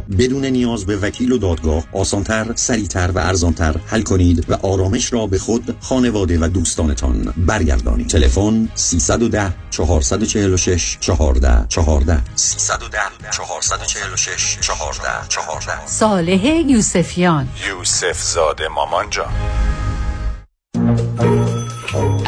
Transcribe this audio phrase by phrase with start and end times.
[0.00, 5.12] را بدون نیاز به وکیل و دادگاه آسانتر، سریعتر و ارزانتر حل کنید و آرامش
[5.12, 8.08] را به خود، خانواده و دوستانتان برگردانید.
[8.08, 12.98] تلفن 310 446 14 14 310
[13.30, 17.48] 446 14 14 صالح یوسفیان.
[17.68, 19.59] یوسف زاده مامان جان.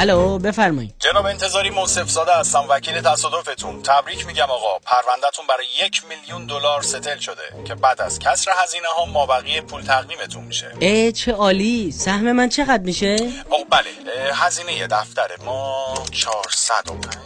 [0.02, 0.94] الو بفرمایید.
[0.98, 3.82] جناب انتظاری موصف زاده هستم وکیل تصادفتون.
[3.82, 4.78] تبریک میگم آقا.
[4.78, 9.82] پروندهتون برای یک میلیون دلار ستل شده که بعد از کسر هزینه ها مابقی پول
[9.82, 10.72] تقدیمتون میشه.
[10.80, 11.92] ای چه عالی.
[11.92, 13.16] سهم من چقدر میشه؟
[13.50, 13.90] او بله.
[14.34, 17.16] هزینه دفتر ما 405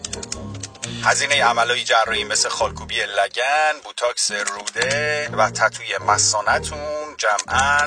[1.05, 7.87] هزینه عملای جراحی مثل خالکوبی لگن بوتاکس روده و تتوی مسانتون جمعا.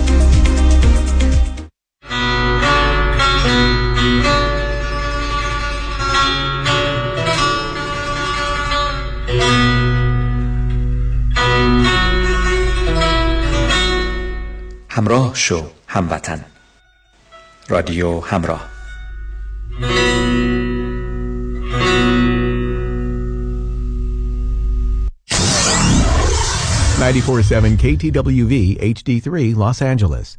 [14.90, 16.44] همراه شو هموطن
[17.68, 18.68] رادیو همراه
[26.98, 30.38] Ninety-four seven KTWV HD3 Los Angeles.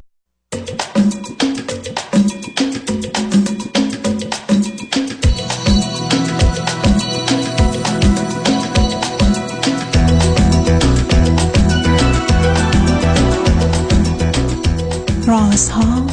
[15.52, 16.06] رازها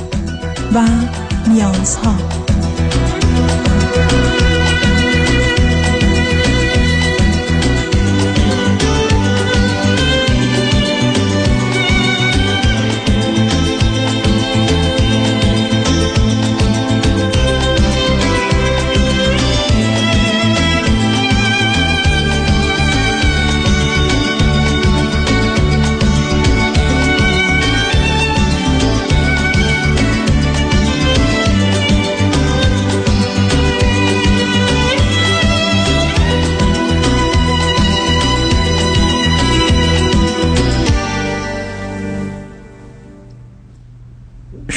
[0.73, 0.87] و
[1.47, 2.15] نیازها.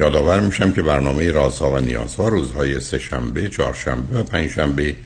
[0.00, 4.96] یادآور میشم که برنامه رازها و نیازها روزهای سه شنبه، چهارشنبه و پنجشنبه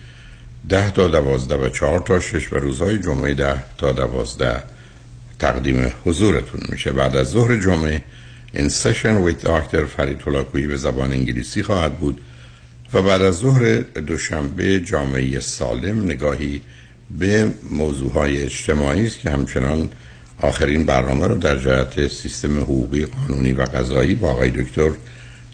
[0.68, 4.62] ده تا دوازده و چهار تا شش و روزهای جمعه ده تا دوازده
[5.38, 6.92] تقدیم حضورتون میشه.
[6.92, 8.02] بعد از ظهر جمعه
[8.52, 12.20] این سشن ویت داکتر فرید هلاکویی به زبان انگلیسی خواهد بود
[12.92, 16.60] و بعد از ظهر دوشنبه جامعه سالم نگاهی
[17.18, 19.90] به موضوعهای اجتماعی است که همچنان
[20.40, 24.90] آخرین برنامه رو در جهت سیستم حقوقی قانونی و قضایی با آقای دکتر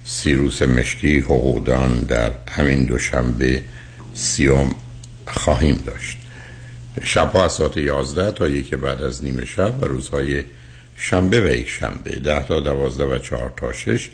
[0.04, 3.62] سیروس مشکی حقوقدان در همین دوشنبه
[4.14, 4.74] سیوم
[5.26, 6.18] خواهیم داشت.
[7.02, 10.44] شبها از ساعت 11 تا یک بعد از نیمه شب و روزهای
[10.96, 12.10] شنبه و یک شنبه.
[12.10, 14.10] ده تا دوازده و چهار تا شش.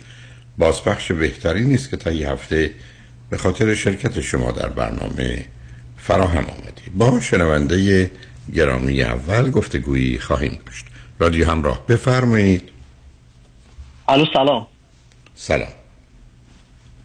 [0.59, 2.71] بازپخش بهتری نیست که تا یه هفته
[3.31, 5.45] به خاطر شرکت شما در برنامه
[5.99, 6.91] فراهم آمدی.
[6.97, 8.11] با شنونده
[8.55, 10.87] گرامی اول گفتگویی خواهیم داشت.
[11.19, 12.71] رادیو همراه بفرمایید.
[14.09, 14.67] الو سلام.
[15.35, 15.69] سلام.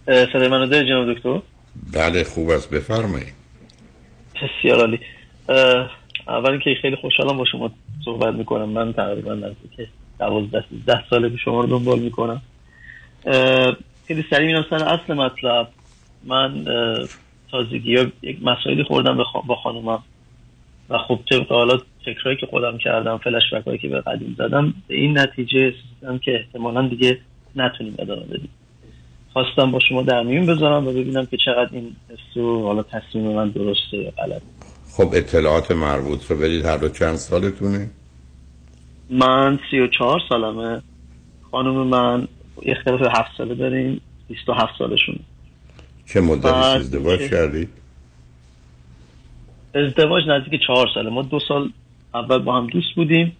[0.05, 1.41] صدای منو داری جناب دکتر؟
[1.93, 2.69] بله خوب است.
[2.69, 3.33] بفرمایید.
[4.35, 4.99] بسیار عالی.
[6.27, 7.71] اول که خیلی خوشحالم با شما
[8.05, 8.69] صحبت می‌کنم.
[8.69, 9.87] من تقریبا نزدیک
[10.19, 12.41] دوازده ده ساله به شما رو دنبال می‌کنم.
[14.07, 15.67] خیلی سریع میرم سر اصل مطلب.
[16.23, 16.65] من
[17.51, 19.17] تازگی ها یک مسائلی خوردم
[19.47, 20.03] با خانومم.
[20.91, 24.95] و خب طبق حالا فکرهایی که خودم کردم فلش هایی که به قدیم زدم به
[24.95, 27.17] این نتیجه رسیدم که احتمالا دیگه
[27.55, 28.49] نتونیم ادامه بدیم.
[29.33, 31.95] خواستم با شما در میون بذارم و ببینم که چقدر این
[32.33, 34.41] سو حالا تصمیم من درسته یا غلط
[34.91, 36.65] خب اطلاعات مربوط رو بدید.
[36.65, 37.89] هر دو چند سالتونه؟
[39.09, 40.81] من سی و چهار سالمه.
[41.51, 42.27] خانم من
[42.63, 44.01] اختلاف هفت ساله داریم.
[44.27, 45.19] 27 سالشون.
[46.05, 47.67] چه مدتی ازدواج که- کردی؟
[49.75, 51.09] ازدواج نزدیک چهار ساله.
[51.09, 51.69] ما دو سال
[52.13, 53.37] اول با هم دوست بودیم.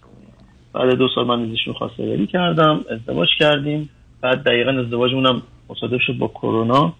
[0.72, 3.88] بعد دو سال من از ایشون خواستگاری کردم ازدواج کردیم.
[4.20, 6.92] بعد دقیقا ازدواجمون هم مصادف شد با کرونا.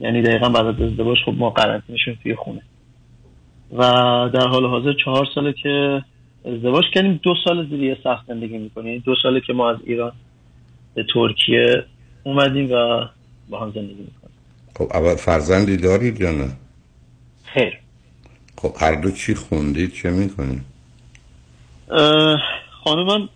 [0.00, 2.62] یعنی دقیقا بعد از ازدواج خب ما قرنطینه شدیم توی خونه.
[3.72, 3.80] و
[4.34, 6.02] در حال حاضر چهار ساله که
[6.44, 7.20] ازدواج کردیم.
[7.22, 9.02] دو سال زیر یه سخت زندگی می‌کنیم.
[9.06, 10.12] دو ساله که ما از ایران
[10.94, 11.84] به ترکیه
[12.24, 13.06] اومدیم و
[13.48, 14.34] با هم زندگی می‌کنیم.
[14.76, 16.52] خب اول فرزندی دارید یا نه؟
[17.44, 17.81] خیر.
[18.62, 20.62] خب هر دو چی خوندید چه می‌کنید؟
[22.84, 23.28] خانمم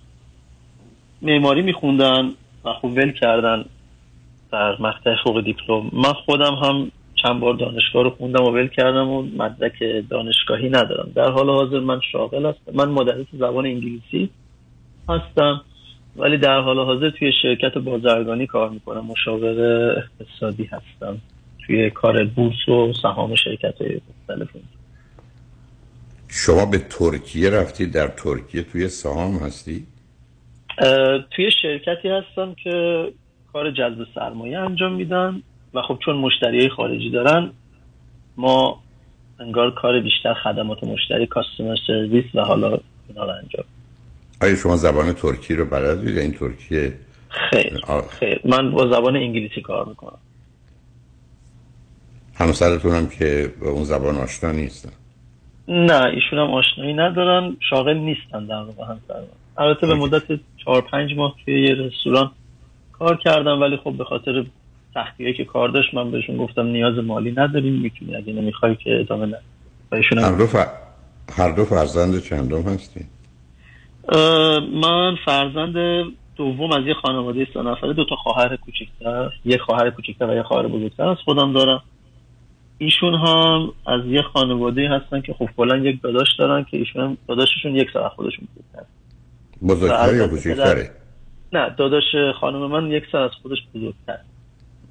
[1.23, 2.31] معماری میخوندن
[2.65, 3.65] و خوب ول کردن
[4.53, 5.91] در مقطع فوق دیپلم.
[5.93, 6.91] من خودم هم
[7.23, 9.73] چند بار دانشگاه رو خوندم و ول کردم و مدرک
[10.11, 11.13] دانشگاهی ندارم.
[11.15, 14.31] در حال حاضر من شاغل هستم من مدرس زبان انگلیسی
[15.09, 15.61] هستم
[16.17, 19.07] ولی در حال حاضر توی شرکت بازرگانی کار می‌کنم.
[19.07, 19.59] مشاور
[19.99, 21.19] اقتصادی هستم
[21.67, 24.49] توی کار بورس و سهام شرکت های مختلف.
[26.39, 29.87] شما به ترکیه رفتید در ترکیه توی سهام هستی؟
[31.31, 33.07] توی شرکتی هستم که
[33.53, 35.43] کار جذب سرمایه انجام میدن
[35.75, 37.51] و خب چون مشتری خارجی دارن
[38.37, 38.83] ما
[39.41, 42.79] انگار کار بیشتر خدمات مشتری کاستومر سرویس و حالا
[43.09, 43.65] اینا رو انجام.
[44.43, 45.67] آیا شما زبان ترکی رو
[46.09, 46.93] یا این ترکیه
[47.29, 47.81] خیر
[48.21, 48.41] خیر.
[48.45, 50.19] من با زبان انگلیسی کار می‌کنم.
[52.35, 54.93] همسرتون هم که به اون زبان آشنا نیستن.
[55.69, 60.23] نه ایشون هم آشنایی ندارن شاغل نیستن در واقع همسر من البته به مدت
[60.65, 62.31] چهار پنج ماه توی یه رستوران
[62.93, 64.45] کار کردم ولی خب به خاطر
[64.95, 69.27] سختیایی که کار داشت من بهشون گفتم نیاز مالی نداریم می‌تونی اگه نمی‌خوای که ادامه
[69.93, 70.57] و ایشون هر هم دو, ف...
[71.37, 73.01] هر دو فرزند چندم هستی؟
[74.83, 76.05] من فرزند
[76.37, 80.43] دوم از یه خانواده سه نفره دو تا خواهر کوچکتر یه خواهر کوچکتر و یه
[80.43, 81.83] خواهر بزرگتر از خودم دارم.
[82.79, 87.17] ایشون هم از یه خانواده هستن که خب کلا یک داداش دارن که ایشون هم
[87.29, 88.87] داداششون یک سال خودشون بزرگتر.
[89.63, 90.91] بزرگتر یا کوچکتره؟
[91.53, 92.05] نه داداش
[92.41, 94.19] خانم من یک سال از خودش بزرگتر.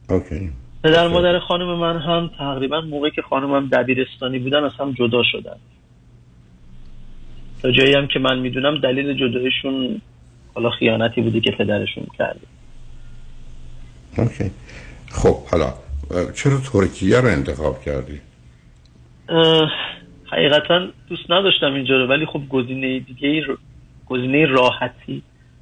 [0.09, 0.51] اوکی.
[0.83, 5.57] پدر مادر خانم من هم تقریبا موقعی که خانمم دبیرستانی بودن از هم جدا شدن.
[7.61, 10.01] تا جایی هم که من می‌دونم دلیل جدایشون
[10.53, 12.47] حالا خیانتی بوده که پدرشون کرده
[14.17, 14.51] اوکی.
[15.11, 15.73] خب حالا
[16.10, 18.22] چرا ترکیه رو انتخاب کردی؟
[20.31, 23.44] حقیقتا دوست نداشتم اینجا رو ولی خب گزینه دیگه
[24.06, 25.22] گزینه راحتی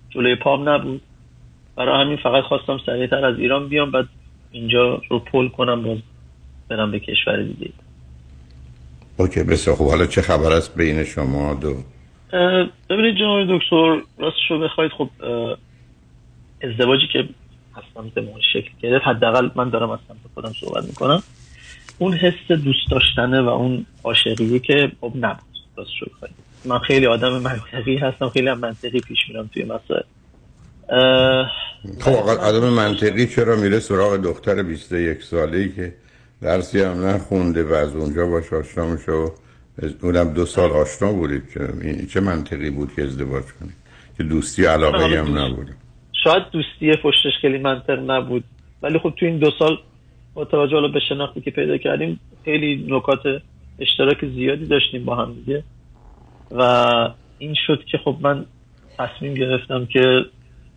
[0.10, 1.01] جلوی پام نبود
[1.75, 4.06] برای همین فقط خواستم سریعتر از ایران بیام بعد
[4.51, 5.98] اینجا رو پل کنم باز
[6.69, 7.69] برم به کشور دیگه
[9.18, 11.75] اوکی بسیار خوب حالا چه خبر است بین شما دو؟
[12.90, 15.10] ببینید جناب دکتر راستش رو بخواید خب
[16.63, 17.30] ازدواجی که
[17.75, 19.07] از سمت ما شکل گرفت.
[19.07, 21.23] حداقل من دارم از سمت خودم صحبت می‌کنم.
[21.97, 25.53] اون حس دوست داشتنه و اون عاشقیه که خب نبود.
[25.77, 26.33] رو بخواید
[26.65, 28.29] من خیلی آدم منطقی هستم.
[28.29, 30.03] خیلی هم منطقی پیش میرم توی مسائل.
[31.99, 35.93] خب آدم منطقی چرا میره سراغ دختر 21 ساله ای که
[36.41, 39.29] درسی هم نخونده و از اونجا باش آشنا میشه و
[40.01, 41.43] اونم دو سال آشنا بودید؟
[42.13, 43.75] چه منطقی بود که ازدواج کنید؟
[44.17, 45.69] که دوستی علاقه ای هم نبود
[46.23, 48.44] شاید دوستی پشتش خیلی منطق نبود.
[48.81, 49.77] ولی خب تو این دو سال
[50.33, 53.19] با توجه به شناختی که پیدا کردیم خیلی نکات
[53.80, 55.63] اشتراک زیادی داشتیم با هم دیگه.
[56.51, 56.61] و
[57.37, 58.45] این شد که خب من
[58.97, 60.25] تصمیم گرفتم که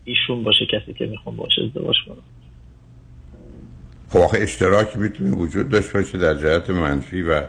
[0.04, 2.22] ایشون باشه کسی که می‌خوام باشه ازدواج کنم.
[4.10, 7.42] خب آخه اشتراکی می‌تونه وجود داشته باشه در جهت منفی و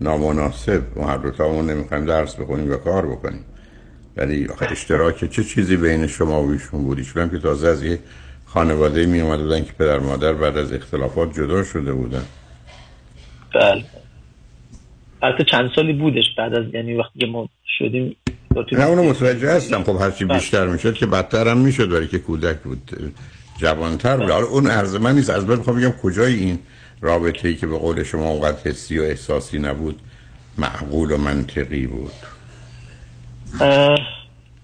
[0.00, 0.82] نامناسب.
[0.96, 3.44] ما هر دو تامون نمی‌خوایم درس بخونیم و کار بکنیم.
[4.16, 7.82] ولی آخه اشتراک چه چیزی بین شما و ایشون بود؟ ایشون هم که تازه از
[7.82, 7.98] یه
[8.46, 12.24] خانواده می اومده بودن که پدر مادر بعد از اختلافات جدا شده بودن.
[13.54, 13.84] بله.
[15.22, 17.48] البته چند سالی بودش بعد از یعنی وقتی که ما
[17.78, 18.16] شدیم
[18.72, 19.84] نه اونو متوجه هستم.
[19.84, 20.38] خب هرچی بله.
[20.38, 23.12] بیشتر می‌شد که بدتر هم می‌شد برای که کودک بود.
[23.58, 24.30] جوانتر بود.
[24.30, 25.30] حالا اون عرض من نیست.
[25.30, 26.58] از من می‌خوام بگم کجای این
[27.00, 30.00] رابطه ای که به قول شما اونقدر حسی و احساسی نبود؟
[30.58, 32.12] معقول و منطقی بود.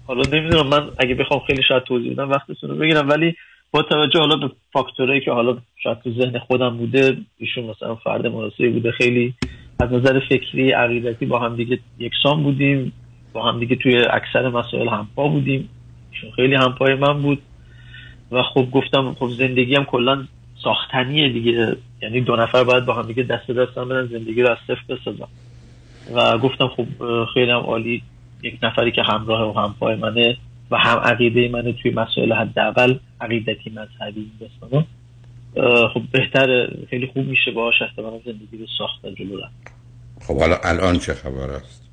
[0.07, 3.09] حالا نمی‌دونم من اگه بخوام خیلی شاید توضیح بدم وقتتون رو بگیرم.
[3.09, 3.35] ولی
[3.71, 8.27] با توجه حالا به فاکتورهایی که حالا شاید تو ذهن خودم بوده ایشون مثلا فرد
[8.27, 9.33] مناسبی بوده خیلی
[9.79, 12.93] از نظر فکری عقیدتی با هم دیگه یکسان بودیم
[13.33, 15.69] با هم دیگه توی اکثر مسائل همپا بودیم.
[16.11, 17.41] ایشون خیلی همپای من بود.
[18.31, 20.23] و خب گفتم خب زندگی هم کلا
[20.63, 21.77] ساختنیه دیگه.
[22.01, 24.95] یعنی دو نفر باید با هم دیگه دست دست هم برن زندگی رو از صفر
[24.95, 25.27] بسازن.
[26.13, 26.85] و گفتم خب
[27.33, 28.03] خیلی هم عالی
[28.43, 30.37] یک نفری که همراه و همپای منه
[30.71, 34.85] و هم عقیده من توی مسائل حداقل عقیدتی مذهبی این
[35.93, 39.73] خب بهتر خیلی خوب میشه باهاش احتمالا زندگی رو ساخت جلو رفت.
[40.21, 41.87] خب حالا الان چه خبر است؟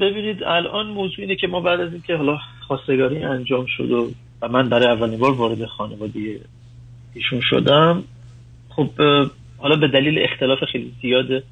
[0.00, 4.10] ببینید الان موضوع اینه که ما بعد از اینکه حالا خواستگاری انجام شد و,
[4.42, 6.40] و من برای اولین بار وارد خانواده
[7.14, 8.04] ایشون شدم
[8.68, 8.90] خب
[9.58, 11.42] حالا به دلیل اختلاف خیلی زیاد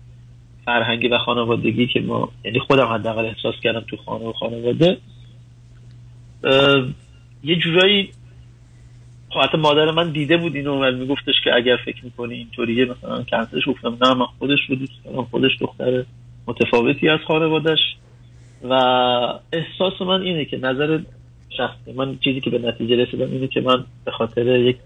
[0.64, 4.98] فرهنگی و خانوادگی که ما یعنی خودم حداقل احساس کردم تو خانه و خانواده.
[7.44, 8.10] یه جورایی
[9.30, 13.22] خب حتی مادر من دیده بود اینو و میگفتش که اگر فکر می‌کنی اینطوریه مثلا
[13.22, 16.04] کنسلش گفتم نه من خودش رو دوست دارم خودش دختر
[16.46, 17.78] متفاوتی از خانوادش
[18.62, 18.74] و
[19.52, 20.98] احساس من اینه که نظر
[21.56, 24.76] شخصی من چیزی که به نتیجه رسیدم اینه که من به خاطر یک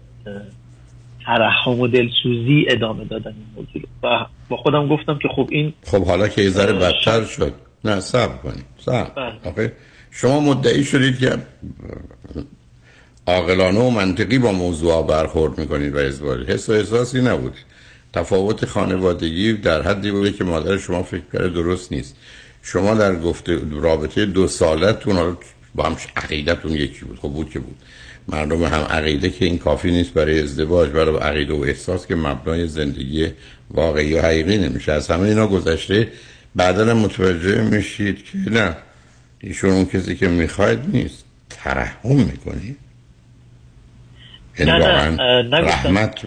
[1.25, 6.05] ترحم و دلسوزی ادامه دادم این موضوع و با خودم گفتم که خب این خب
[6.05, 7.53] حالا که یه ذره بدتر شد.
[7.85, 9.31] نه صبر کنید صبر.
[9.55, 9.73] بله.
[10.11, 11.37] شما مدعی شدید که
[13.27, 17.53] عاقلانه و منطقی با موضوع برخورد می‌کنید و ازدواج حس و احساسی نبود.
[18.13, 22.17] تفاوت خانوادگی در حدی بوده که مادر شما فکر کرده درست نیست.
[22.61, 25.17] شما در گفته رابطه دو سالتون
[25.75, 27.19] با هم عقیدتون یکی بود.
[27.19, 27.75] خب بود که بود.
[28.27, 32.67] مردم هم عقیده که این کافی نیست برای ازدواج برای عقیده و احساس که مبنای
[32.67, 33.27] زندگی
[33.71, 34.91] واقعی و حقیقی نمیشه.
[34.91, 36.11] از همه اینا گذشته
[36.55, 38.75] بعدا متوجه میشید که نه
[39.39, 41.25] ایشون اون کسی که می‌خواید نیست.
[41.49, 42.77] ترحم می‌کنید
[44.59, 45.09] یعنی نه
[45.41, 46.25] نه رحمت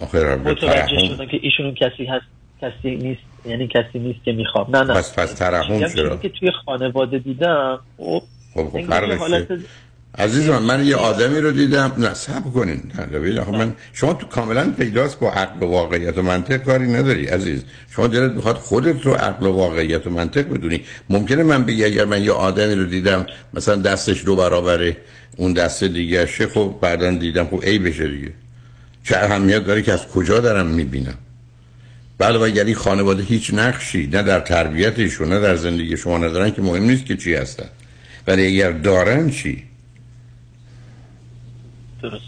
[0.00, 2.24] آخه متوجه شدم که ایشون کسی هست
[2.62, 3.20] کسی نیست.
[3.48, 4.94] یعنی کسی نیست که می‌خوام نه نه.
[4.94, 8.22] پس پس ترحم چرا که توی خانواده دیدم خب
[8.54, 9.58] خب, خب
[10.18, 11.92] عزیز من من یه آدمی رو دیدم.
[11.98, 12.82] نه سب کنین.
[12.98, 17.64] نه من شما تو کاملا پیداست با عقل و واقعیت و منطق کاری نداری عزیز.
[17.90, 20.80] شما دلت می‌خواد خودت رو عقل و واقعیت و منطق بدونی.
[21.10, 24.96] ممکنه من بگی اگر من یه آدمی رو دیدم مثلا دستش دو برابره
[25.36, 28.32] اون دست دیگه شه خب بعدا دیدم خب ای بشه دیگه.
[29.04, 31.18] چه اهمیت داره که از کجا دارم می‌بینم؟
[32.18, 36.62] بله و یعنی خانواده هیچ نقشی نه در تربیتشون نه در زندگی شما ندارن که
[36.62, 37.68] مهم نیست که چی هستن.
[38.26, 39.64] ولی اگر دارن چی؟
[42.02, 42.22] درست.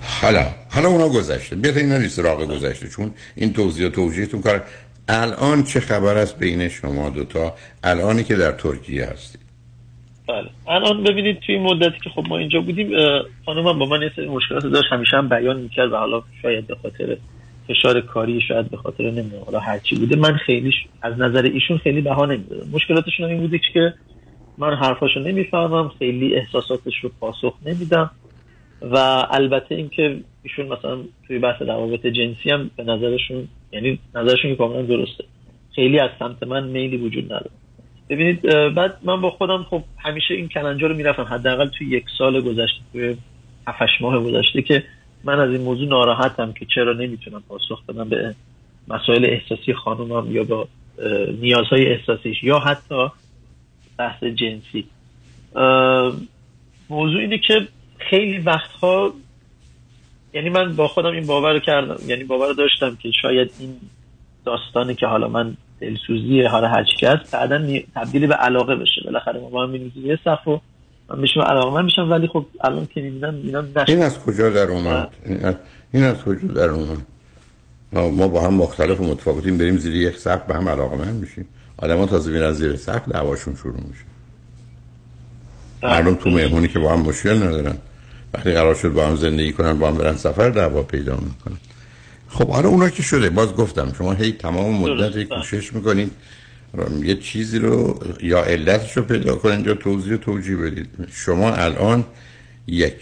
[0.00, 1.56] حالا حالا اونا گذشته.
[1.56, 2.88] بیاد این نریست راقه گذشته.
[2.88, 4.62] چون این توضیح و توجیهتون کار
[5.08, 9.40] الان چه خبر است بین شما دوتا؟ الانی که در ترکیه هستید.
[10.28, 10.50] بله.
[10.68, 12.90] الان ببینید توی مدتی که خب ما اینجا بودیم
[13.46, 14.92] خانومم با من یه سری مشکلات داشت.
[14.92, 17.16] همیشه هم بیان می‌کرد و حالا شاید به خاطر
[17.68, 20.16] فشار کاری شاید به خاطر نمی‌دونم حالا هرچی بوده.
[20.16, 23.94] من خیلی از نظر ایشون خیلی بها نمی‌دادم مشکلاتشون این بوده که
[24.58, 28.10] من حرفاشو نمی‌فهمم خیلی احساساتش رو پاسخ نمیدم
[28.82, 28.96] و
[29.30, 35.24] البته اینکه ایشون مثلا توی بحث روابط جنسی هم به نظرشون یعنی نظرشون کاملا درسته.
[35.74, 37.50] خیلی از سمت من میلی وجود نداره.
[38.08, 38.42] ببینید
[38.74, 41.22] بعد من با خودم خب همیشه این کلنجا رو می‌رفتم.
[41.22, 43.16] حداقل توی یک سال گذشته توی
[43.66, 44.84] 7 ماه گذشته که
[45.26, 48.34] من از این موضوع ناراحتم که چرا نمی‌تونم پاسخ بدم به
[48.88, 50.68] مسائل احساسی خانومم یا با
[51.40, 53.08] نیازهای احساسیش یا حتی
[53.98, 54.84] بحث جنسی.
[56.90, 57.68] موضوع اینه که
[57.98, 59.12] خیلی وقتها
[60.34, 63.76] یعنی من با خودم این باور کردم یعنی باور داشتم که شاید این
[64.44, 69.02] داستانی که حالا من دلسوزی حالا هر چی هست بعدا تبدیل به علاقه بشه.
[69.04, 70.60] بالاخره ما هم یه صفو
[71.10, 75.08] من علاقه من میشم ولی خب الان که می‌بینم می‌بینم این از کجا در اومد؟
[75.92, 76.98] این از کجا در اومد؟
[77.92, 81.48] ما با هم مختلف و متفاوتیم بریم زیر یک سقف به هم علاقه من میشیم.
[81.76, 84.04] آدم ها تازه میرن زیر سقف دعواشون شروع میشه.
[85.82, 87.76] مردم تو مهمونی که با هم مشکل ندارن.
[88.34, 91.56] وقتی قرار شد با هم زندگی کنن با هم برن سفر دعوا پیدا می‌کنن.
[92.28, 93.30] خب حالا اونا که شده.
[93.30, 96.12] باز گفتم شما هی تمام مدت کوشش می‌کنید.
[97.02, 100.88] یه چیزی رو یا علتش رو پیدا کنید یا توضیح و توجیه بدید.
[101.12, 102.04] شما الان
[102.66, 102.94] یک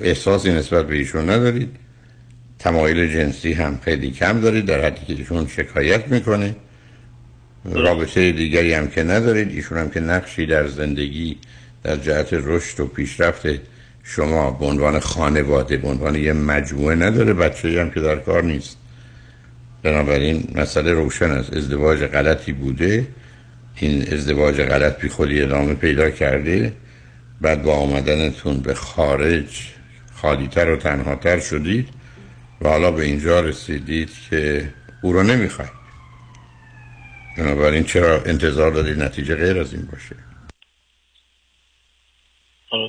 [0.00, 1.76] احساسی نسبت به ایشون ندارید.
[2.58, 6.56] تمایل جنسی هم خیلی کم دارید در حدی که ایشون شکایت می‌کنه.
[7.64, 11.36] رابطه دیگری هم که ندارید ایشون هم که نقشی در زندگی
[11.82, 13.46] در جهت رشد و پیشرفت
[14.02, 17.32] شما به عنوان خانواده به عنوان یه مجموعه نداره.
[17.32, 18.76] بچه هم که در کار نیست.
[19.82, 21.56] بنابراین مسئله روشن است.
[21.56, 23.06] ازدواج غلطی بوده
[23.76, 26.72] این ازدواج غلط بی خودی ادامه پیدا کرده
[27.40, 29.46] بعد با آمدنتون به خارج
[30.14, 31.88] خالیتر و تنهاتر شدید
[32.60, 34.68] و حالا به اینجا رسیدید که
[35.02, 35.82] او رو نمی‌خواید.
[37.38, 40.16] بنابراین چرا انتظار دارید نتیجه غیر از این باشه؟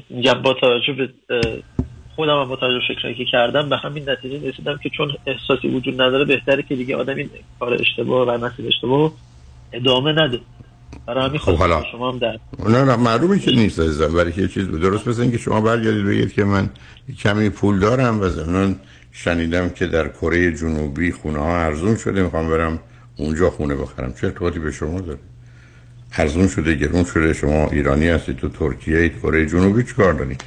[0.09, 1.13] میگم با توجه به
[2.15, 6.01] خودم هم با توجه فکرایی که کردم به همین نتیجه رسیدم که چون احساسی وجود
[6.01, 7.29] نداره بهتره که دیگه آدم این
[7.59, 9.11] کار اشتباه و مسیر اشتباه
[9.73, 10.39] ادامه نده.
[11.05, 11.83] برای همین خب حالا.
[11.91, 12.39] شما هم در
[12.69, 14.81] نه نه معلومه که نیست عزیزم برای که چیز بود.
[14.81, 16.69] درست مثل که شما برگردید بگید که من
[17.19, 18.75] کمی پول دارم و ضمناً
[19.11, 22.23] شنیدم که در کره جنوبی خونه ها ارزون شده.
[22.23, 22.79] می‌خوام برم
[23.17, 24.13] اونجا خونه بخرم.
[24.21, 25.19] چه ارتباطی به شما داره؟
[26.17, 27.33] ارزون شده گرون شده.
[27.33, 30.43] شما ایرانی هستید تو ترکیه اید کره جنوبی چیکار دارید؟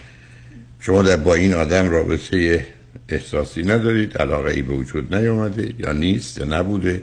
[0.80, 2.66] شما در با این آدم رابطه
[3.09, 7.02] احساسی ندارید علاقه ای به وجود نیامده یا نیست یا نبوده.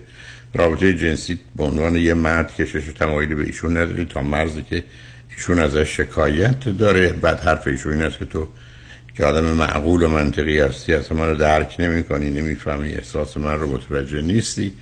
[0.53, 4.83] رابطه جنسی به عنوان یه مرد کشش تمایلی به ایشون ندارید تا مرزی که
[5.35, 7.09] ایشون ازش شکایت داره.
[7.13, 8.47] بعد حرف ایشون این است که تو
[9.17, 13.59] که آدم معقول و منطقی هستی اصلا من رو درک نمی کنی نمی‌فهمی احساس من
[13.59, 14.73] رو متوجه نیستی.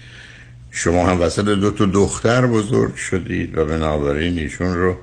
[0.72, 4.98] شما هم وسط دو تا دختر بزرگ شدید و بنابراین ایشون رو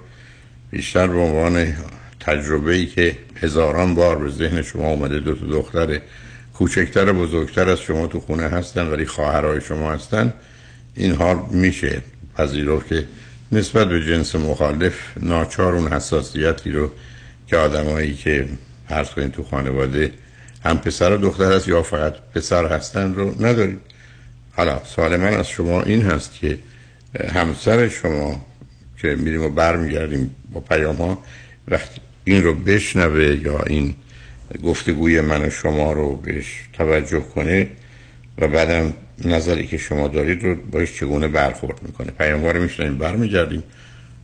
[0.70, 1.74] بیشتر به عنوان
[2.28, 6.00] تجربه ای که هزاران بار به ذهن شما اومده دو تا دختر
[6.54, 10.32] کوچکتر و بزرگتر از شما تو خونه هستن ولی خواهرای شما هستن
[10.94, 12.02] اینها میشه
[12.36, 13.04] پذیرفت که
[13.52, 16.90] نسبت به جنس مخالف ناچار اون حساسیتی رو
[17.46, 18.48] که آدمایی که
[18.88, 20.12] فرض کنید تو خانواده
[20.64, 23.80] هم پسر و دختر هست یا فقط پسر هستن رو ندارید.
[24.56, 26.58] حالا سوال من از شما این هست که
[27.34, 28.46] همسر شما
[29.02, 31.22] که میریم و برمیگردیم با پیام ها
[31.68, 33.94] وقتی این رو بشنوه یا این
[34.64, 37.68] گفتگوی من و شما رو بهش توجه کنه
[38.38, 38.94] و بعدم
[39.24, 42.10] نظری که شما دارید رو باش چگونه برخورد می‌کنه.
[42.10, 43.62] پیام رو میشنیم برمیگردیم.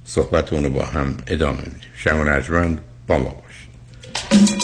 [0.05, 1.91] صحبت رو با هم ادامه میدیم.
[1.97, 4.64] شما نجمند با ما باشید.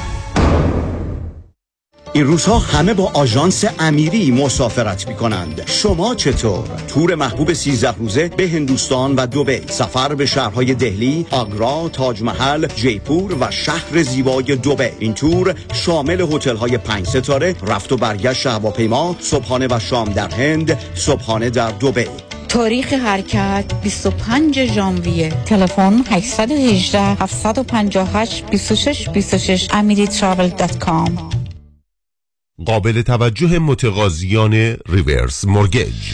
[2.13, 8.27] این روزها همه با آژانس امیری مسافرت می کنند شما چطور؟ تور محبوب 13 روزه
[8.27, 14.55] به هندوستان و دوبی سفر به شهرهای دهلی، آگرا، تاج محل، جیپور و شهر زیبای
[14.55, 20.09] دوبی این تور شامل هتل های پنج ستاره رفت و برگشت هواپیما صبحانه و شام
[20.09, 22.05] در هند صبحانه در دوبی
[22.51, 25.29] تاریخ حرکت 25 ژانویه.
[25.45, 31.11] تلفن 818 758 26 26 amiritravel.com
[32.65, 34.53] قابل توجه متقاضیان
[34.89, 36.13] reverse mortgage.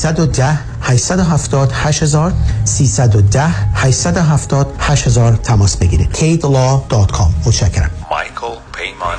[0.00, 2.32] 310 870 8000
[2.64, 3.40] 310
[3.74, 6.12] 870 8000 تماس بگیرید.
[6.12, 7.90] kidlaw.com متشکرم.
[8.10, 9.18] مایکل پیمان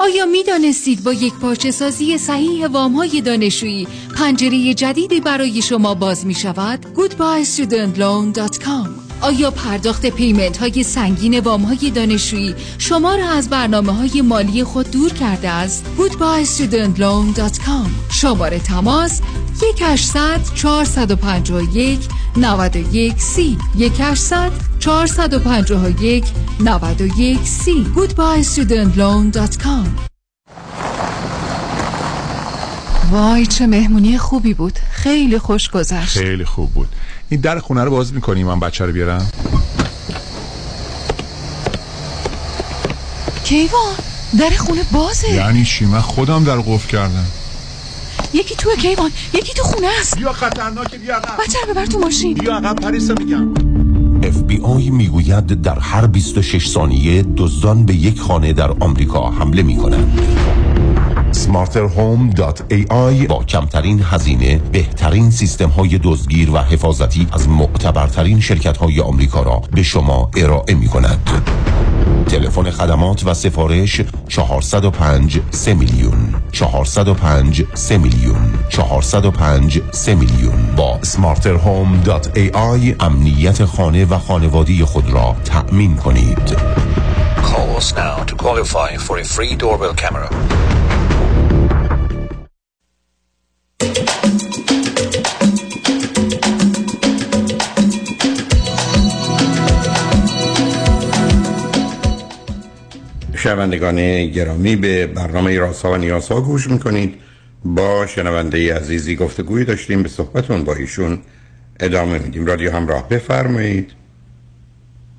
[0.00, 5.94] آیا می دانستید با یک پارچه سازی صحیح وام های دانشجویی پنجره جدیدی برای شما
[5.94, 13.50] باز می شود؟ goodbyestudentloan.com آیا پرداخت پیمنت های سنگین وام های دانشجویی شما را از
[13.50, 19.20] برنامه های مالی خود دور کرده است؟ goodbyestudentloan.com شماره تماس
[19.62, 22.00] 1800 451
[22.36, 23.58] 91 سی.
[23.78, 26.24] 1800 451
[26.60, 27.86] 91 سی.
[27.96, 29.88] goodbyestudentloan.com
[33.10, 34.78] وای چه مهمونی خوبی بود.
[34.90, 36.18] خیلی خوش گذشت.
[36.18, 36.88] خیلی خوب بود.
[37.28, 39.28] این در خونه رو باز می‌کنی من بچه رو بیارم؟
[43.44, 43.94] کیوان
[44.38, 45.30] در خونه بازه.
[45.30, 47.26] یعنی چی؟ من خودم در قفل کردم.
[48.34, 50.16] یکی تو کیوان یکی تو خونه است.
[50.16, 51.44] بیا خطرناکه بیا عقب.
[51.44, 52.34] بچه رو ببر تو ماشین.
[52.34, 53.54] بیا عقب پریسا میگم.
[54.22, 60.20] FBI می‌گوید در هر 26 ثانیه دزدان به یک خانه در آمریکا حمله می کنند.
[61.54, 69.42] smarterhome.ai با کمترین هزینه بهترین سیستم های دزدگیر و حفاظتی از معتبرترین شرکت های آمریکا
[69.42, 71.42] را به شما ارائه می کند.
[72.26, 82.94] تلفن خدمات و سفارش 405 3 میلیون 405 3 میلیون 405 3 میلیون با smarterhome.ai
[83.00, 86.56] امنیت خانه و خانوادی خود را تأمین کنید
[87.42, 90.28] Call us now to qualify for a free doorbell camera.
[103.44, 107.14] شنوندگان گرامی به برنامه راسا و نیاسا گوش می‌کنید.
[107.64, 111.18] با شنونده عزیزی گفتگوی داشتیم به صحبتون با ایشون
[111.80, 112.46] ادامه میدیم.
[112.46, 113.92] رادیو همراه بفرمایید.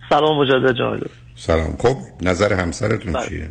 [0.10, 1.00] سلام مجدد جناب
[1.36, 1.76] سلام.
[1.80, 3.30] خب نظر همسرتون بله.
[3.30, 3.50] چیه؟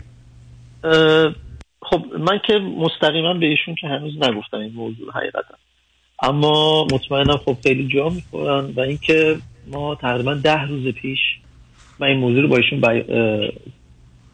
[1.85, 5.55] خب من که مستقیما به ایشون که هنوز نگفتم این موضوع حقیقتا.
[6.23, 11.19] اما مطمئنم خب خیلی جا می‌خورن و اینکه ما تقریبا ده روز پیش
[11.99, 12.87] من این موضوع رو با ایشون بی...
[12.87, 13.51] اه،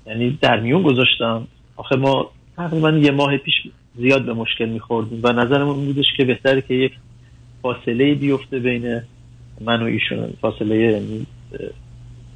[0.07, 1.47] یعنی در میون گذاشتم.
[1.77, 3.55] آخه ما تقریبا یه ماه پیش
[3.97, 6.93] زیاد به مشکل میخوردیم و نظرمون این بودش که بهتره که یک
[7.63, 9.03] فاصله بیفته بین
[9.61, 11.27] من و ایشون فاصله یعنی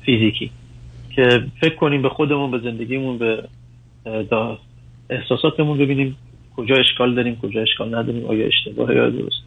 [0.04, 0.50] فیزیکی.
[1.16, 3.48] که فکر کنیم به خودمون به زندگیمون به
[5.14, 6.16] احساساتمون ببینیم
[6.56, 9.42] کجا اشکال داریم کجا اشکال نداریم آیا اشتباه یا درست؟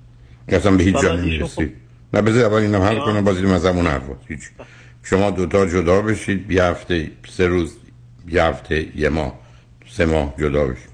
[0.48, 1.74] اصلا به هیچ جا ایشون نمی‌رسید
[2.14, 4.40] نه بذار اول اینم حل کنم باز اینم از همون حرفا هیچ.
[5.04, 7.78] شما دوتا جدا بشید یه هفته سه روز
[8.30, 9.40] یه هفته یه ماه
[9.88, 10.90] سه ماه جدا بشید.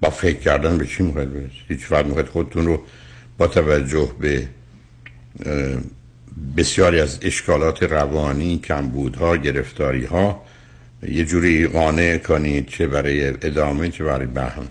[0.00, 2.82] با فکر کردن به چی می‌خواید برسید؟ هیچ وقت می‌خواید خودتون رو
[3.38, 4.48] با توجه به
[6.56, 10.42] بسیاری از اشکالات روانی کمبودها گرفتاری ها
[11.08, 14.70] یه جوری قانع کنید چه برای ادامه چه برای زدن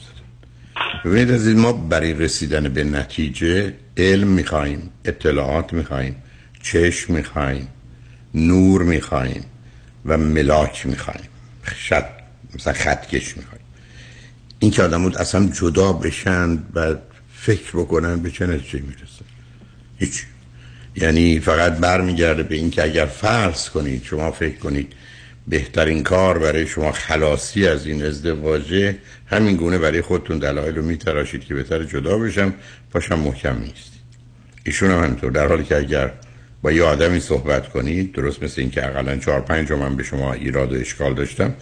[1.05, 6.15] ببینید عزیز ما برای رسیدن به نتیجه علم می‌خوایم اطلاعات می‌خوایم
[6.63, 7.67] چشم می‌خوایم
[8.33, 9.45] نور می‌خوایم
[10.05, 11.29] و ملاک می‌خوایم
[11.89, 12.05] شد
[12.55, 13.63] مثلا خطکش می‌خوایم
[14.59, 16.95] این که آدم اصلا جدا بشن و
[17.33, 19.25] فکر بکنن به چه نتیجه می‌رسه؟
[19.97, 20.23] هیچ.
[20.95, 24.93] یعنی فقط برمیگرده به اینکه اگر فرض کنید شما فکر کنید
[25.51, 28.95] بهترین کار برای شما خلاصی از این ازدواجه
[29.27, 32.53] همین گونه برای خودتون دلایل رو میتراشید که بهتر جدا بشم
[32.93, 34.01] پاشم محکم نیستید.
[34.65, 36.11] ایشون هم همینطور در حالی که اگر
[36.61, 40.73] با یه آدمی صحبت کنید درست مثل اینکه اقلا چهار پنج من به شما ایراد
[40.73, 41.53] و اشکال داشتم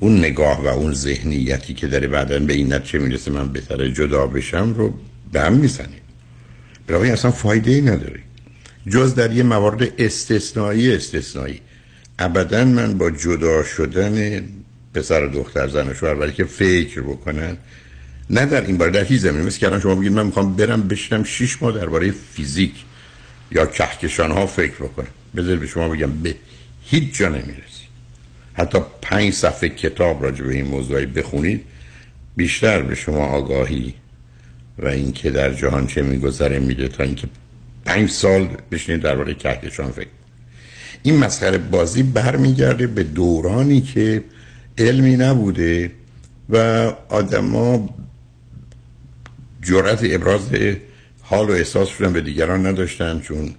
[0.00, 4.26] اون نگاه و اون ذهنیتی که داره بعدا به این نتیجه می‌رسه من بهتره جدا
[4.26, 4.94] بشم رو
[5.32, 6.02] به هم می‌زنید
[6.86, 8.20] برای اصلا فایده ای نداره.
[8.90, 11.60] جز در یه موارد استثنایی استثنایی.
[12.18, 14.44] ابدا من با جدا شدن
[14.94, 17.56] پسر و دختر زن و شوهر برای که فکر بکنن
[18.30, 19.44] نه در این باره در هیچ زمینه.
[19.44, 22.74] مثل که شما بگید من می‌خوام برم بشنم شیش ماه درباره فیزیک
[23.52, 25.06] یا کهکشان ها فکر بکنم.
[25.36, 26.34] بذار به شما بگم به
[26.82, 27.86] هیچ جا نمی‌رسی.
[28.54, 31.64] حتی پنج صفحه کتاب راجع به این موضوعی بخونید
[32.36, 33.94] بیشتر به شما آگاهی
[34.78, 37.28] و اینکه در جهان چه میگذره میده تا اینکه
[37.84, 40.08] پنج سال بشینید درباره کهکشان فکر
[41.06, 44.24] این مسخره بازی برمیگرده به دورانی که
[44.78, 45.90] علمی نبوده
[46.50, 46.56] و
[47.08, 47.88] آدما
[49.62, 50.40] جرأت ابراز
[51.22, 53.54] حال و احساسشون به دیگران نداشتن چون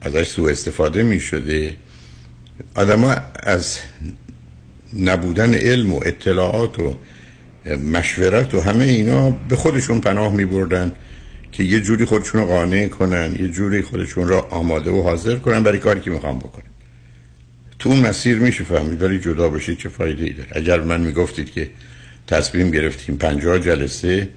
[0.00, 1.76] ازش سوء استفاده می شده
[2.74, 3.78] آدما از
[4.98, 6.94] نبودن علم و اطلاعات و
[7.92, 10.92] مشورت و همه اینا به خودشون پناه می بردن
[11.52, 15.62] که یه جوری خودشون رو قانع کنن یه جوری خودشون را آماده و حاضر کنن
[15.62, 16.75] برای کاری که می‌خوام بکنن.
[17.78, 20.48] تو مسیر میشه فهمید ولی جدا بشید چه فایده ای داره.
[20.52, 21.70] اگر من می‌گفتید که
[22.26, 24.28] تصمیم گرفتیم پنجاه جلسه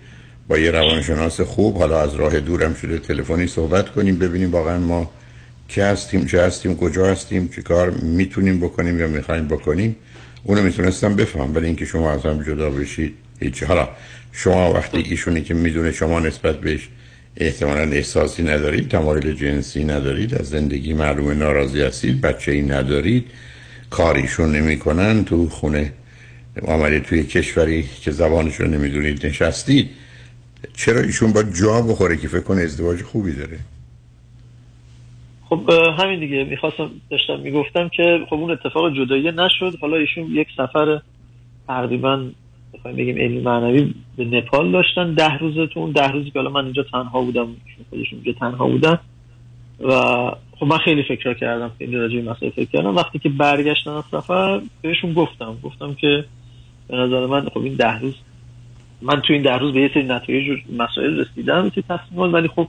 [0.48, 5.12] با یه روانشناس خوب حالا از راه دورم شده تلفنی صحبت کنیم ببینیم واقعا ما
[5.68, 9.96] که هستیم چه هستیم کجا هستیم چه کار می‌تونیم بکنیم یا می‌خوایم بکنیم
[10.44, 11.56] اونو می‌تونستم بفهم.
[11.56, 13.64] ولی اینکه شما از هم جدا بشید هیچ.
[13.64, 13.90] حالا
[14.32, 16.90] شما وقتی ایشونی که می‌دونه شما نسبت بهش
[17.38, 23.26] احتمالا احساسی ندارید تمایل جنسی ندارید از زندگی معلوم ناراضی هستید بچه ای ندارید
[23.90, 25.94] کاریشون نمی‌کنن تو خونه
[26.68, 29.90] آمده توی کشوری که زبانشون نمی‌دونید نشستید
[30.74, 33.60] چرا ایشون با جا بخوره که فکر کنه ازدواج خوبی داره؟
[35.50, 40.48] خب همین دیگه می‌خواستم داشتم می‌گفتم که خب اون اتفاق جدایی نشد حالا ایشون یک
[40.58, 41.02] سفر
[41.68, 42.30] تقریبا
[42.80, 46.52] بخوایم بگیم علمی معنوی به نپال داشتن ده روزه تو اون ده روزی که حالا
[46.52, 47.48] من اینجا تنها بودم
[47.90, 49.00] خودشون اینجا تنها بودن.
[49.80, 49.92] و
[50.60, 52.96] خب من خیلی فکر کردم خیلی راجع به مسئله فکر کردم.
[52.96, 55.58] وقتی که برگشتن از سفر بهشون گفتم.
[55.64, 56.26] گفتم که
[56.88, 58.14] به نظر من خب این ده روز
[59.02, 62.68] من تو این ده روز به یه سری نتایج مسائل رسیدم که تصمیم ولی خب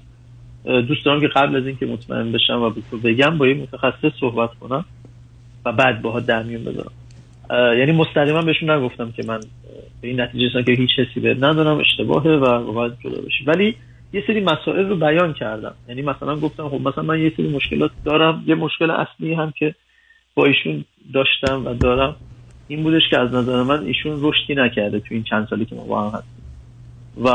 [0.64, 4.51] دوست دارم که قبل از اینکه مطمئن بشم و به بگم با یه متخصص صحبت
[4.61, 4.85] کنم
[5.64, 6.92] و بعد باها در میون بذارم.
[7.79, 9.40] یعنی مستقیما بهشون نگفتم که من
[10.00, 13.44] به این نتیجه که هیچ حسی بهت ندارم اشتباهه و باید جدا بشی.
[13.46, 13.76] ولی
[14.12, 15.74] یه سری مسائل رو بیان کردم.
[15.88, 18.44] یعنی مثلا گفتم خب مثلا من یه سری مشکلات دارم.
[18.46, 19.74] یه مشکل اصلی هم که
[20.34, 20.84] با ایشون
[21.14, 22.16] داشتم و دارم
[22.68, 25.84] این بودش که از نظر من ایشون رشدی نکرده تو این چند سالی که ما
[25.84, 26.44] با هم هستیم.
[27.24, 27.30] و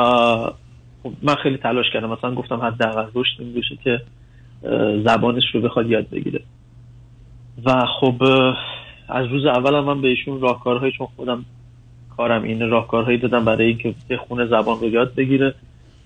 [1.03, 2.09] خب من خیلی تلاش کردم.
[2.09, 4.01] مثلا گفتم حداقل رشد این بشه که
[5.05, 6.41] زبانش رو بخواد یاد بگیره.
[7.65, 8.23] و خب
[9.09, 11.45] از روز اول من به ایشون راهکارهایی چون خودم
[12.17, 15.55] کارم این راهکارهایی دادم برای اینکه بخونه زبان رو یاد بگیره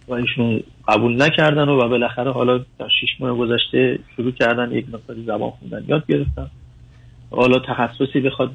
[0.07, 5.23] و ایشون قبول نکردن و, بالاخره حالا در شیش ماه گذشته شروع کردن یک مقداری
[5.23, 5.83] زبان خوندن.
[5.87, 6.47] یاد گرفتن
[7.31, 8.51] حالا تخصصی بخواد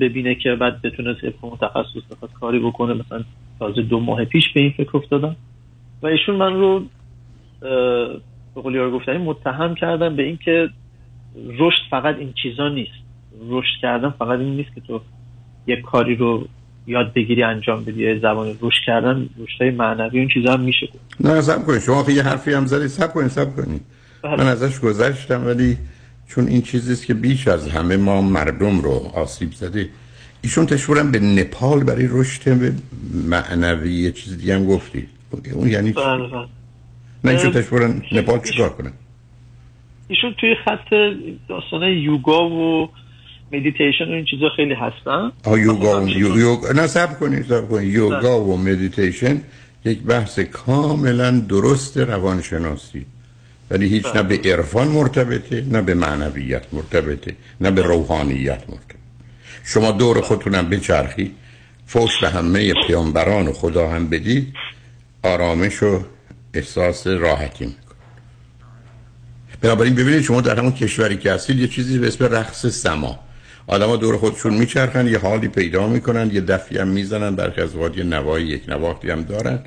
[0.00, 2.94] ببینه که بعد بتونه طبق تخصص بخواد کاری بکنه.
[2.94, 3.24] مثلا
[3.58, 5.36] تازه دو ماه پیش به این فکر افتادم.
[6.02, 6.84] و ایشون من رو
[8.54, 10.68] به قولی گفتنی متهم کردن به اینکه
[11.58, 12.92] رشد فقط این چیزا نیست.
[13.48, 15.00] رشد کردن فقط این نیست که تو
[15.66, 16.48] یک کاری رو
[16.90, 20.88] یاد بگیری انجام بدی زبان رشد کردن رشدهای معنوی اون چیزا هم میشه.
[21.20, 21.80] نه سب کنید.
[21.80, 23.80] شما یه حرفی هم زدید سب کنید سب کنید.
[24.24, 25.76] من ازش گذشتم ولی
[26.28, 29.88] چون این چیزیست که بیش از همه ما مردم رو آسیب زده
[30.42, 32.72] ایشون تشورم به نپال برای رشد
[33.28, 35.06] معنوی یه چیز دیگه هم گفتی.
[35.54, 36.46] اون یعنی بله بله.
[37.24, 38.92] نه ایشون تشورم نپال چیکار کنه؟
[40.08, 40.94] ایشون توی خط
[41.48, 42.88] داستان یوگا و
[43.52, 45.32] مدیتیشن و این چیزا خیلی هستن.
[45.46, 47.94] یوگا و یوگا نه صبر کنید صبر کنید.
[47.94, 49.40] یوگا و مدیتیشن
[49.84, 53.06] یک بحث کاملا درست روانشناسی.
[53.70, 59.00] ولی هیچ نه به عرفان مرتبطه نه به معنویت مرتبطه نه به روحانیت مرتبطه.
[59.64, 61.34] شما دور خودتونم بچرخی
[61.86, 64.54] فوش به همه پیامبران و خدا هم بدید
[65.22, 66.04] آرامش و
[66.54, 67.94] احساس راحتی میکن
[69.60, 73.18] بنابراین ببینید شما در همون کشوری که هستید یه چیزی به اسم رقص سما.
[73.70, 78.04] آدما دور خودشون میچرخن یه حالی پیدا می‌کنن یه دفعی هم می‌زنن برخی از یه
[78.04, 79.58] نوایی یک نواختی هم دارن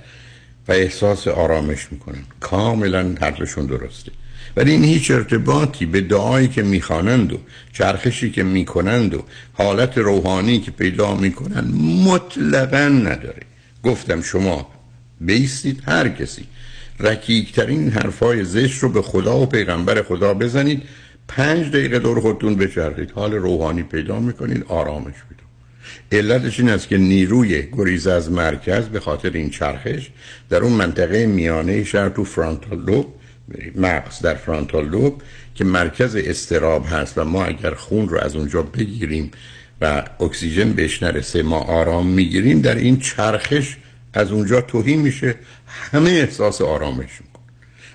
[0.68, 2.24] و احساس آرامش می‌کنن.
[2.40, 4.12] کاملا حرفشون درسته.
[4.58, 7.38] ولی این هیچ ارتباطی به دعایی که می‌خوانند و
[7.74, 11.68] چرخشی که می‌کنند و حالت روحانی که پیدا می‌کنن
[12.06, 13.42] مطلقا نداره.
[13.84, 14.68] گفتم شما
[15.22, 16.44] بیستید هر کسی.
[17.00, 20.84] رکیکترین حرفای زشت رو به خدا و پیغمبر خدا بزنید
[21.28, 23.12] پنج دقیقه دور خودتون بچرخید.
[23.12, 25.44] حال روحانی پیدا می‌کنید آرامش پیدا
[26.12, 30.10] علتش این است که نیروی گریز از مرکز به خاطر این چرخش
[30.50, 33.14] در اون منطقه میانه شهر تو فرانتال لوب
[33.76, 35.22] مغز در frontal lobe
[35.56, 39.32] که مرکز اضطراب هست و ما اگر خون رو از اونجا بگیریم
[39.82, 43.78] و اکسیژن بهش نرسه ما آرام می‌گیریم در این چرخش
[44.14, 45.36] از اونجا تهی میشه.
[45.68, 47.10] همه احساس آرامش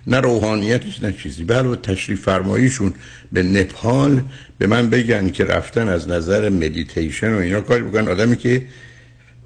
[0.08, 1.44] نه روحانیتش نه چیزی.
[1.44, 2.94] بله تشریف فرماییشون
[3.32, 4.22] به نپال
[4.58, 8.08] به من بگن که رفتن از نظر مدیتیشن و اینا کاری بکنن.
[8.08, 8.66] آدمی که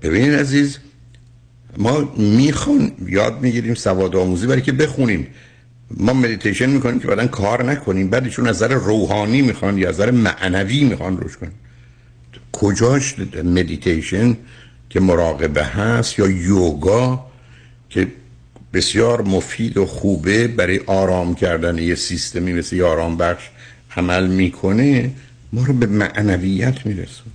[0.03, 0.79] ببینین عزیز
[1.77, 5.27] ما میخون یاد می‌گیریم سواد آموزی برای که بخونیم.
[5.91, 10.11] ما مدیتیشن می‌کنیم که بعدا کار نکنیم بعدشون از نظر روحانی می‌خوان یا از نظر
[10.11, 11.53] معنوی می‌خوان روش کنیم
[12.53, 14.37] کجاش مدیتیشن
[14.91, 17.27] که مراقبه هست یا یوگا
[17.91, 18.07] که
[18.73, 23.51] بسیار مفید و خوبه برای آرام کردن یه سیستمی مثل آرام بخش
[23.97, 25.11] عمل می‌کنه
[25.53, 27.33] ما رو به معنویت میرسون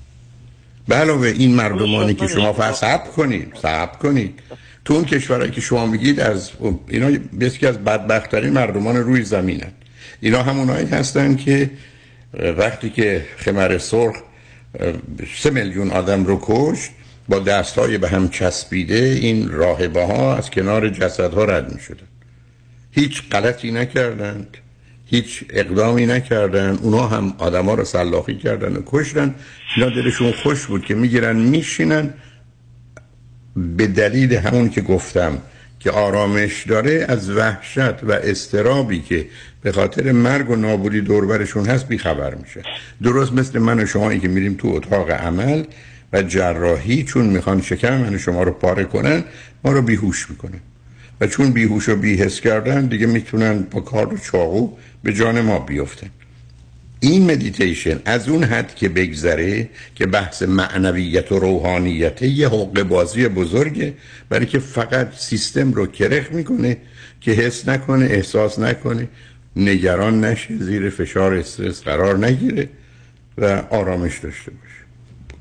[0.88, 4.40] به علاوه این مردمانی که شما فقط کنید صبر کنید.
[4.86, 6.52] تو اون کشورهایی که شما میگید از
[6.88, 9.72] اینا بسیاری از بدبختترین مردمان روی زمینن.
[10.22, 11.70] اینا همونایی هستن که
[12.58, 14.16] وقتی که خمر سرخ
[15.40, 16.92] سه میلیون آدم رو کشت
[17.30, 22.08] با دستهای به هم چسبیده این راهبه ها از کنار جسد ها رد می شدن
[22.92, 24.58] هیچ غلطی نکردند
[25.06, 29.36] هیچ اقدامی نکردن اونا هم آدما رو سلاخی کردن و کشتن.
[29.76, 32.14] اینا دلشون خوش بود که می‌گیرن میشینن.
[33.56, 35.38] به دلیل همون که گفتم
[35.80, 39.28] که آرامش داره از وحشت و استرابی که
[39.62, 42.62] به خاطر مرگ و نابودی دوربرشون هست بیخبر میشه.
[43.04, 45.64] درست مثل من و شما که میریم تو اتاق عمل
[46.14, 49.24] و جراحی چون می‌خوان شکم من شما رو پاره کنن
[49.64, 50.60] ما رو بیهوش می‌کنن.
[51.22, 54.70] و چون بیهوش و بیهس کردن دیگه می‌تونن با کار و چاقو
[55.04, 56.10] به جان ما بیفتن.
[57.00, 63.28] این مدیتیشن از اون حد که بگذره که بحث معنویت و روحانیت یه حق بازی
[63.28, 63.94] بزرگه
[64.30, 66.78] برای که فقط سیستم رو کرخ می‌کنه
[67.22, 69.08] که حس نکنه احساس نکنه
[69.56, 72.70] نگران نشه زیر فشار استرس قرار نگیره
[73.38, 74.67] و آرامش داشته باشه.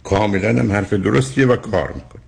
[0.06, 2.22] کاملا هم حرف درستیه و کار می‌کنه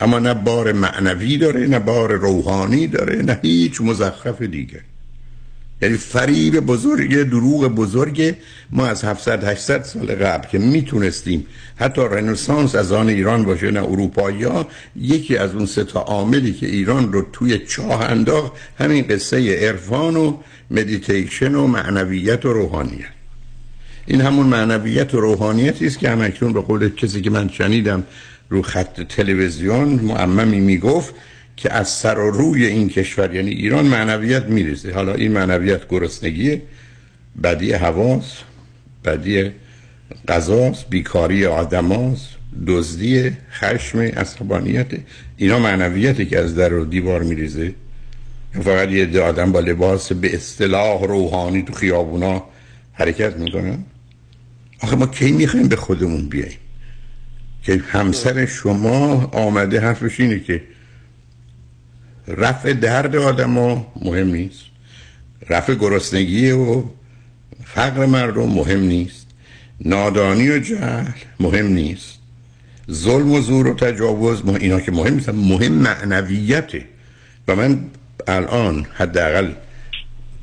[0.00, 4.80] اما نه بار معنوی داره نه بار روحانی داره نه هیچ مزخرف دیگه.
[5.82, 8.34] یعنی فریب بزرگ دروغ بزرگ
[8.70, 13.82] ما از 700 800 سال قبل که می‌تونستیم حتی رنسانس از آن ایران باشه نه
[13.82, 19.04] اروپایی ها یکی از اون سه تا عاملی که ایران رو توی چاه انداخت همین
[19.10, 20.36] قصه عرفان و
[20.70, 23.15] مدیتیشن و معنویت و روحانیت.
[24.06, 28.04] این همون معنویت و روحانیتی است که همکنون به قول کسی که من شنیدم
[28.48, 31.14] رو خط تلویزیون معممی می‌گفت
[31.56, 34.92] که از سر و روی این کشور یعنی ایران معنویت میریزه.
[34.92, 36.62] حالا این معنویت گرسنگی
[37.42, 38.38] بدی حواس
[39.04, 39.50] بدی
[40.28, 42.28] غذاست بیکاری آدماست
[42.66, 44.86] دزدی خشم عصبانیت.
[45.36, 47.74] اینا معنویتی که از در و دیوار میریزه.
[48.62, 52.44] فقط یه آدم با لباس به اصطلاح روحانی تو خیابونا
[52.92, 53.78] حرکت می‌کنن.
[54.80, 56.58] آخه ما کی می‌خوایم به خودمون بیاییم؟
[57.62, 60.62] که همسر شما آمده حرفش اینه که
[62.28, 64.60] رفع درد آدم ها مهم نیست.
[65.50, 66.82] رفع گرسنگی و
[67.64, 69.26] فقر مردم مهم نیست.
[69.80, 71.04] نادانی و جهل
[71.40, 72.18] مهم نیست.
[72.90, 76.84] ظلم و زور و تجاوز مهم اینا که مهم نیست مهم معنویته
[77.48, 77.80] و من
[78.26, 79.52] الان حداقل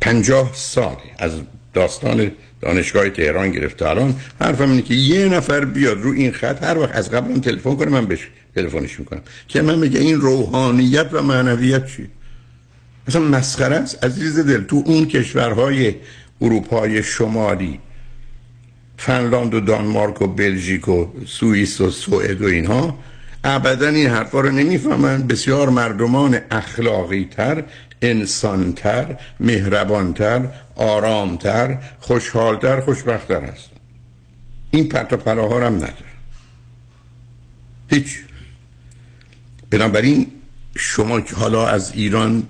[0.01, 1.31] پنجاه سال از
[1.73, 2.31] داستان
[2.63, 3.89] دانشگاه تهران گرفته.
[3.89, 7.75] الان حرفم اینه که یه نفر بیاد رو این خط هر وقت از قبل تلفن
[7.75, 9.21] کنه من بهش تلفنش می‌کنم.
[9.47, 12.07] که من میگه این روحانیت و معنویت چی؟
[13.07, 14.63] مثلا مسخره است عزیز دل.
[14.63, 15.95] تو اون کشورهای
[16.41, 17.79] اروپای شمالی
[18.97, 22.99] فنلاند و دانمارک و بلژیک و سوئیس و سوئد و اینها
[23.43, 25.27] ابدا این حرفا رو نمی‌فهمن.
[25.27, 27.63] بسیار مردمان اخلاقی تر
[28.03, 33.69] انسانتر مهربانتر آرامتر خوشحالتر خوشبختتر هست
[34.71, 36.13] این پرت و پلاها هم نداره.
[37.89, 38.19] هیچ.
[39.69, 40.27] بنابراین
[40.75, 42.43] شما حالا از ایران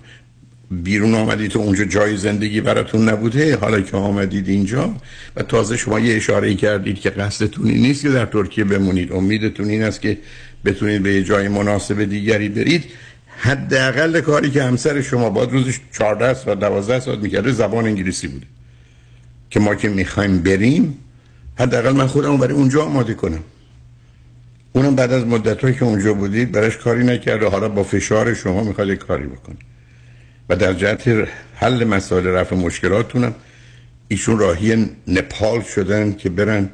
[0.71, 4.95] بیرون آمدید تو اونجا جای زندگی براتون نبوده حالا که آمدید اینجا
[5.35, 9.11] و تازه شما یه اشاره کردید که قصدتون این نیست که در ترکیه بمونید.
[9.11, 10.17] امیدتون این است که
[10.65, 12.83] بتونید به یه جای مناسب دیگری برید.
[13.37, 18.45] حداقل کاری که همسر شما باید روزش 14 ساعت 12 ساعت می‌کرده زبان انگلیسی بوده.
[19.49, 20.97] که ما که می‌خوایم بریم
[21.59, 23.43] حداقل من خودم برای اونجا آماده کنم.
[24.73, 27.47] اونم بعد از مدت که اونجا بودید براش کاری نکرده.
[27.47, 29.57] حالا با فشار شما می‌خواد کاری بکنه.
[30.49, 33.35] و در جهت حل مسائل رفع مشکلاتونم
[34.07, 36.69] ایشون راهی نپال شدن که برن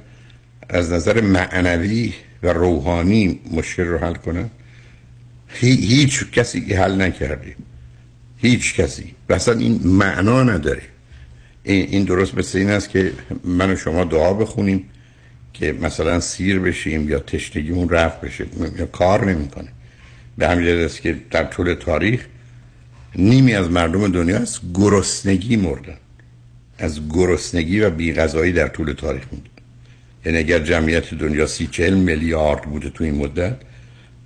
[0.70, 4.50] از نظر معنوی و روحانی مشکل رو حل کنن.
[5.50, 7.56] هیچ کسی که حل نکرده
[8.38, 9.14] هیچ کسی.
[9.30, 10.82] و اصلا این معنا نداره.
[11.64, 13.12] این درست مثل این است که
[13.44, 14.84] من و شما دعا بخونیم
[15.54, 18.46] که مثلا سیر بشیم یا تشنگیمون رفت بشه.
[18.78, 19.68] یا کار نمی‌کنه.
[20.38, 22.26] به همین است که در طول تاریخ
[23.16, 25.98] نیمی از مردم دنیا از گرسنگی مردن.
[26.78, 29.50] از گرسنگی و بیغذایی در طول تاریخ موندن.
[30.26, 33.56] یعنی اگر جمعیت دنیا سی چهل میلیارد بوده تو این مدت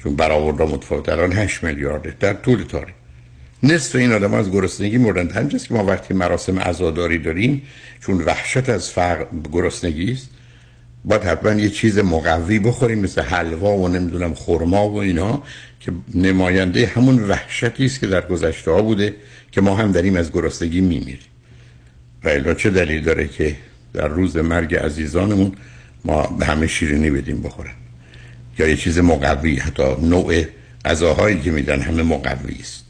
[0.04, 2.96] چون برآوردا متفاوت الان 8 میلیارده در طول تاریخ.
[3.64, 5.30] نصف این آدم از گرسنگی مردن.
[5.30, 7.62] همینجاست که ما وقتی مراسم عزاداری داریم
[8.00, 10.30] چون وحشت از فقر گرسنگی است
[11.06, 15.44] باید حتما یه چیز مقوی بخوریم مثل حلوا و نمی‌دونم خرما و اینا
[15.80, 19.16] که نماینده همون وحشتی است که در گذشته ها بوده
[19.52, 21.20] که ما هم داریم از گرسنگی میمیریم.
[22.24, 23.56] و الا چه دلیل داره که
[23.94, 25.52] در روز مرگ عزیزانمون
[26.06, 27.83] ما به همه شیرینی بدیم بخورن؟
[28.60, 30.46] یا یه چیز مقوی حتی نوع
[30.86, 32.84] غذاهایی که میدن همه مقوی است.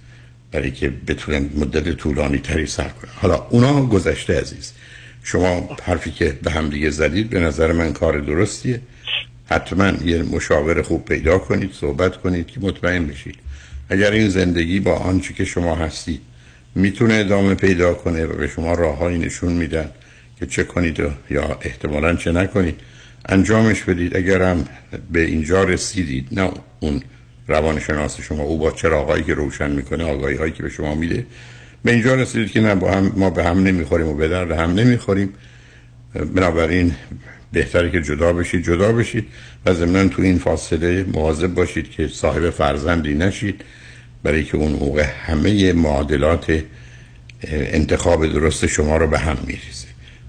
[0.51, 3.11] برای که بتونن مدت طولانی تری سر کنن.
[3.15, 4.73] حالا اونا گذشته عزیز.
[5.23, 8.81] شما حرفی که به هم دیگه زدید به نظر من کار درستیه.
[9.45, 13.35] حتما یه مشاور خوب پیدا کنید صحبت کنید که مطمئن بشید.
[13.89, 16.21] اگر این زندگی با آنچه که شما هستید
[16.75, 19.89] می‌تونه ادامه پیدا کنه و به شما راههایی نشون میدن
[20.39, 22.79] که چه کنید و یا احتمالا چه نکنید
[23.25, 24.17] انجامش بدید.
[24.17, 24.67] اگرم
[25.11, 27.01] به اینجا رسیدید نه اون
[27.47, 31.25] روانشناس شما او با چراغایی که روشن می‌کنه آگاهی هایی که به شما میده
[31.83, 34.73] به اینجا رسیدید که نه با هم ما به هم نمی‌خوریم و به درد هم
[34.73, 35.33] نمی‌خوریم.
[36.35, 36.95] بنابراین
[37.51, 38.63] بهتره که جدا بشید.
[38.63, 39.25] جدا بشید
[39.65, 43.61] و ضمنا تو این فاصله مواظب باشید که صاحب فرزندی نشید.
[44.23, 46.63] برای که اون موقع همه معادلات
[47.51, 49.87] انتخاب درست شما رو به هم میریزه.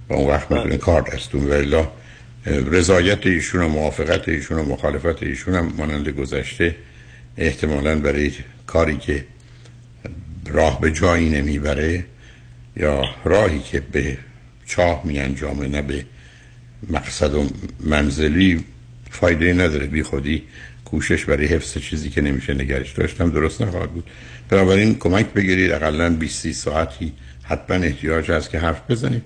[0.09, 1.77] و اون وقت می‌تونه کار دستون ولی
[2.47, 6.77] رضایت ایشون و موافقت ایشون و مخالفت ایشون هم مانند گذشته
[7.37, 8.33] احتمالا برای
[8.67, 9.25] کاری که
[10.47, 12.05] راه به جایی نمی‌بره
[12.77, 14.19] یا راهی که به
[14.67, 16.05] چاه می انجامه نه به
[16.91, 17.49] مقصد و
[17.81, 18.65] منزلی
[19.11, 19.87] فایده نداره.
[19.87, 20.43] بی خودی
[20.85, 24.11] کوشش برای حفظ چیزی که نمیشه نگرش داشتم درست نخواهد بود.
[24.49, 25.71] بنابراین کمک بگیرید.
[25.73, 29.23] اقلا 20 ساعتی حتما احتیاج هست که حرف بزنید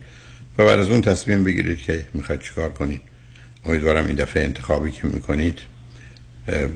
[0.58, 3.00] و بعد از اون تصمیم بگیرید که می‌خواید چیکار کنید.
[3.68, 5.58] امیدوارم این دفعه انتخابی که می‌کنید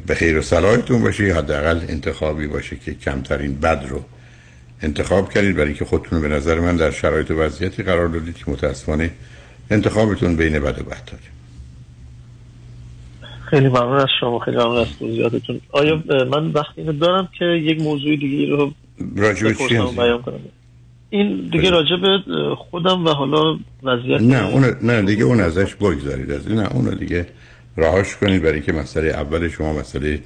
[0.06, 4.04] به خیر و صلاحتون باشه یا حداقل انتخابی باشه که کمترین بد رو
[4.82, 5.56] انتخاب کردید.
[5.56, 9.10] برای که خودتون به نظر من در شرایط و وضعیتی قرار دادید که متاسفانه
[9.70, 11.22] انتخابتون بین بد و بد داره.
[13.50, 15.60] خیلی ممنون از شما خیلی ممنون از توضیحاتتون.
[15.70, 18.72] آیا من وقتی دارم که یک موضوع دیگه رو
[19.16, 20.40] راجع چی بیان کنم؟
[21.12, 26.30] این دیگه راجع به خودم و حالا وضعیت نه اون نه دیگه اون ازش بگذارید.
[26.30, 27.26] از نه اون دیگه
[27.76, 30.20] راهش کنید برای که مسئله اول شما مسئله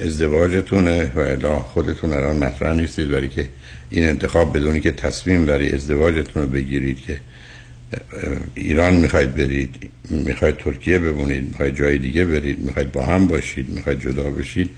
[0.00, 3.08] ازدواجتونه و الا خودتون الان مطرح نیستید.
[3.08, 3.48] برای که
[3.90, 7.20] این انتخاب بدونی که تصمیم برای ازدواجتون رو بگیرید که
[8.54, 14.00] ایران می‌خواید برید می‌خواید ترکیه بمونید می‌خواید جای دیگه برید می‌خواید با هم باشید می‌خواید
[14.00, 14.70] جدا بشید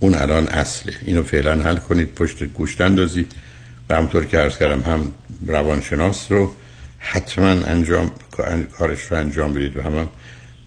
[0.00, 0.92] اون الان اصله.
[1.06, 3.32] اینو فعلا حل کنید پشت گوشت اندازید.
[3.90, 5.12] و همطور که عرض کردم هم
[5.46, 6.54] روانشناس رو
[6.98, 8.10] حتما انجام
[8.78, 10.08] کارش رو انجام بدید و هم,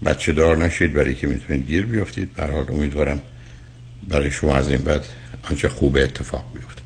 [0.04, 3.22] بچه دار نشید برای که می‌تونید گیر بیافتید برحال امیدوارم
[4.08, 5.04] برای شما از این بعد
[5.50, 6.82] آنچه خوبه اتفاق بیفته.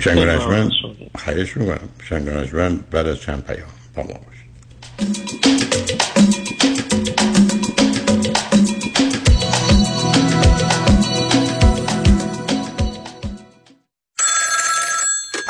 [0.00, 0.38] شنگ
[1.18, 1.88] خیلیش می‌کنم.
[2.08, 4.20] شنگ بعد از چند پیام با ما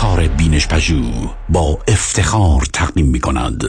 [0.00, 1.02] شاهکار بینش پژو
[1.48, 3.64] با افتخار تقدیم می کند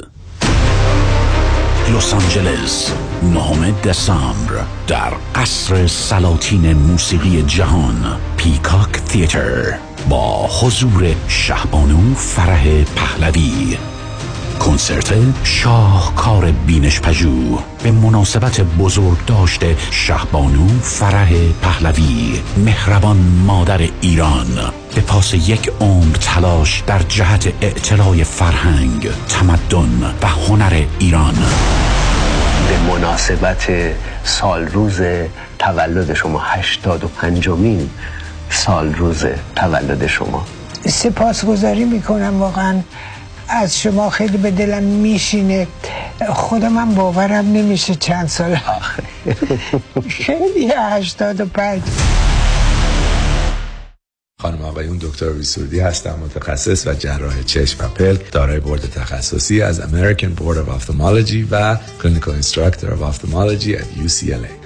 [1.96, 2.92] لس آنجلس
[3.24, 9.78] نهم دسامبر در قصر سلاطین موسیقی جهان پیکاک تیتر
[10.10, 13.78] با حضور شهبانو فرح پهلوی.
[14.66, 24.72] کنسرت شاهکار بینش پژو به مناسبت بزرگ داشته شهبانو فرح پهلوی مهربان مادر ایران.
[24.96, 31.36] به پاس یک عمر تلاش در جهت اعتلاع فرهنگ تمدن و هنر ایران.
[32.70, 33.68] به مناسبت
[34.24, 35.02] سال روز
[35.60, 37.90] تولد شما هشتاد و پنجمین
[38.50, 40.46] سال روز تولد شما.
[40.88, 42.82] سپاسگزاری می‌کنم واقعا
[43.52, 45.68] از شما خیلی به دلم میشینه.
[46.30, 48.58] خودم هم باورم نمیشه چند سال
[50.10, 51.82] خیلی هشتاد و پنج.
[54.42, 59.82] خانم آقایون دکتر ویسوردی هستم متخصص و جراح چشم و پلک دارای بورد تخصصی از
[59.82, 64.61] American Board of Ophthalmology و Clinical Instructor of Ophthalmology at UCLA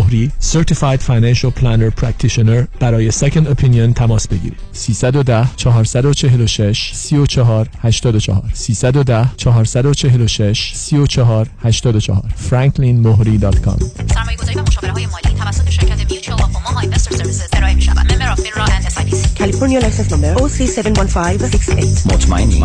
[0.00, 9.30] مهری Certified Financial Planner Practitioner برای Second Opinion تماس بگیرید 310 446 34 84 310
[9.36, 13.84] 446 34 84 franklinmohri.com
[14.14, 17.82] سرمایه گذاری و مشاوره های مالی توسط شرکت Mutual of Omaha Investor Services ارائه می
[17.82, 22.64] شود Member of FINRA and SIPC California license number OC71568 مطمئنی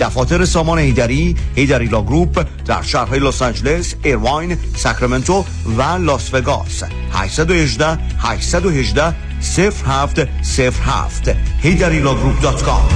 [0.00, 5.44] دفاتر سامان حیدری حیدری Law Group در شهرهای لس آنجلس، ایرواین، ساکرامنتو
[5.78, 6.82] و لاس وگاس.
[7.12, 12.88] 818 818 0707 حیدری Law Group dot com.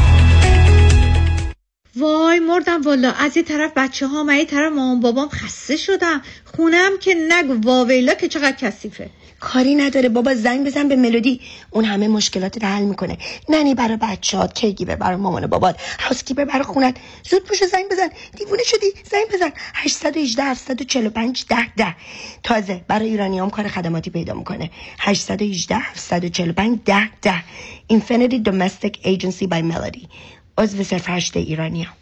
[1.96, 6.22] وای مردم والا از یه طرف بچه ها و یه طرف مامان بابام خسته شدم
[6.44, 9.10] خونم که نگو واویلا که چقدر کثیفه.
[9.42, 10.08] کاری نداره.
[10.08, 11.40] بابا زنگ بزن به ملودی.
[11.70, 13.18] اون همه مشکلات حل می‌کنه.
[13.48, 15.76] ننی برای بچهات کیگیبر برای مامان بابات.
[16.00, 16.96] هاوسکیپر برای خونت.
[17.30, 18.08] زود پوشو زنگ بزن.
[18.38, 18.86] دیوونه شدی.
[19.10, 19.52] زنگ بزن.
[19.74, 21.96] 818 745 10 10
[22.42, 24.70] تازه برای ایرانیام کار خدماتی پیدا می‌کنه.
[24.98, 27.34] 818 745 10 10
[27.92, 30.06] Infinity Domestic Agency by Melody.
[30.58, 32.01] عضو صرف هشت ایرانیام.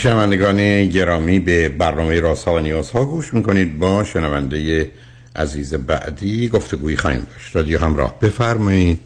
[0.00, 3.78] شنوندگان گرامی به برنامه راسا و نیازها گوش می‌کنید.
[3.78, 4.90] با شنونده
[5.36, 7.56] عزیز بعدی گفتگویی خواهیم داشت.
[7.56, 8.20] رادیو همراه.
[8.20, 9.00] بفرمایید.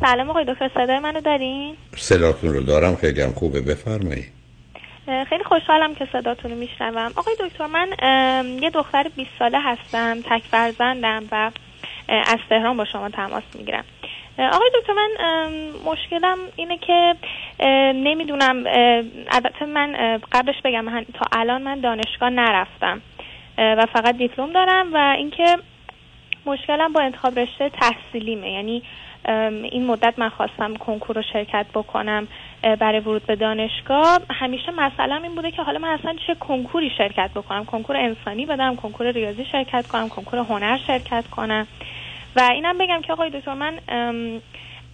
[0.00, 2.96] سلام آقای دکتر صدای منو دارین؟ صداتون رو دارم.
[2.96, 3.60] خیلی هم خوبه.
[3.60, 4.32] بفرمایید.
[5.28, 7.12] خیلی خوشحالم که صداتون رو میشنوم.
[7.16, 7.88] آقای دکتر من
[8.62, 11.50] یه دختر 20 ساله هستم تک فرزندم و
[12.08, 13.84] از تهران با شما تماس می‌گیرم.
[14.38, 15.10] آقای دکتر من
[15.84, 17.14] مشکلم اینه که
[17.94, 18.64] نمی‌دونم
[19.30, 23.02] البته من قبلش بگم تا الان من دانشگاه نرفتم
[23.58, 25.56] و فقط دیپلم دارم و اینکه
[26.46, 28.50] مشکلم با انتخاب رشته تحصیلیمه.
[28.50, 28.82] یعنی
[29.62, 32.28] این مدت من خواستم کنکور رو شرکت بکنم
[32.78, 34.20] برای ورود به دانشگاه.
[34.30, 37.64] همیشه مثلا این بوده که حالا من اصلا چه کنکوری شرکت بکنم.
[37.64, 41.66] کنکور انسانی بدم کنکور ریاضی شرکت کنم کنکور هنر شرکت کنم.
[42.36, 43.78] و اینم بگم که آقای دکتر من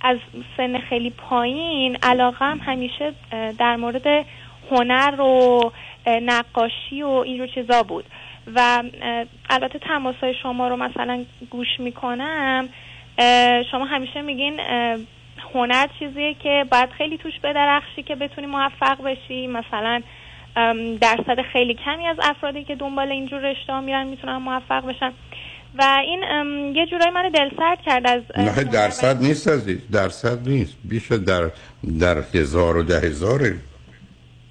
[0.00, 0.18] از
[0.56, 3.12] سن خیلی پایین علاقم همیشه
[3.58, 4.26] در مورد
[4.70, 5.60] هنر و
[6.06, 8.04] نقاشی و اینجور چیزا بود.
[8.54, 8.82] و
[9.50, 12.68] البته تماسای شما رو مثلا گوش می‌کنم
[13.70, 14.60] شما همیشه میگین
[15.54, 19.46] هنر چیزیه که باید خیلی توش بدرخشی که بتونی موفق بشی.
[19.46, 20.02] مثلا
[21.00, 25.12] درصد خیلی کمی از افرادی که دنبال اینجور رشته ها میرن می‌تونن موفق بشن.
[25.78, 26.20] و این
[26.76, 30.72] یه جورایی من دل سرد کرد از نه درصد نیست عزیز درصد نیست.
[30.84, 31.50] بیش در
[31.98, 33.56] در هزار و ده هزاره.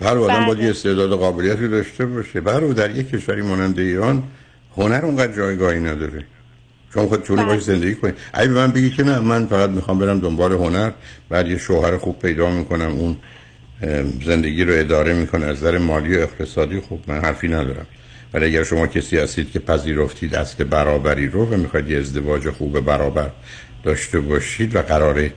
[0.02, 2.42] هر آدم باید یه استعداد و قابلیتی داشته باشه.
[2.42, 4.24] برو در یک کشوری مانند ایران
[4.78, 6.26] هنر اونقدر جایگاهی نداره.
[6.94, 10.00] شما خود چونه باش زندگی کنید اگه به من بگی که نه من فقط می‌خوام
[10.00, 10.92] برم دنبال هنر
[11.30, 13.18] بعد یه شوهر خوب پیدا می‌کنم اون
[14.26, 17.86] زندگی رو اداره می‌کنه از نظر مالی و اقتصادی خوب من حرفی ندارم.
[18.34, 22.80] ولی اگر شما کسی هستید که پذیرفتید اصل برابری رو و می‌خواید یه ازدواج خوب
[22.80, 23.30] برابر
[23.84, 25.34] داشته باشید و قراره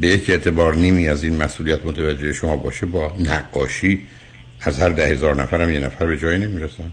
[0.00, 4.06] به یک اعتبار نیمی از این مسئولیت متوجه شما باشه با نقاشی
[4.60, 6.92] از هر ده هزار نفرم یه نفر به جایی نمی‌رسن.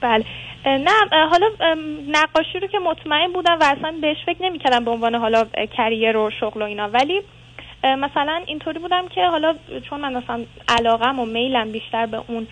[0.00, 0.24] بله.
[0.66, 0.90] نه
[1.30, 1.46] حالا
[2.08, 5.46] نقاشی رو که مطمئن بودم و اصلا بهش فکر نمی‌کردم به عنوان حالا
[5.76, 6.88] کریر و شغل و اینا.
[6.88, 7.20] ولی
[7.84, 9.54] مثلا اینطوری بودم که حالا
[9.90, 12.46] چون من مثلا علاقم و میلم بیشتر به اون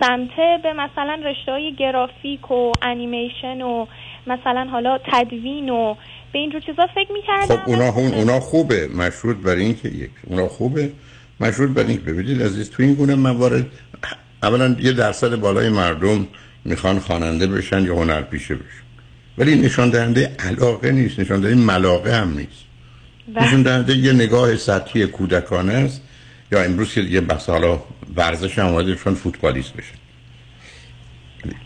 [0.00, 3.86] سمته به مثلا رشته های گرافیک و انیمیشن و
[4.26, 5.94] مثلا حالا تدوین و
[6.32, 7.56] به اینجور چیزا فکر می‌کردم.
[7.56, 8.88] خب اونا هم اونا خوبه.
[8.88, 10.92] مشروط بر این که یک اونا خوبه.
[11.40, 13.66] مشروط بر این که ببینید عزیز تو این گونه موارد
[14.42, 16.26] اولا یه درصد بالای مردم
[16.64, 18.84] می‌خوان خواننده بشن یا هنرپیشه بشن.
[19.38, 21.20] ولی نشان دهنده علاقه نیست.
[21.20, 22.64] نشان دهنده ملاقه هم نیست.
[23.36, 26.02] نشان دهنده یه نگاه سطحی کودکانه است.
[26.52, 27.80] یا امروز که دیگه بس حالا
[28.16, 29.94] ورزش هم چون فوتبالیست بشن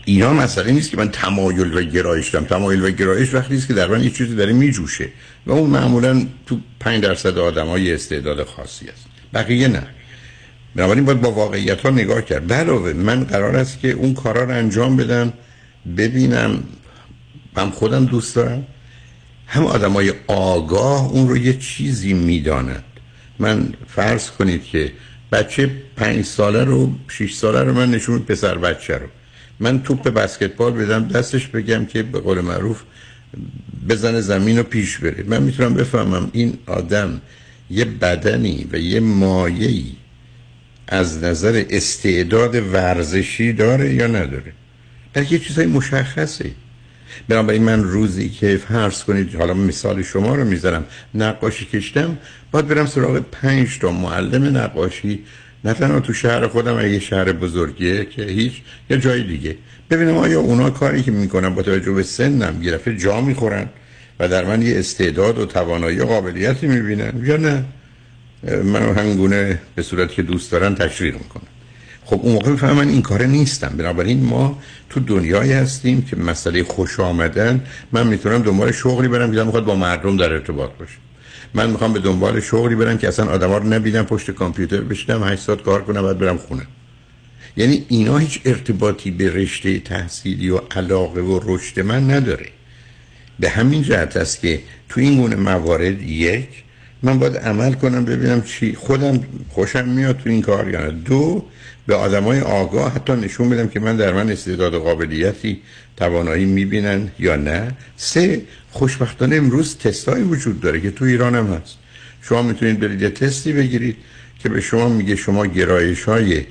[0.05, 2.45] اینا مسئله نیست که من تمایل و گرایش دارم.
[2.45, 5.09] تمایل و گرایش وقتی است که در من یه چیزی داره میجوشه.
[5.45, 9.87] و اون معمولا تو 5 درصد آدم های استعداد خاصی است بقیه نه.
[10.75, 12.53] بنابراین باید با واقعیت ها نگاه کرد.
[12.53, 15.33] علاوه من قرار است که اون کارا رو انجام بدم
[15.97, 16.63] ببینم
[17.55, 18.67] من خودم دوست دارم.
[19.47, 22.83] هم آدم های آگاه اون رو یه چیزی می‌دانند
[23.39, 24.91] من فرض کنید که
[25.31, 29.07] بچه پنج ساله رو شش ساله رو من نشون پسر بچه رو.
[29.59, 32.81] من توپ بسکتبال بدم دستش بگم که به قول معروف
[33.89, 35.23] بزنه زمین رو پیش بره.
[35.27, 37.21] من می‌تونم بفهمم این آدم
[37.69, 39.95] یه بدنی و یه مایهی
[40.87, 44.53] از نظر استعداد ورزشی داره یا نداره؟
[45.13, 46.51] در یه چیزای مشخصه.
[47.29, 49.35] بنابراین من روزی که فرض کنید.
[49.35, 50.85] حالا مثال شما رو می‌ذارم.
[51.15, 52.17] نقاشی کشتم.
[52.51, 55.23] باید برم سراغ پنج تا معلم نقاشی.
[55.65, 58.53] نه تنها تو شهر خودم یه شهر بزرگیه که هیچ
[58.89, 59.57] یه جای دیگه.
[59.89, 63.69] ببینم آیا اونا کاری که می‌کنن با توجه به سنم دفعه جا می‌خورن
[64.19, 67.65] و در من یه استعداد و توانایی و قابلیتی می‌بینن یا نه.
[68.63, 71.47] من همینگونه به صورتی که دوست دارن تشویق می‌کنم.
[72.09, 73.73] خب اون موقع می‌فهمم من این کاره نیستم.
[73.77, 79.43] بنابراین ما تو دنیایی هستیم که مسئله خوش آمدن من می‌تونم دنبال شغلی برم که
[79.43, 80.97] می‌خواد با مردم در ارتباط باشم.
[81.53, 85.41] من می‌خوام به دنبال شغلی برم که اصلا آدما رو نبینم پشت کامپیوتر بشینم 8
[85.41, 86.67] ساعت کار کنم بعد برم خونه.
[87.57, 92.45] یعنی اینا هیچ ارتباطی به رشته تحصیلی و علاقه و رشد من نداره.
[93.39, 96.47] به همین جهت است که تو این گونه موارد یک
[97.03, 100.91] من باید عمل کنم ببینم چی خودم خوشم میاد تو این کار یا نه.
[100.91, 101.45] دو
[101.89, 105.61] به آدمای آگاه حتی نشون بدم که من در من استعداد و قابلیتی
[105.97, 107.71] توانایی می‌بینن یا نه.
[107.97, 111.77] سه خوشبختانه امروز تستایی وجود داره که تو ایران هم هست.
[112.21, 113.95] شما می‌تونید برید یه تستی بگیرید
[114.39, 116.45] که به شما میگه شما گرایش های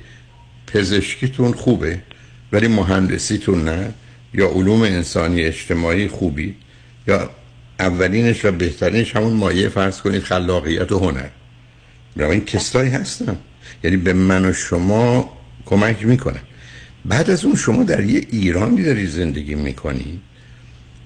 [0.67, 1.99] پزشکیتون خوبه
[2.51, 3.93] ولی مهندسیتون نه
[4.33, 6.55] یا علوم انسانی اجتماعی خوبی
[7.07, 7.29] یا
[7.79, 11.29] اولینش و بهترینش همون مایه فرض کنید خلاقیت و هنر.
[12.17, 13.37] این تستایی هستن
[13.83, 16.41] یعنی به من و شما کمک می‌کنن
[17.05, 20.19] بعد از اون شما در یه ایرانی داری زندگی می‌کنی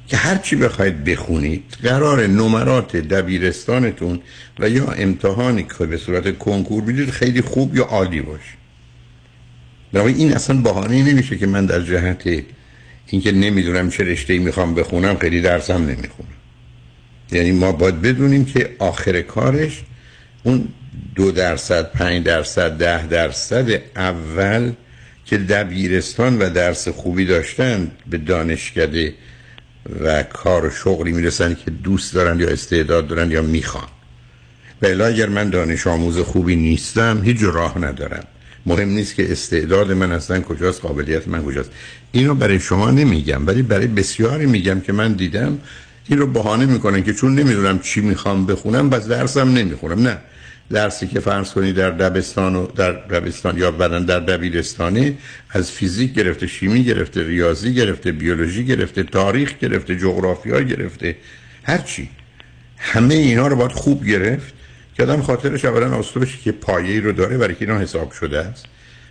[0.07, 4.19] که هر چی بخواید بخونید قرار نمرات دبیرستانتون
[4.59, 8.53] و یا امتحانی که به صورت کنکور می‌دید خیلی خوب یا عالی باشه.
[9.93, 12.43] بنابراین این اصلا بهانه نمیشه که من در جهت
[13.07, 16.29] اینکه نمی‌دونم چه رشته‌ای می‌خوام بخونم خیلی درسم نمی‌خونم
[17.31, 19.83] یعنی ما باید بدونیم که آخر کارش
[20.43, 20.67] اون
[21.15, 24.71] دو درصد پنج درصد ده درصد اول
[25.25, 29.13] که دبیرستان و درس خوبی داشتن به دانشکده
[30.03, 33.87] و کار و شغلی می‌رسن که دوست دارن یا استعداد دارن یا می‌خوان.
[34.81, 38.23] و اگر من دانش آموز خوبی نیستم هیچ راه ندارم.
[38.65, 41.69] مهم نیست که استعداد من اصلا کجاست قابلیت من کجاست.
[42.11, 45.59] اینو برای شما نمیگم ولی برای بسیاری میگم که من دیدم
[46.07, 50.07] این رو بهانه می‌کنن که چون نمی‌دونم چی می‌خوام بخونم بس درسم نمی‌خونم.
[50.07, 50.17] نه.
[50.69, 55.17] درسی که فرض کنی در دبستان و در دبستان یا بدن در دبیرستانه
[55.49, 61.15] از فیزیک گرفته شیمی گرفته ریاضی گرفته بیولوژی گرفته تاریخ گرفته جغرافیا گرفته
[61.63, 62.09] هر چی.
[62.77, 64.53] همه اینا رو باید خوب گرفت
[64.93, 68.39] که آدم خاطرش اولا آسوده بشه که پایه‌ای رو داره برای که اینا حساب شده
[68.39, 68.65] است.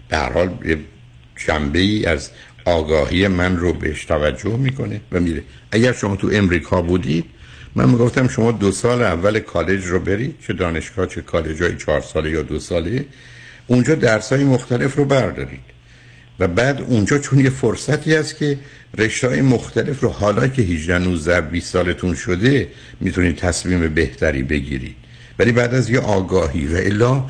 [0.09, 0.59] به هر حال
[1.37, 2.31] جنبه ای از
[2.65, 5.43] آگاهی من رو بهش توجه می‌کنه و میره.
[5.71, 7.25] اگر شما تو امریکا بودید
[7.75, 12.01] من می‌گفتم شما دو سال اول کالج رو برید چه دانشگاه چه کالج های چهار
[12.01, 13.05] ساله یا دو ساله
[13.67, 15.73] اونجا درس های مختلف رو بردارید.
[16.39, 18.59] و بعد اونجا چون یه فرصتی هست که
[18.99, 22.69] رشته های مختلف رو حالا که 18 19 20 سالتون شده
[23.01, 24.97] می‌تونید تصمیم بهتری بگیرید.
[25.39, 27.25] ولی بعد از یه آگاهی و الا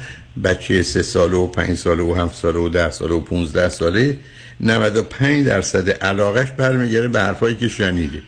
[0.44, 4.18] بچه سه ساله و پنج ساله و هفت ساله و ده ساله و 15 ساله
[4.60, 8.22] 95 درصد علاقش برمیگره به حرفایی که شنیده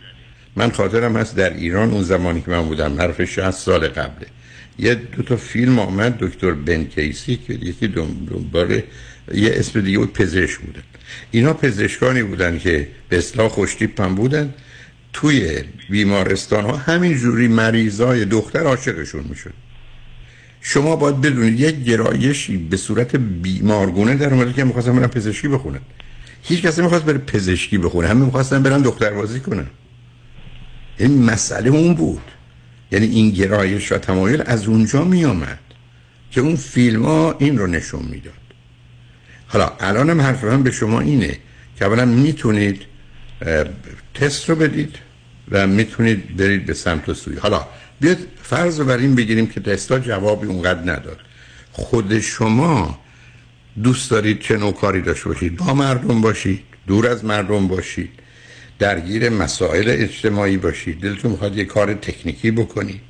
[0.56, 4.26] من خاطرم هست در ایران اون زمانی که من بودم حرف 60 سال قبله.
[4.78, 8.84] یه دو تا فیلم آمد دکتر بن کیسی که یکی دنباره
[9.34, 10.82] یه اسم دیگه بود پزشک بودن.
[11.30, 14.54] اینا پزشکانی بودن که به اصلاح خوشتیپ هم بودن.
[15.12, 19.52] توی بیمارستان ها همین جوری مریضای دختر عاشقشون می‌شد.
[20.60, 25.80] شما باید بدونید یک گرایشی به صورت بیمارگونه در اومده که می‌خواستن برن پزشکی بخونن.
[26.42, 29.66] هیچ کسی می‌خواست بره پزشکی بخونه همه می‌خواستن برن دختربازی کنن.
[30.98, 32.22] این مسئله اون بود.
[32.92, 35.58] یعنی این گرایش و تمایل از اونجا می آمد
[36.30, 38.34] که اون فیلم ها این رو نشون می‌داد.
[39.46, 41.38] حالا الانم حرف من به شما اینه
[41.78, 42.82] که اولا می‌تونید
[44.14, 44.96] تست رو بدید
[45.50, 47.36] و می‌تونید برید به سمت و سوی.
[47.36, 47.66] حالا
[48.00, 51.18] بیاد فرض رو بر این بگیریم که تستا جوابی اونقدر نداد.
[51.72, 52.98] خود شما
[53.82, 58.10] دوست دارید چه نوع کاری داشته باشید؟ با مردم باشید؟ دور از مردم باشید؟
[58.84, 61.00] درگیر مسائل اجتماعی باشید.
[61.00, 63.00] دلتون می‌خواد یه کار تکنیکی بکنید.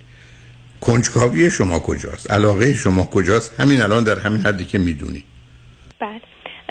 [0.80, 5.24] کنجکاوی شما کجاست؟ علاقه شما کجاست؟ همین الان در همین حدی که می‌دونید.
[6.00, 6.20] بله.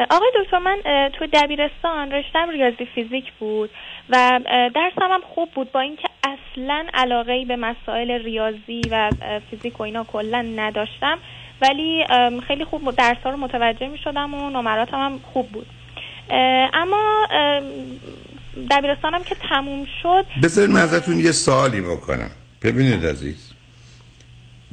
[0.09, 0.77] آقای دکتر من
[1.09, 3.69] تو دبیرستان رشتم ریاضی فیزیک بود
[4.09, 4.39] و
[4.75, 9.09] درسم هم خوب بود با اینکه اصلا علاقه به مسائل ریاضی و
[9.49, 11.17] فیزیک و اینا کلا نداشتم
[11.61, 12.05] ولی
[12.47, 15.67] خیلی خوب درس ها رو متوجه می شدم و نمراتم هم خوب بود.
[16.73, 17.27] اما
[18.71, 20.25] دبیرستانم که تموم شد.
[20.43, 22.31] بذارید من ازتون یه سوالی بکنم.
[22.61, 23.49] ببینید عزیز.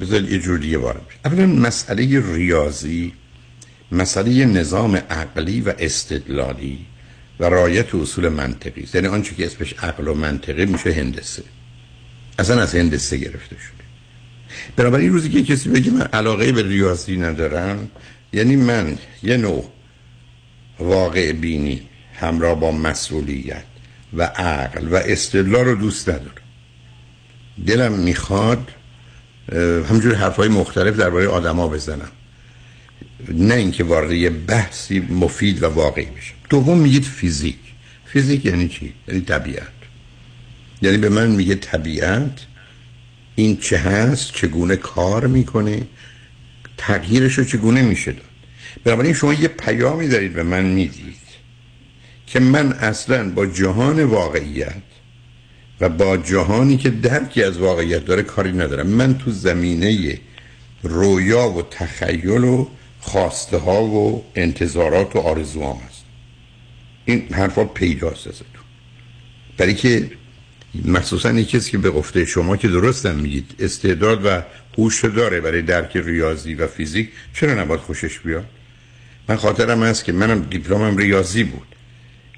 [0.01, 3.13] بذارید یه جور دیگه وارد اولا مسئله ریاضی
[3.91, 6.85] مسئله نظام عقلی و استدلالی
[7.39, 11.43] و رایت اصول منطقی یعنی آنچه که اسمش عقل و منطقی میشه هندسه.
[12.39, 13.83] اصلا از هندسه گرفته شده.
[14.75, 17.91] بنابراین روزی که کسی بگه من علاقه به ریاضی ندارم
[18.33, 19.71] یعنی من یه نوع
[20.79, 21.81] واقع بینی
[22.13, 23.63] همراه با مسئولیت
[24.13, 26.31] و عقل و استدلال رو دوست ندارم
[27.67, 28.71] دلم می‌خواد
[29.89, 32.11] همجور حرفای مختلف درباره آدما بزنم.
[33.29, 37.55] نه اینکه وارد یه بحثی مفید و واقعی بشه دوم میگید فیزیک.
[38.05, 39.67] فیزیک یعنی چی؟ یعنی طبیعت.
[40.81, 42.45] یعنی به من میگه طبیعت
[43.35, 45.81] این چه هست چگونه کار می‌کنه
[46.77, 48.25] تغییرش رو چگونه میشه داد.
[48.83, 51.20] بنابراین شما یه پیامی دارید به من می‌دید.
[52.31, 54.81] که من اصلا با جهان واقعیت
[55.81, 58.87] و با جهانی که درکی از واقعیت داره کاری ندارم.
[58.87, 60.19] من تو زمینه
[60.83, 62.67] رویا و تخیل و
[62.99, 66.05] خواسته ها و انتظارات و آرزوام هست.
[67.05, 68.45] این حرفا پیداست ازتون.
[69.57, 70.11] برای که
[70.85, 74.41] مخصوصا یک کسی که به گفته شما که درستم میگید استعداد و
[74.77, 78.45] هوش داره برای درک ریاضی و فیزیک چرا نباید خوشش بیاد؟
[79.29, 81.67] من خاطرم هست که منم دیپلمم ریاضی بود.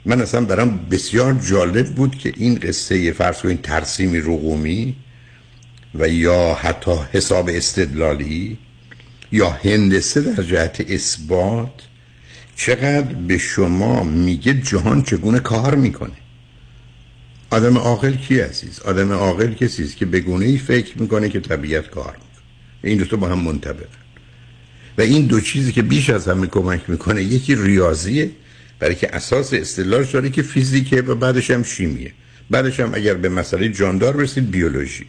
[0.05, 4.95] من اصلا برام بسیار جالب بود که این قصه فرض این ترسیمی رقومی
[5.95, 8.57] و یا حتی حساب استدلالی
[9.31, 11.81] یا هندسه در جهت اثبات
[12.55, 16.11] چقدر به شما میگه جهان چگونه کار می‌کنه.
[17.49, 21.89] آدم عاقل کی عزیز؟ آدم عاقل کسی است که به ای فکر می‌کنه که طبیعت
[21.89, 22.43] کار می‌کنه.
[22.83, 24.03] این دو با هم منطبقن.
[24.97, 28.31] و این دو چیزی که بیش از همه کمک می‌کنه یکی ریاضیه
[28.83, 32.11] برای که اساس استدلالش داره که فیزیکه و بعدش هم شیمیه.
[32.49, 35.05] بعدش هم اگر به مسئله جاندار برسید بیولوژی.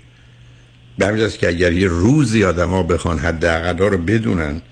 [0.99, 3.45] به همین که اگر یه روزی آدما بخوان حد
[3.83, 4.63] رو بدونن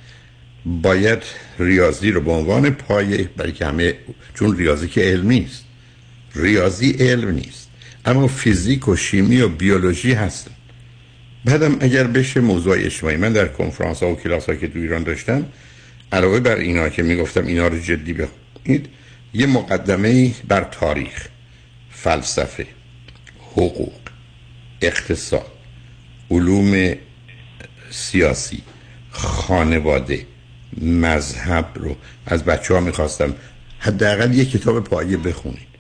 [0.66, 1.22] باید
[1.58, 3.94] ریاضی رو به عنوان پایه برای که همه
[4.34, 5.64] چون ریاضی که علم نیست.
[6.34, 7.68] ریاضی علم نیست.
[8.04, 10.50] اما فیزیک و شیمی و بیولوژی هستن.
[11.44, 15.02] بعدم اگر بشه موضوع اجتماعی من در کنفرانس ها و کلاس ها که تو ایران
[15.02, 15.46] داشتم
[16.12, 18.14] علاوه بر اینا که می‌گفتم اینا رو جدی
[18.62, 18.88] بخونید
[19.34, 21.28] یه مقدمه بر تاریخ
[21.90, 22.66] فلسفه
[23.52, 24.00] حقوق
[24.80, 25.46] اقتصاد
[26.30, 26.94] علوم
[27.90, 28.62] سیاسی
[29.10, 30.26] خانواده
[30.80, 31.96] مذهب رو
[32.26, 33.34] از بچه ها می‌خواستم
[33.78, 35.72] حداقل یک کتاب پایه بخونید.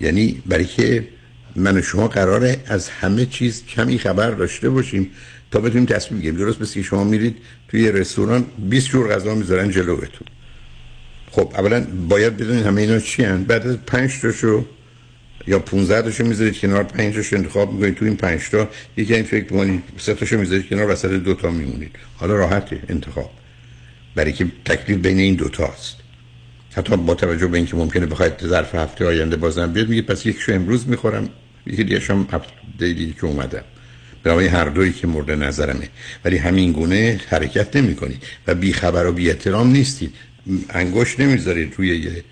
[0.00, 1.08] یعنی برای که
[1.56, 5.10] من و شما قراره از همه چیز کمی خبر داشته باشیم
[5.50, 6.38] تا بتونیم تصمیم بگیریم.
[6.38, 7.36] درست مثل شما میرید
[7.68, 10.28] توی یه رستوران 20 جور غذا می‌ذارن جلوتون.
[11.36, 14.64] خب اولا باید بدونید همه اینا چی هن؟ بعد از 5 تاشو
[15.46, 17.94] یا 15 تاشو می‌ذارید کنار 5 تاشو انتخاب می‌کنید.
[17.94, 21.50] تو این 5 تا یکی این فکر کنید سه تاشو می‌ذارید کنار وسط دو تا
[21.50, 21.90] میمونید.
[22.16, 23.30] حالا راحته انتخاب.
[24.14, 25.96] برای که تکلیف بین این دو تاست
[26.76, 30.52] حتی با توجه به اینکه ممکنه بخواید ظرف هفته آینده بازم بیاد میگه پس یکشو
[30.52, 31.28] امروز می‌خورم
[31.66, 32.00] یکی دیگه
[32.32, 33.64] هفته دیگه که اومدم.
[34.22, 35.88] برای هر دویی که مورد نظرمه.
[36.24, 40.14] ولی همین گونه حرکت نمی کنید و بی خبر و بی احترام نیستید.
[40.70, 42.24] انگوش نمی‌ذارید روی یه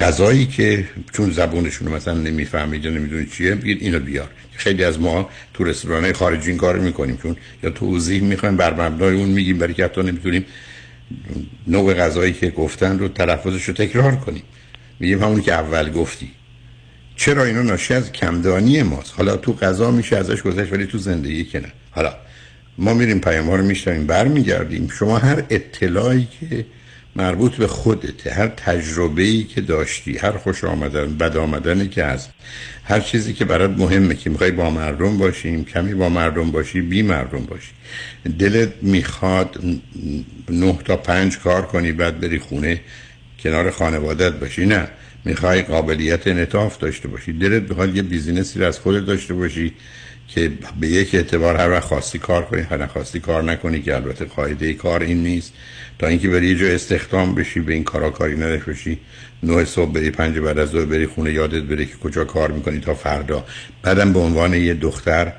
[0.00, 4.30] غذایی که چون زبونشون مثلا نمی‌فهمید یا نمی‌دونید چیه بگید اینو بیار.
[4.52, 9.14] خیلی از ما تو رستوران خارجی این کار می‌کنیم چون یا توضیح می‌خوایم بر مبنای
[9.14, 10.44] اون میگیم برای که حتی نمی‌تونیم
[11.66, 14.42] نوع غذایی که گفتن رو تلفظش رو تکرار کنیم.
[15.00, 16.30] میگیم همونی که اول گفتی.
[17.16, 21.44] چرا اینا ناشی از کمدانی ماست؟ حالا تو غذا میشه ازش گذشت ولی تو زندگی
[21.44, 21.72] که نه.
[21.90, 22.14] حالا
[22.78, 24.88] ما میریم پیام ها رو میشنویم برمیگردیم.
[24.98, 26.66] شما هر اطلاعی که
[27.16, 32.30] مربوط به خودته هر تجربه که داشتی هر خوش آمدن بد آمدنی که هست
[32.84, 37.02] هر چیزی که برات مهمه که می‌خوای با مردم باشیم کمی با مردم باشی بی
[37.02, 37.70] مردم باشی.
[38.38, 39.60] دلت می‌خواد
[40.50, 42.80] نه تا پنج کار کنی بعد بری خونه
[43.42, 44.66] کنار خانوادت باشی.
[44.66, 44.88] نه
[45.24, 47.32] می‌خوای قابلیت انعطاف داشته باشی.
[47.32, 49.72] دلت می‌خواد یه بیزینسی رو از خودت داشته باشی.
[50.28, 54.24] که به یک اعتبار هر وقت خواستی کار کنی هر خواستی کار نکنی که البته
[54.24, 55.52] قاعده کار این نیست.
[55.98, 58.98] تا اینکه بری یه جا استخدام بشی به این کارا کاری نداشته باشی.
[59.42, 62.80] نه صبح بری پنج بعد از ظهر بری خونه یادت بره که کجا کار می‌کنی
[62.80, 63.44] تا فردا.
[63.82, 65.32] بعدم به عنوان یه دختر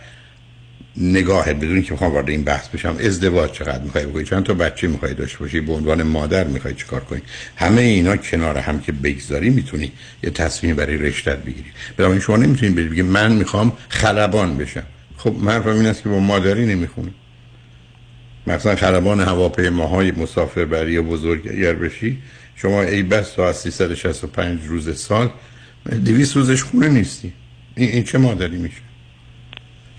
[0.99, 2.95] نگاهت بدون که می‌خوام وارد این بحث بشم.
[2.99, 6.99] ازدواج چقدر می‌خوای بکنی؟ چند تا بچه می‌خوای داشته باشی؟ به عنوان مادر می‌خوای چیکار
[6.99, 7.21] کنی؟
[7.55, 9.91] همه اینا کنار هم که بگذاری می‌تونی
[10.23, 11.71] یه تصمیم برای رشتت بگیری.
[11.97, 14.83] برای شما نمی‌تونید بگی من می‌خوام خلبان بشم.
[15.17, 17.13] خب من این است که با مادری نمی‌خونی.
[18.47, 22.17] مثلا خلبان هواپیماهای مسافربری و بزرگ اگر بشی
[22.55, 25.29] شما ای بس تا از 365 روز سال
[26.05, 27.33] 200 روزش خونه نیستی.
[27.75, 28.88] این چه مادری میشه؟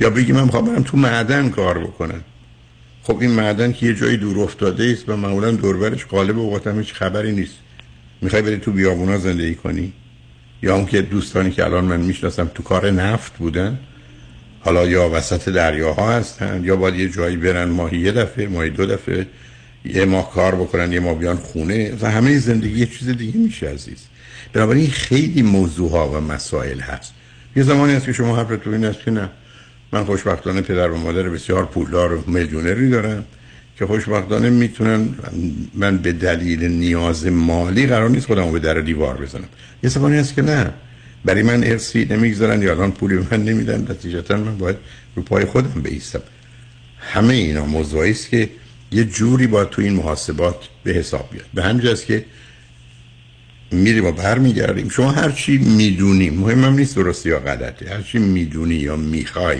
[0.00, 2.20] یا بگی من می‌خوام برم تو معدن کار بکنم.
[3.02, 6.78] خب این معدن که یه جایی دور افتاده است و معمولا دوربرش قالب اوقات هم
[6.78, 7.54] هیچ خبری نیست.
[8.22, 9.92] می‌خوای بری تو بیابونا زندگی کنی؟
[10.62, 13.78] یا اون که دوستانی که الان من می‌شناسم تو کار نفت بودن
[14.60, 18.86] حالا یا وسط دریاها هستن یا باید یه جایی برن ماهی یه دفعه ماهی دو
[18.86, 19.26] دفعه
[19.84, 21.92] یه ماه کار بکنن یه ماه بیان خونه.
[22.00, 24.06] و همه زندگی یه چیز دیگه میشه عزیز.
[24.52, 27.14] بنابراین خیلی موضوع ها و مسائل هست.
[27.56, 29.30] یه زمانی هست که شما حرف تو این است که نه.
[29.92, 33.24] من خوشبختانه پدر و مادر بسیار پولدار و میلیونری دارم
[33.76, 35.08] که خوشبختانه می‌تونن
[35.74, 39.48] من به دلیل نیاز مالی قرار نیست خودم به در دیوار بزنم.
[39.82, 40.70] یه زمانی هست که نه.
[41.24, 44.76] برای من ارسی نمی‌گذارن یا الان پولی من نمیدن نتیجتا من باید
[45.16, 46.22] رو پای خودم بیستم
[46.98, 48.48] همه اینا موضوعی است که
[48.92, 51.46] یه جوری با تو این محاسبات به حساب بیاد.
[51.54, 52.24] به همجاست که
[53.72, 54.88] میریم و برمیگردیم.
[54.88, 59.58] شما هر چی می‌دونی مهمم نیست درستی یا غلطی هر چی می‌دونی یا می‌خوای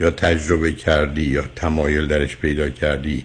[0.00, 3.24] یا تجربه کردی یا تمایل درش پیدا کردی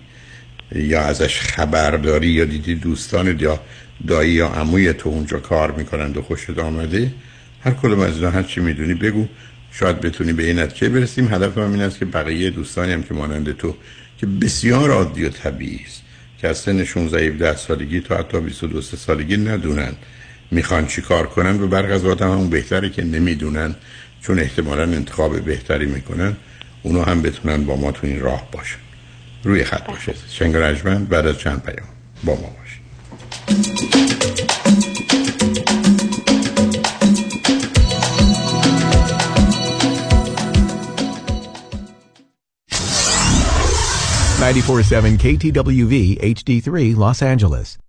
[0.76, 3.60] یا ازش خبرداری یا دیدی دوستان یا
[4.08, 7.12] دایی یا عموی تو اونجا کار می‌کنند و خوشت آمده
[7.62, 9.28] هر کدوم از اینا هر چی می‌دونی بگو.
[9.72, 11.34] شاید بتونی به این نتیجه برسیم.
[11.34, 13.76] هدف من این است که بقیه دوستانی هم که مانند تو
[14.18, 16.02] که بسیار عادی و طبیعی است
[16.42, 19.94] که از سن 16 17 سالگی تا حتی 22 سالگی ندونن
[20.52, 23.76] می‌خوان چی کار کنن؟ و برق از هم همون بهتره که نمی‌دونن
[24.22, 26.36] چون احتمالا انتخاب بهتری می‌کنن
[26.84, 28.80] اونو هم بتونن با ما تو این راه باشن.
[29.44, 30.14] روی خط باشه.
[30.30, 31.88] شنگ رجمند بعد از چند پیام.
[32.24, 32.80] با ما باشن
[44.40, 47.89] 94.7 KTWV HD3 Los Angeles.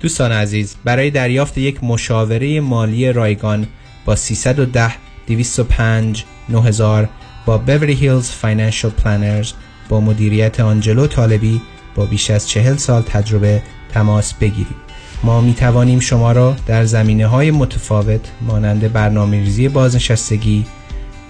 [0.00, 3.66] دوستان عزیز برای دریافت یک مشاوره مالی رایگان
[4.04, 4.92] با 310
[5.26, 7.08] 205 9000
[7.46, 9.52] با بیوری هیلز Financial Planners
[9.88, 11.60] با مدیریت آنجلو طالبی
[11.94, 13.62] با بیش از چهل سال تجربه
[13.94, 14.86] تماس بگیرید.
[15.24, 20.66] ما می توانیم شما را در زمینه های متفاوت مانند برنامه ریزی بازنشستگی،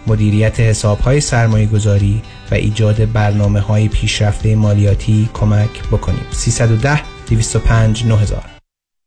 [0.07, 6.27] مدیریت حساب های سرمایه گذاری و ایجاد برنامه های پیشرفته مالیاتی کمک بکنیم.
[6.31, 8.56] 310 205 9000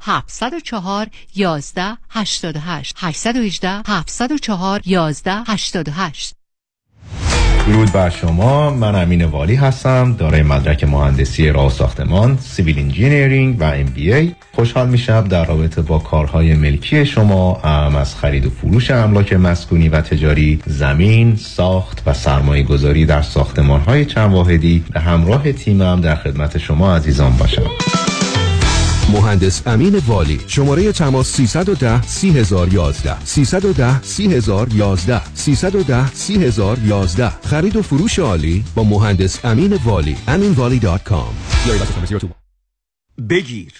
[0.00, 6.34] 704 11 88 818 704 11 88
[7.70, 8.70] درود بر شما.
[8.70, 14.34] من امین والی هستم دارای مدرک مهندسی راه ساختمان civil engineering و MBA.
[14.54, 19.88] خوشحال میشم در رابطه با کارهای ملکی شما ام از خرید و فروش املاک مسکونی
[19.88, 26.00] و تجاری زمین ساخت و سرمایه گذاری در ساختمان های چند واحدی به همراه تیمم
[26.00, 27.70] در خدمت شما عزیزان باشم.
[29.10, 30.40] مهندس امین والی.
[30.46, 39.78] شماره تماس 310 3011 310 3011 310 3011 خرید و فروش عالی با مهندس امین
[39.84, 40.16] والی.
[40.28, 41.32] aminvalley.com
[43.28, 43.72] بگیر.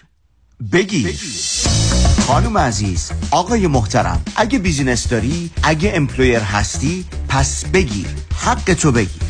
[0.73, 1.15] بگیر.
[2.27, 8.07] خانم عزیز آقای محترم اگه business داری اگه employer هستی پس بگیر.
[8.37, 9.30] حقتو بگیر.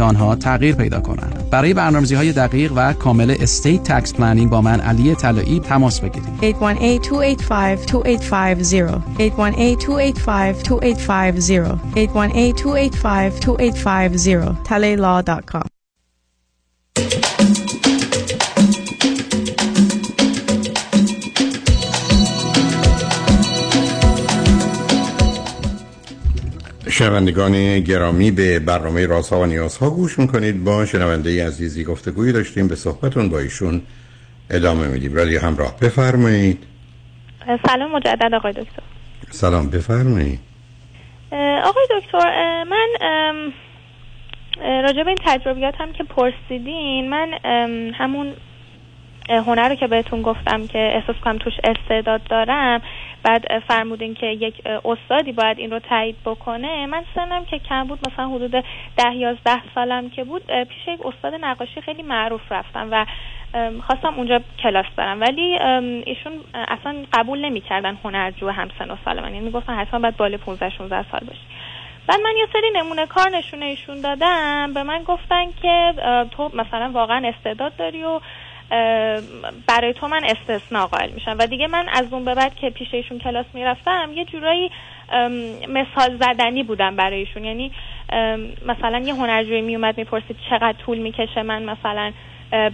[0.01, 1.49] آنها تغییر پیدا کنند.
[1.51, 6.41] برای برنامه‌ریزی های دقیق و کامل estate tax planning با من علی طلایی تماس بگیرید.
[6.41, 6.43] 818-285-2850
[9.19, 9.21] 818-285-2850
[11.95, 15.80] 818-285-2850 talaylaw.com
[26.91, 30.63] شنوندگان گرامی به برنامه رازها و نیازها گوش می‌کنید.
[30.63, 32.67] با شنونده عزیزی گفتگویی داشتیم.
[32.67, 33.81] به صحبتون با ایشون
[34.49, 35.13] ادامه میدیم.
[35.13, 36.63] رادیو همراه بفرمایید.
[37.67, 38.83] سلام مجدد آقای دکتر.
[39.29, 40.39] سلام بفرمایید.
[41.63, 42.87] آقای دکتر من
[44.57, 47.29] راجع به این تجربیات هم که پرسیدین من
[47.93, 48.33] همون
[49.29, 52.81] هنر رو که بهتون گفتم که احساس کنم توش استعداد دارم
[53.23, 57.99] بعد فرمودین که یک استادی باید این رو تایید بکنه من سنم که کم بود
[58.11, 58.51] مثلا حدود
[58.97, 63.05] ده یازده سالم که بود پیش یک استاد نقاشی خیلی معروف رفتم و
[63.87, 65.21] خواستم اونجا کلاس برم.
[65.21, 65.59] ولی
[66.05, 69.33] ایشون اصلا قبول نمی‌کردن هنرجو همسن و سال من.
[69.33, 71.41] یعنی می‌گفتن حتما باید بالای 15 16 سال باشی.
[72.07, 75.93] بعد من یه سری نمونه کار نشونه ایشون دادم به من گفتن که
[76.31, 78.19] تو مثلا واقعا استعداد داری و
[79.67, 81.35] برای تو من استثناء قائل میشم.
[81.39, 84.71] و دیگه من از اون به بعد که پیش ایشون کلاس می‌رفتم یه جورایی
[85.67, 87.71] مثال زدنی بودم برای ایشون یعنی
[88.65, 92.11] مثلا یه هنرجوی میومد می‌پرسید چقدر طول می‌کشه من مثلا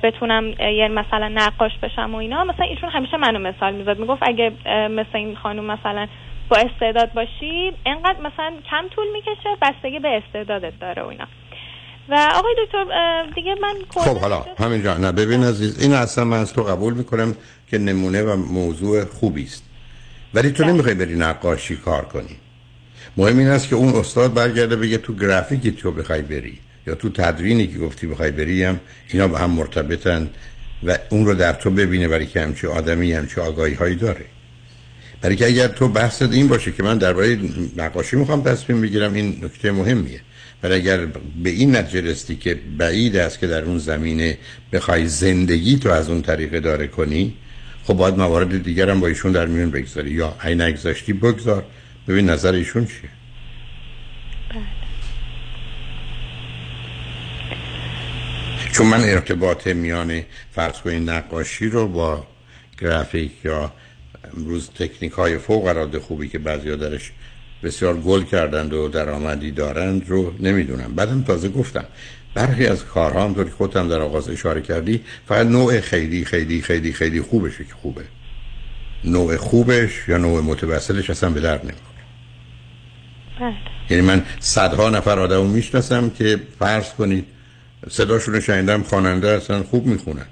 [0.04, 2.43] بتونم یه مثلا نقاش بشم و اینا.
[2.43, 4.00] مثلا ایشون همیشه منو مثال می‌زد.
[4.00, 4.52] می‌گفت اگه
[4.88, 6.08] مثل این خانم مثلا
[6.50, 11.26] با استعداد باشی انقدر مثلا کم طول می‌کشه بستگی به استعدادت داره و اینا.
[12.10, 12.86] و آقای دکتر
[13.36, 17.36] دیگه من خب حالا همینجا نه ببین عزیز این اصلا من از تو قبول می‌کنم
[17.68, 19.64] که نمونه و موضوع خوبی است.
[20.34, 22.38] ولی تو نمی‌خوای بری نقاشی کار کنی.
[23.18, 27.10] مهم این است که اون استاد برگرده بگه تو گرافیکی تو بخوای بری یا تو
[27.10, 30.30] تدوینی که گفتی بخوای بری هم اینا با هم مرتبطن
[30.84, 34.26] و اون رو در تو ببینه برای که همچی آدمی همچی آگاهی هایی داره.
[35.22, 37.39] برای که اگر تو بحثت این باشه که من درباره
[37.78, 40.22] نقاشی می‌خوام تصمیم بگیرم این نکته مهمیه.
[40.64, 41.05] ولی اگر
[41.43, 44.38] به این نتیجه رسیدی که بعید است که در اون زمینه
[44.74, 47.34] بخوای زندگی تو از اون طریق داره کنی
[47.84, 50.12] خب باید موارد دیگر هم با ایشون در میون بگذاری.
[50.12, 51.66] یا ای نگذاشتی بگذار.
[52.08, 53.10] ببین نظر ایشون چیه.
[58.72, 62.28] چون من ارتباط میان فرض کنید نقاشی رو با
[62.82, 63.74] گرافیک یا
[64.38, 67.12] امروز تکنیک های فوق العاده خوبی که بعضیا درش
[67.64, 70.95] بسیار گل کردند و درآمدی دارند رو نمی‌دونم.
[70.95, 71.86] بعدم تازه گفتم
[72.34, 76.93] برخی از کارها هم که خودم در آغاز اشاره کردی فقط نوع خیلی خیلی خیلی
[76.93, 78.03] خیلی خوبشه که خوبه.
[79.03, 82.03] نوع خوبش یا نوع متوسطش اصلا به درد نمی‌خوره.
[83.39, 83.55] بله.
[83.89, 87.26] یعنی من صدها نفر آدم رو می‌شناسم که فرض کنید
[87.89, 90.26] صداشون رو شنیدم خواننده اصلا خوب می‌خونن.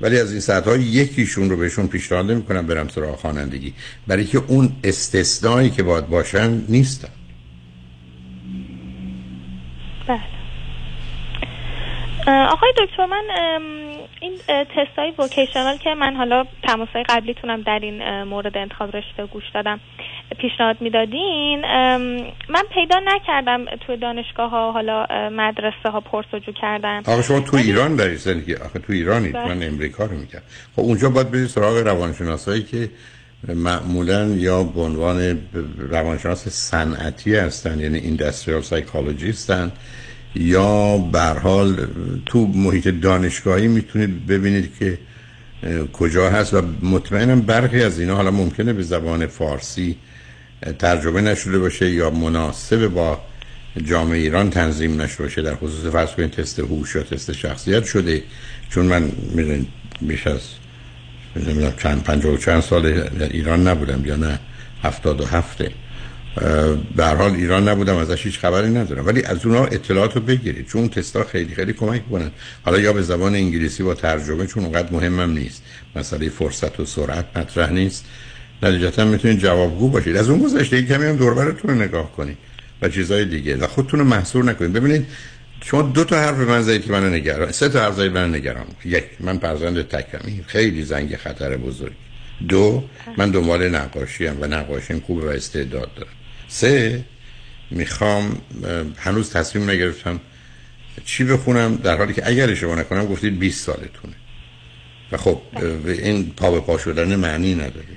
[0.00, 3.74] ولی از این صدها یکیشون رو بهشون پیشنهاد می‌کنم برم سراغ خوانندگی.
[4.06, 7.08] برای که اون استثنایی که باید باشن نیستن.
[10.08, 10.20] بله.
[12.26, 13.24] آقای دکتر من
[14.20, 19.26] این تست های وکیشنال که من حالا تماس های قبلیتونم در این مورد انتخاب رشته
[19.26, 19.80] گوش دادم
[20.38, 21.60] پیشنهاد می‌دادین
[22.48, 27.96] من پیدا نکردم توی دانشگاه ها حالا مدرسه ها پرسجو کردم آقا شما تو ایران
[27.96, 29.54] داری زندگی آخه تو ایرانید بله.
[29.54, 30.40] من امریکا رو میگم.
[30.76, 32.88] خب اونجا باید برید سراغ روانشناسایی که
[33.48, 35.40] معمولا یا به عنوان
[35.78, 39.72] روانشناس صنعتی هستن یعنی ایندستریال سایکولوژیستن
[40.36, 41.86] یا به هر حال
[42.26, 44.98] تو محیط دانشگاهی می‌تونید ببینید که
[45.92, 49.96] کجا هست و مطمئنم برخی از اینا حالا ممکنه به زبان فارسی
[50.78, 53.20] ترجمه نشده باشه یا مناسب با
[53.84, 58.22] جامعه ایران تنظیم نشده باشه در خصوص فرض کنید تست هوش یا تست شخصیت شده.
[58.70, 59.68] چون من می‌دونید
[60.00, 60.40] بیش از
[61.78, 62.86] چند پنجاه و چند سال
[63.30, 64.38] ایران نبودم یا نه
[64.82, 65.70] هفتاد و هفته.
[66.98, 69.06] هر حال ایران نبودم ازش هیچ خبری ندارم.
[69.06, 72.30] ولی از اونها اطلاعات رو بگیرید چون تستا خیلی خیلی کمک کنن
[72.64, 75.62] حالا یا به زبان انگلیسی با ترجمه چون اونقدر مهمم نیست.
[75.96, 78.04] مسئله فرصت و سرعت مطرح نیست.
[78.62, 80.16] نتیجتا می‌تونید جوابگو باشید.
[80.16, 82.36] از اون گذشته کمی هم دور براتون رو نگاه کنید
[82.82, 83.56] و چیزای دیگه.
[83.56, 84.72] و خودتون رو محصور نکنید.
[84.72, 85.06] ببینید
[85.64, 88.66] شما دو تا حرف من زدید که منو نگران سه تا حرف زدید منو نگران.
[88.84, 91.92] یک من فرزند تکم این خیلی زنگ خطر بزرگ.
[92.48, 92.84] دو
[93.16, 96.12] من دنبال نقاشی هم و نقاشیم خوبه و استعداد دارم.
[96.54, 97.04] سه.
[97.70, 98.38] می‌خوام
[98.96, 100.20] هنوز تصمیم نگرفتم
[101.04, 104.14] چی بخونم در حالی که اگر اشتباه نکنم گفتید 20 سالتونه.
[105.12, 105.40] و خب
[105.86, 107.96] این پا به پا شدن معنی نداره.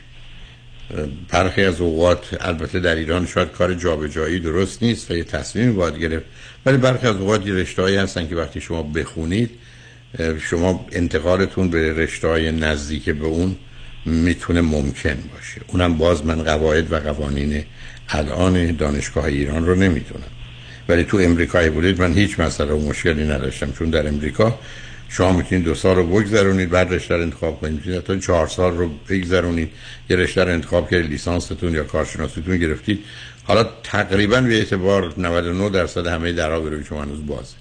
[1.29, 5.97] برخی از اوقات البته در ایران شاید کار جابجایی درست نیست و یه تصمیم باید
[5.97, 6.25] گرفت
[6.65, 9.49] ولی برخی از اوقات یه رشته‌هایی هستن که وقتی شما بخونید
[10.49, 13.55] شما انتقالتون به رشته‌های نزدیک به اون
[14.05, 15.61] می‌تونه ممکن باشه.
[15.67, 17.63] اونم باز من قواعد و قوانین
[18.09, 20.23] الان دانشگاه ایران رو نمی‌دونم.
[20.89, 23.71] ولی تو امریکایی بودید من هیچ مسئله و مشکلی نداشتم.
[23.71, 24.59] چون در امریکا
[25.09, 27.73] شما می‌تونید دو سال رو بگذرونید بعد رشته رو انتخاب کنید.
[27.73, 29.69] می‌تونید تا چهار سال رو بگذرونید.
[30.09, 32.99] یه رشته رو انتخاب کردید لیسانستون یا کارشناسیتون گرفتید.
[33.43, 37.55] حالا تقریبا به اعتبار 99 درصد همه درا برای شما هنوز بازه.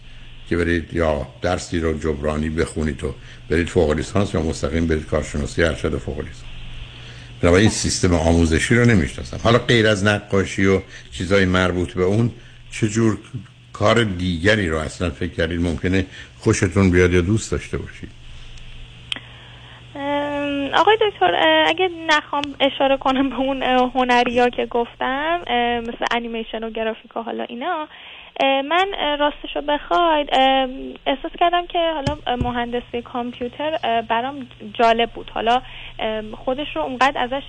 [0.49, 3.15] که برید یا درسی رو جبرانی بخونید و
[3.51, 6.46] برید فوق لیسانس یا مستقیم برید کارشناسی ارشد فوق لیسانس.
[7.43, 9.41] بنابراین سیستم آموزشی رو نمی‌شناسم.
[9.45, 10.81] حالا غیر از نقاشی و
[11.13, 12.31] چیزای مربوط به اون
[12.71, 13.19] چه جور
[13.73, 16.07] کار دیگری رو اصلا فکر کردید ممکنه
[16.39, 18.09] خوشتون بیاد یا دوست داشته باشید؟
[20.75, 21.35] آقای دکتر
[21.67, 25.41] اگه نخوام اشاره کنم به اون اه، هنری ها که گفتم
[25.81, 27.89] مثل انیمیشن و گرافیک و حالا اینا
[28.43, 30.29] من راستشو بخواید
[31.07, 35.31] احساس کردم که حالا مهندسی کامپیوتر برام جالب بود.
[35.35, 35.63] حالا
[36.45, 37.45] خودش رو اونقدر ازش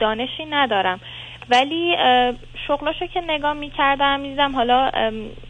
[0.00, 1.00] دانشی ندارم.
[1.50, 1.96] ولی
[2.66, 4.90] شغلاشو که نگاه می‌کردم می‌دیدم حالا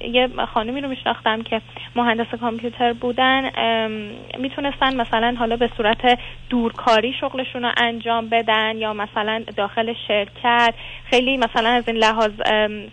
[0.00, 1.60] یه خانمی رو میشناختم که
[1.96, 3.42] مهندس کامپیوتر بودن
[4.38, 6.18] می‌تونستن مثلا حالا به صورت
[6.50, 10.74] دورکاری شغلشون رو انجام بدن یا مثلا داخل شرکت.
[11.10, 12.32] خیلی مثلا از این لحاظ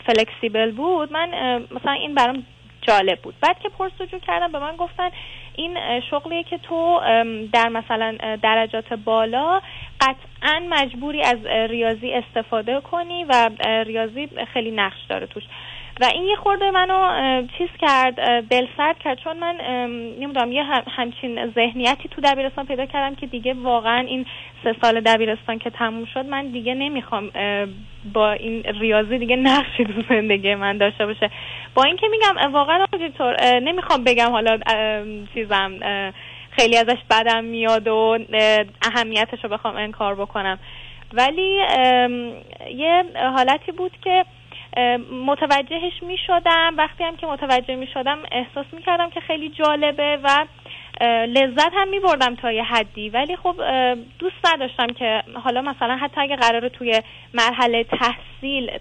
[0.06, 1.14] فلکسیبل بود.
[1.14, 1.30] من
[1.72, 2.46] مثلا این برام
[2.82, 3.36] جالب بود.
[3.42, 5.10] بعد که پرسجو کردم به من گفتن
[5.56, 7.02] این شغلیه که تو
[7.54, 9.62] در مثلا درجات بالا
[10.02, 13.50] قطعا مجبوری از ریاضی استفاده کنی و
[13.86, 15.44] ریاضی خیلی نقش داره توش.
[16.02, 19.18] و این یه خورده منو چیز کرد اه، دلسرد کرد.
[19.18, 19.56] چون من
[20.20, 24.26] نمی‌دونم یه هم- همچین ذهنیتی تو دبیرستان پیدا کردم که دیگه واقعا این
[24.64, 27.32] سه سال دبیرستان که تموم شد من دیگه نمی‌خوام
[28.14, 31.30] با این ریاضی دیگه نقشی تو زندگی من داشته باشه.
[31.76, 34.60] با اینکه میگم واقعا دکتر نمی‌خوام بگم حالا
[35.34, 35.72] چیزم
[36.52, 40.60] خیلی ازش بدم میاد و اه، اهمیتش رو بخوام انکار بکنم.
[41.14, 41.60] ولی
[42.76, 43.04] یه
[43.36, 44.26] حالتی بود که
[45.28, 50.20] متوجهش می شدم وقتی هم که متوجه می شدم احساس می کردم که خیلی جالبه
[50.24, 50.46] و
[51.28, 53.10] لذت هم می بردم تا یه حدی.
[53.10, 53.56] ولی خب
[54.20, 57.02] دوست نداشتم که حالا مثلا حتی اگه قراره توی
[57.34, 58.72] مرحله تحصیل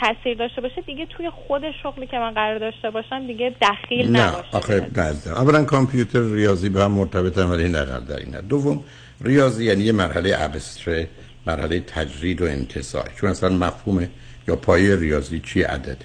[0.00, 4.28] تاثیر داشته باشه دیگه توی خود شغلی که من قرار داشته باشم دیگه دخیل نه
[4.28, 4.56] نباشه.
[4.56, 8.40] آخه نه اولا کامپیوتر ریاضی به هم مرتبطن ولی نه در این.
[8.48, 8.84] دوم
[9.24, 11.08] ریاضی یعنی یه مرحله ابستره
[11.46, 14.08] مرحله تجرید و انتزاع چون اصلا مفهوم
[14.48, 15.96] یا پایه ریاضی چی عدده؟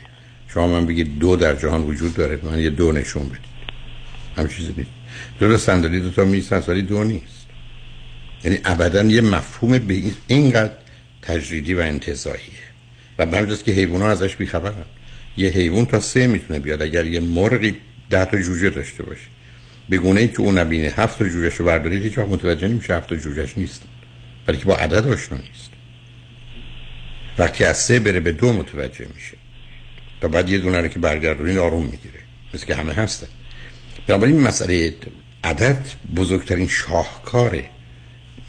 [0.47, 3.39] شما من بگید دو در جهان وجود داره من یه دو نشون بدید.
[4.37, 4.89] هم چیزی نیست.
[5.39, 7.47] دو صندلی دو تا میز ولی دو نیست.
[8.43, 10.73] یعنی ابدا یه مفهوم به این- اینقدر
[11.21, 12.67] تجریدی و انتزاعیه
[13.19, 14.85] و جاست که حیوان ازش بیخبرن.
[15.37, 16.81] یه حیوان تا سه می‌تونه بیاد.
[16.81, 17.75] اگر یه مرغی
[18.09, 19.27] ده تا جوجه داشته باشه.
[19.89, 22.95] به گونه ای که اون نبینه هفت تا جوجهش رو بردارید هیچ وقت متوجه نمیشه
[22.95, 23.81] هفت تا جوجهش نیست
[24.47, 25.69] ولی که با عدد آشنا نیست.
[27.37, 29.37] وقتی از سه بره به دو متوجه میشه.
[30.21, 32.19] تا بعد یه دونه رو که برگردونین آروم می‌گیره.
[32.53, 33.27] مثل که همه هستن.
[34.07, 34.95] بنابراین مسئله
[35.43, 35.85] عدد
[36.15, 37.63] بزرگترین شاهکار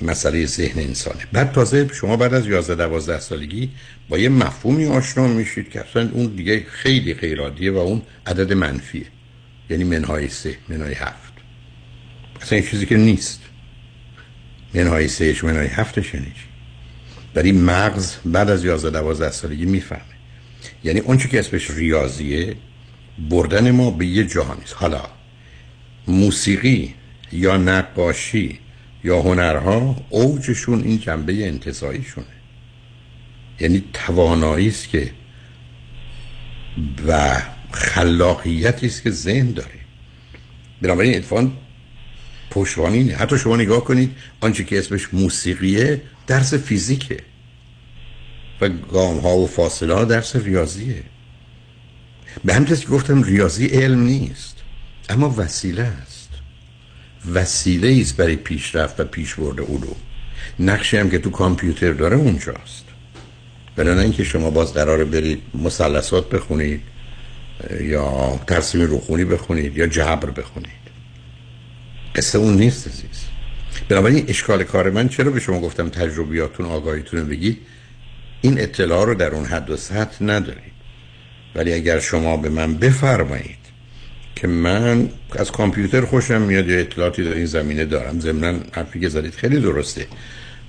[0.03, 1.27] مسئله ذهن انسانه.
[1.33, 3.71] بعد تازه شما بعد از 11 12 سالگی
[4.09, 9.07] با یه مفهومی آشنا میشید که اصلا اون دیگه خیلی غیرعادیه و اون عدد منفیه.
[9.71, 11.33] یعنی منهای سه منهای هفت.
[12.43, 13.41] اصلا این چیزی که نیست.
[14.75, 16.48] منهای سهش منهای هفتش یعنی چی؟
[17.39, 20.03] ولی مغز بعد از 11 12 سالگی می‌فهمه.
[20.85, 22.57] یعنی اون که اسمش ریاضیه
[23.31, 24.75] بردن ما به یه جهانی است.
[24.75, 25.03] حالا
[26.09, 26.95] موسیقی
[27.33, 28.59] یا نقاشی
[29.05, 32.27] یا هنرها اوجشون این جنبه انتظاییشونه
[33.61, 35.11] یعنی توانایی است که
[37.09, 37.43] و
[37.73, 39.81] خلاقیتی است که ذهن داره.
[40.83, 41.51] بنابراین اتفاقا
[42.51, 43.15] پشتوانه اینه.
[43.15, 44.11] حتی شما نگاه کنید
[44.41, 47.28] آنچه که اسمش موسیقیه درس فیزیکه.
[48.61, 51.03] و گام ها و فاصله ها درس ریاضیه.
[52.45, 54.57] به که گفتم ریاضی علم نیست
[55.09, 56.29] اما وسیله است.
[57.35, 59.97] وسیله است برای پیشرفت و پیشبرد علوم
[60.61, 62.85] نقشی هم که تو کامپیوتر داره اونجاست.
[63.77, 66.81] بنابراین اینکه شما باز قراره برید مثلثات بخونید
[67.81, 70.89] یا ترسیم روخونی بخونید یا جبر بخونید.
[72.15, 73.25] قصه اون نیست عزیز.
[73.89, 77.59] بنابراین اشکال کار من چرا به شما گفتم تجربیاتون آگاهیتون بگید؟
[78.41, 80.79] این اطلاع رو در اون حد و سطح ندارید.
[81.55, 83.59] ولی اگر شما به من بفرمایید
[84.37, 89.09] که من از کامپیوتر خوشم میاد یا اطلاعاتی در این زمینه دارم ضمنا حرفی که
[89.09, 90.07] زدید خیلی درسته.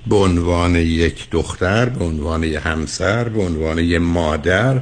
[0.07, 4.81] به عنوان یک دختر به عنوان همسر به عنوان یک مادر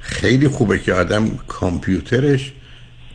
[0.00, 2.52] خیلی خوبه که آدم کامپیوترش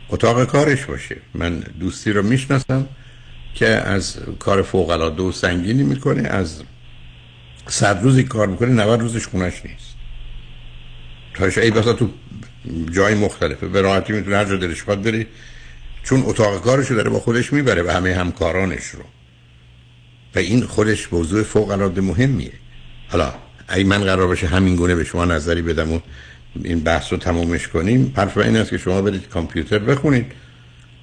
[0.10, 1.18] اتاق کارش باشه.
[1.34, 2.88] من دوستی رو می‌شناسم
[3.56, 6.64] که از کار فوق العاده و سنگینی می‌کنه از
[7.72, 9.96] صد روزی کار می‌کنه 90 روزش خونش نیست.
[11.34, 12.10] تاش ای بسا تو
[12.92, 15.28] جای مختلفه به راحتی می‌تونه هر جا دلش بخواد بره
[16.04, 19.04] چون اتاق کارش رو داره با خودش می‌بره و همه همکارانش رو.
[20.36, 22.54] و این خودش موضوع فوق العاده مهمیه.
[23.10, 23.34] حالا
[23.68, 26.00] اگه من قرار باشه همین گونه به شما نظری بدم و
[26.64, 30.26] این بحث رو تمومش کنیم حرف این است که شما برید کامپیوتر بخونید.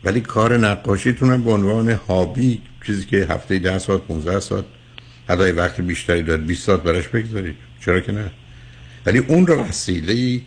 [0.05, 4.65] ولی کار نقاشیتون هم به عنوان هابی چیزی که هفته 10 ساعت 15 ساعت
[5.29, 8.31] حتی وقت بیشتری داد 20 ساعت براش بگذارید چرا که نه؟
[9.07, 10.41] ولی اون رو وسیله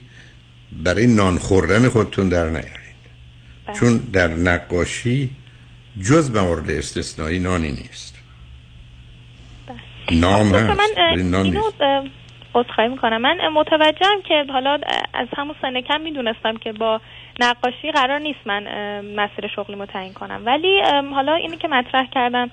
[0.71, 3.01] برای نان خوردن خودتون در نیارید.
[3.79, 5.29] چون در نقاشی
[6.01, 8.17] جز به مورد استثنایی نانی نیست.
[10.11, 11.81] نام خب، هست من نان نیست.
[11.81, 12.03] اه،
[12.55, 13.21] عذرخواهی می‌کنم.
[13.21, 14.79] من متوجهم که حالا
[15.13, 17.01] از همون سن کم می‌دونستم که با
[17.39, 18.63] نقاشی قرار نیست من
[19.15, 20.41] مسیر شغلی تعیین کنم.
[20.45, 20.81] ولی
[21.13, 22.51] حالا اینی که مطرح کردم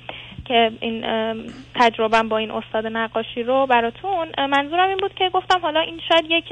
[0.48, 1.44] که این ام،
[1.74, 4.28] تجربم با این استاد نقاشی رو براتون.
[4.38, 6.44] منظورم این بود که گفتم حالا این شاید یک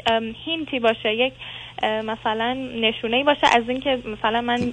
[0.44, 1.32] هینتی باشه یک
[1.82, 4.72] مثلا نشونه ای باشه از اینکه مثلا من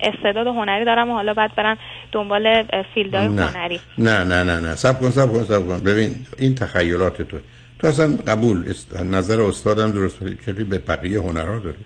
[0.00, 1.78] استعداد هنری دارم و حالا باید برم
[2.12, 2.64] دنبال
[2.94, 3.80] فیلدهای هنری.
[3.98, 4.74] نه نه نه نه.
[4.74, 5.78] سب کن سب کن سب کن.
[5.78, 7.38] ببین این تخیلات تو.
[7.78, 11.76] تو اصلا قبول است- نظر استادم درست چه به بقیه هنرها داری.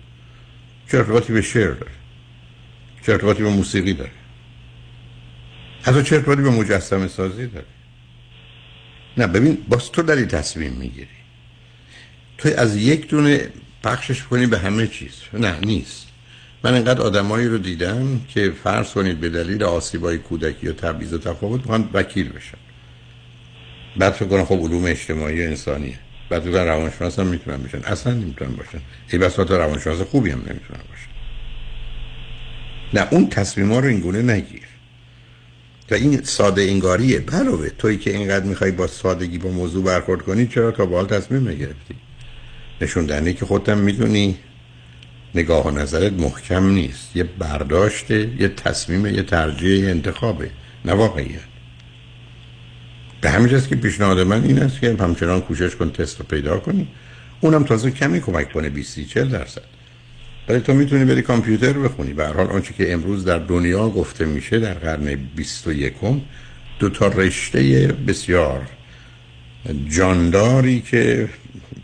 [0.91, 1.91] چه ارتباطی به شعر داری.
[3.05, 4.11] چه ارتباطی به موسیقی داری.
[5.87, 7.65] حتی چه ارتباطی به مجسمه سازی داری
[9.17, 11.07] نه ببین باز تو داری تصمیم می‌گیری.
[12.37, 13.49] تو از یک دونه
[13.83, 15.13] پخشش کنی به همه چیز.
[15.33, 16.07] نه نیست.
[16.63, 21.17] من انقدر آدمایی رو دیدم که فرض کنید به دلیل آسیبای کودکی و تبعیض و
[21.17, 22.57] تفاوت می‌خوان وکیل بشن.
[23.97, 25.99] بعد فکر کنم خب علوم اجتماعی و انسانیه.
[26.29, 27.77] بعد کنم روانشناس هم می‌تونن بشن.
[27.77, 28.81] اصلا نمی‌تونن باشن.
[29.09, 31.11] ای تا روانشناس خوبی هم نمی‌تونن باشن.
[32.93, 34.66] نه اون تصمیم ها رو اینگونه نگیر.
[35.87, 37.23] تا این ساده انگاریه.
[37.31, 41.05] علاوه تویی که اینقدر می‌خوای با سادگی با موضوع برخورد کنی چرا تا به حال
[41.05, 41.95] تصمیم نگرفتی؟
[42.81, 44.37] نشون دهنده که خودت می‌دونی.
[45.35, 47.15] نگاه و نظرت محکم نیست.
[47.15, 50.49] یه برداشته یه تصمیم یه ترجیح یه انتخابه.
[50.85, 51.39] نه واقعیت.
[53.21, 56.87] به همین که پیشنهاد من این است که همچنان کوشش کن تست رو پیدا کنی.
[57.41, 59.76] اونم تازه کمی کمک کنه 20 40 درصد.
[60.47, 62.13] ولی تو می‌تونی بری کامپیوتر بخونی.
[62.13, 65.93] به هر حال آنچه که امروز در دنیا گفته میشه در قرن 21
[66.79, 68.61] دو تا رشته بسیار
[69.89, 71.29] جانداری که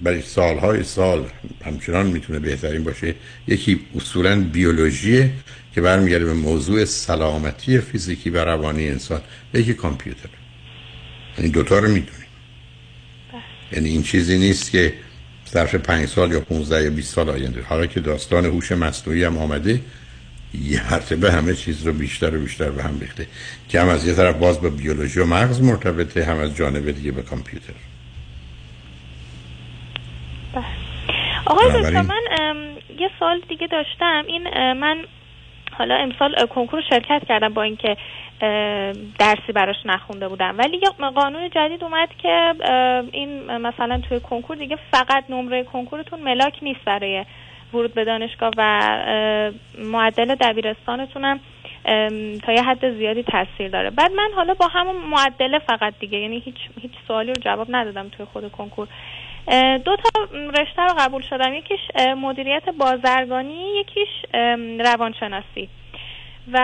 [0.02, 1.26] برای سالهای سال
[1.65, 3.15] همچنان می‌تونه بهترین باشه.
[3.48, 5.30] یکی اصولا بیولوژیه
[5.76, 9.22] که برمیگرده به موضوع سلامتی فیزیکی و روانی انسان.
[9.53, 10.30] یکی کامپیوتر.
[11.38, 12.23] این دوتا رو می‌دونی.
[13.72, 14.94] یعنی این چیزی نیست که
[15.53, 17.63] ظرف پنج سال یا 15 یا 20 سال آینده.
[17.63, 19.81] حالا که داستان هوش مصنوعی هم آمده
[20.53, 23.27] یه مرتبه همه چیز رو بیشتر و بیشتر به هم ریخته.
[23.69, 27.11] که هم از یه طرف باز به بیولوژی و مغز مرتبطه هم از جانب دیگه
[27.11, 27.73] به کامپیوتر.
[31.45, 32.21] آقای دکتر من
[32.99, 34.23] یه سال دیگه داشتم.
[34.27, 34.43] این
[34.73, 34.97] من
[35.78, 37.98] حالا امسال کنکور شرکت کردم با اینکه
[39.20, 40.56] درسی براش نخونده بودم.
[40.58, 42.54] ولی یه قانون جدید اومد که
[43.12, 47.26] این مثلا توی کنکور دیگه فقط نمره کنکورتون ملاک نیست برای
[47.74, 51.40] ورود به دانشگاه و معدل دبیرستانتونم
[52.44, 53.90] تا یه حد زیادی تاثیر داره.
[53.90, 58.10] بعد من حالا با همون معدله فقط دیگه یعنی هیچ هیچ سوالی رو جواب ندادم
[58.10, 58.88] توی خود کنکور.
[59.86, 61.53] دو تا رشته رو قبول شدم.
[61.53, 61.80] یکیش
[62.18, 64.10] مدیریت بازرگانی یکیش
[64.80, 65.70] روانشناسی.
[66.52, 66.60] و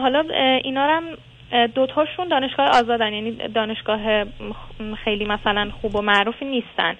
[0.00, 0.24] حالا
[0.64, 1.04] اینا رو هم
[1.66, 3.12] دوتاشون دانشگاه آزادن.
[3.12, 4.24] یعنی دانشگاه
[5.04, 6.96] خیلی مثلا خوب و معروفی نیستن.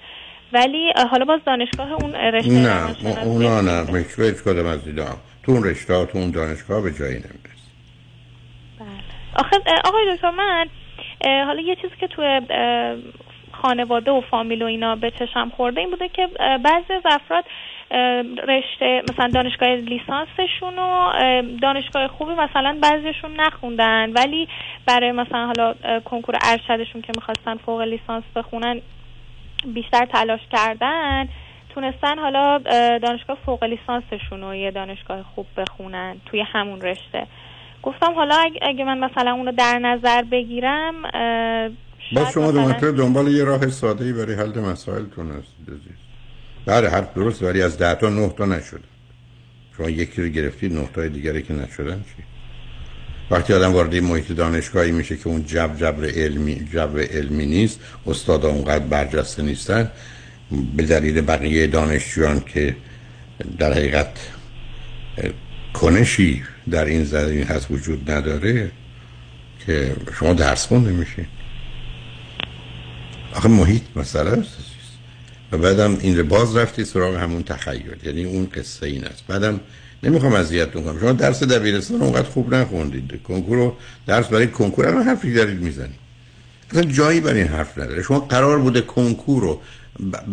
[0.53, 3.81] ولی حالا باز دانشگاه اون رشته نه اونا نه.
[3.81, 7.43] مش- هیچ کدوم از دیدم تو اون رشته تو اون دانشگاه به جایی نمی‌رسی.
[9.35, 10.67] آخه اه، آقای دکتر من
[11.21, 12.95] حالا یه چیزی که اه،
[13.63, 15.81] خانواده و فامیل و اینا به چشم خورده.
[15.81, 16.27] این بوده که
[16.63, 17.45] بعضی از افراد
[18.47, 24.11] رشته مثلا دانشگاه لیسانسشون و اه، دانشگاه خوبی مثلا بعضیشون نخوندن.
[24.13, 24.47] ولی
[24.87, 28.81] برای مثلا حالا کنکور ارشدشون که می‌خواستن فوق لیسانس بخونن
[29.65, 31.29] بیشتر تلاش کردن.
[31.75, 37.27] تونستن حالا اه، دانشگاه فوق لیسانسشون رو یه دانشگاه خوب بخونن توی همون رشته.
[37.83, 40.93] گفتم حالا اگه, من مثلا اونو در نظر بگیرم
[42.11, 45.99] شاید شما دو دنبال یه راه ساده ای برای حل مسائلتون هستید عزیز.
[46.65, 48.79] بله حرف درست ولی از ده تا نه تا نشده.
[49.77, 52.23] شما یکی رو گرفتید نه تای دیگری که نشدن چی؟
[53.31, 58.49] وقتی آدم وارد محیط دانشگاهی میشه که اون جبر جبر علمی جبر علمی نیست استادا
[58.49, 59.91] اونقدر برجسته نیستن
[60.77, 62.75] به دلیل بقیه دانشجویان که
[63.59, 64.19] در حقیقت
[65.73, 68.71] کنشی در این زمین هست وجود نداره
[69.65, 71.25] که شما درس خونده میشین.
[73.35, 74.57] آخه محیط مسئله است.
[75.51, 77.95] و بعدم این باز رفتی سراغ همون تخیل.
[78.03, 79.23] یعنی اون قصه این است.
[79.27, 79.59] بعدم
[80.03, 83.21] نمی‌خوام اذیتتون کنم شما درس دبیرستان اونقدر خوب نخوندید.
[83.23, 83.75] کنکور رو
[84.07, 85.99] درس برای کنکور الان حرفی دارید می‌زنید.
[86.71, 88.03] اصلا جایی برای این حرف نداره.
[88.03, 89.61] شما قرار بوده کنکور رو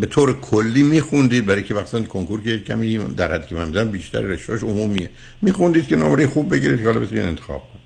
[0.01, 1.47] به طور کلی میخوندید.
[1.47, 5.11] برای که مثلا کنکور که کمی در حد که من می‌دونم بیشتر رشتهاش عمومیه.
[5.43, 7.85] میخوندید که نمره خوب بگیرید که حالا بتونید انتخاب کنید.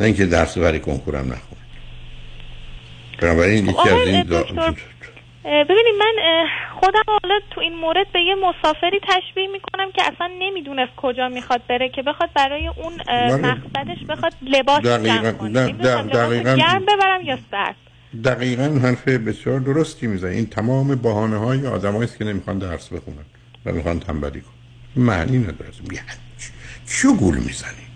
[0.00, 1.67] نه اینکه درس برای کنکور هم نخونید.
[3.18, 4.24] بنابراین خب یکی از آقای این
[5.44, 6.44] ببینید من
[6.80, 11.60] خودم حالا تو این مورد به یه مسافری تشبیه می‌کنم که اصلا نمی‌دونست کجا می‌خواد
[11.68, 13.36] بره که بخواد برای اون بله.
[13.36, 15.30] مقصدش بخواد لباس دقیقاً.
[15.30, 15.46] دقیقاً.
[15.46, 17.76] لباس گرم ببرم یا سرد
[18.24, 23.24] دقیقا حرف بسیار درستی می‌زنی این تمام بحانه های آدم است که نمی‌خوان درس بخونن
[23.66, 25.70] و می‌خوان تنبلی کنن معنی نداره
[26.86, 27.87] چیو گول می‌زنی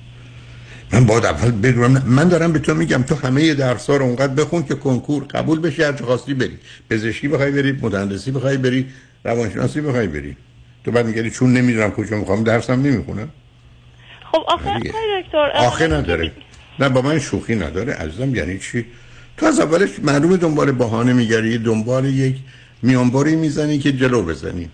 [0.93, 4.35] من باید اول بدونم من دارم به تو میگم تو همه درس ها رو اونقدر
[4.35, 6.59] بخون که کنکور قبول بشی هر چه خواستی بری.
[6.91, 8.87] پزشکی بخوای بری مهندسی بخوای بری
[9.25, 10.37] روانشناسی بخوای بری.
[10.85, 13.29] تو بعد میگی چون نمی‌دونم کجا می‌خوام درسم نمی‌خونم.
[14.33, 16.33] خب آخه آقای دکتر آخه نداره.
[16.79, 18.87] نه با من شوخی نداره عزیزم یعنی چی؟
[19.37, 22.37] تو از اولش معلومه دنبال بهانه میگری دنبال یک
[22.83, 24.69] میانباری می‌زنی که جلو بزنی.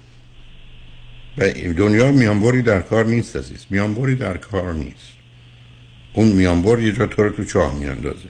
[1.38, 5.17] و دنیا میانباری در کار نیست عزیز میانباری در کار نیست.
[6.18, 8.28] اون میانبار یه جا تو رو تو چاه میاندازه.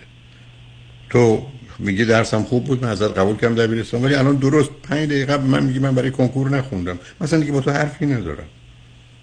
[1.10, 1.46] تو
[1.78, 5.46] میگی درسم خوب بود من ازت قبول کردم دبیرستان ولی الان درست پنج دقیقه قبل
[5.46, 6.98] من میگی من برای کنکور نخوندم.
[7.20, 8.46] مثلا دیگه با تو حرفی ندارم.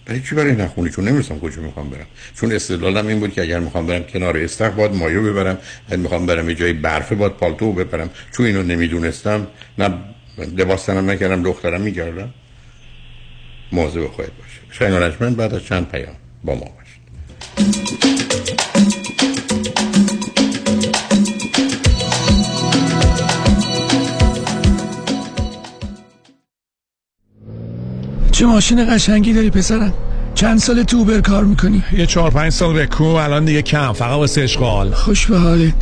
[0.05, 2.05] برای چی برای نخونی چون نمی‌رسم کجا می‌خوام برم.
[2.35, 6.25] چون استدلالم این بود که اگر می‌خوام برم کنار استخ باید مایو ببرم اگر می‌خوام
[6.25, 9.47] برم یه جای برفه باید پالتو ببرم چون اینو نمی‌دونستم
[9.77, 9.93] نه
[10.57, 12.29] لباس تنم نکردم دخترم میگردم.
[13.71, 14.89] مواظب خودت باشه.
[15.19, 18.24] شنگ بعد از چند پیام با ما باش
[28.35, 29.93] چه ماشین قشنگی داری پسرم؟
[30.33, 34.11] چند سال تو اوبر کار می‌کنی؟ یه چهار پنج سال رکو الان دیگه کم فقط
[34.11, 35.73] واسه اشغال خوش به حالت.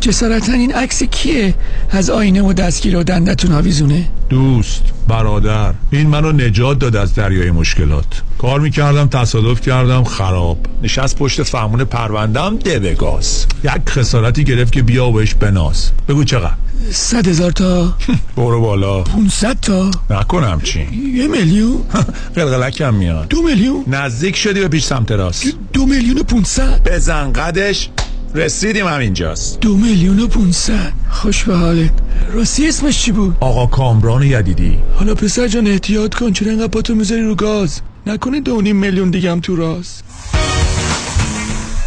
[0.00, 1.54] جسارتا این عکس کیه؟
[1.90, 7.50] از آینه و دستگیر و دندتون آویزونه؟ دوست برادر این منو نجات داد از دریای
[7.50, 8.22] مشکلات.
[8.40, 10.58] کار می‌کردم تصادف کردم خراب.
[10.82, 15.90] نشست پشت فرمون پروندم ده بگاز یک خسارتی گرفت که بیا و بهش بناز.
[16.08, 16.54] بگو چقدر؟
[16.90, 17.94] صد هزار تا.
[18.36, 19.02] برو بالا.
[19.02, 19.90] 500 تا.
[20.10, 20.80] نکنم چی
[21.14, 21.76] یه میلیون.
[22.36, 23.28] قلقلکم میاد.
[23.28, 23.84] دو میلیون.
[23.86, 25.54] نزدیک شدی به پیش سمت راست.
[25.72, 27.88] دو میلیون و 500 بزن قدش
[28.34, 29.60] رسیدیم همینجاست.
[29.60, 31.92] دو میلیون و 500 خوش به حالت
[32.32, 34.78] راستی اسمش چی بود؟ آقا کامران یدیدی.
[34.94, 36.32] حالا پسر جان احتیاط کن.
[36.32, 40.04] چرا انقدر پاتو می‌ذاری رو گاز؟ نکنه دو و نیم میلیون دیگه هم تو راست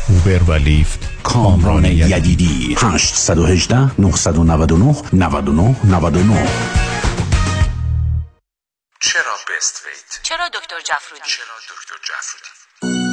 [0.10, 6.48] اوبر و لیفت کامران یدیدی 818 999 99 99
[9.02, 13.13] چرا بست ویت؟ چرا دکتر جفرودی؟ چرا دکتر جفرودی؟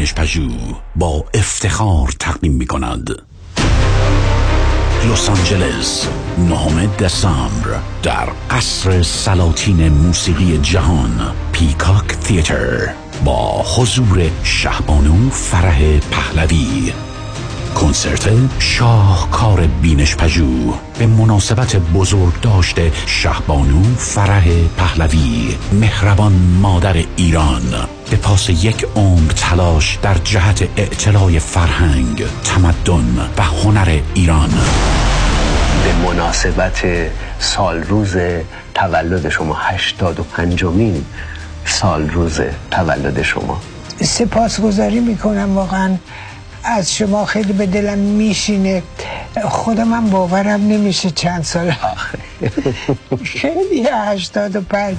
[0.00, 0.48] بینش پژو
[0.96, 3.10] با افتخار تقدیم می کند
[5.12, 6.08] لس آنجلس
[6.38, 12.88] نهم دسامبر در قصر سلاطین موسیقی جهان پیکاک تیتر
[13.24, 16.92] با حضور شهبانو فرح پهلوی.
[17.74, 20.74] کنسرت شاهکار بینش پژو.
[20.98, 27.62] به مناسبت بزرگ داشته شهبانو فرح پهلوی مهربان مادر ایران.
[28.10, 34.50] به پاس یک عمر تلاش در جهت اعتلاع فرهنگ تمدن و هنر ایران.
[35.84, 36.82] به مناسبت
[37.38, 38.16] سال روز
[38.74, 41.04] تولد شما هشتاد و پنجمین
[41.64, 42.40] سال روز
[42.70, 43.60] تولد شما.
[44.02, 45.96] سپاسگزاری می‌کنم واقعا
[46.64, 48.82] از شما خیلی به دلم میشینه.
[49.44, 51.72] خودم هم باورم نمیشه چند سال
[53.40, 54.96] خیلی هشتاد و پنج.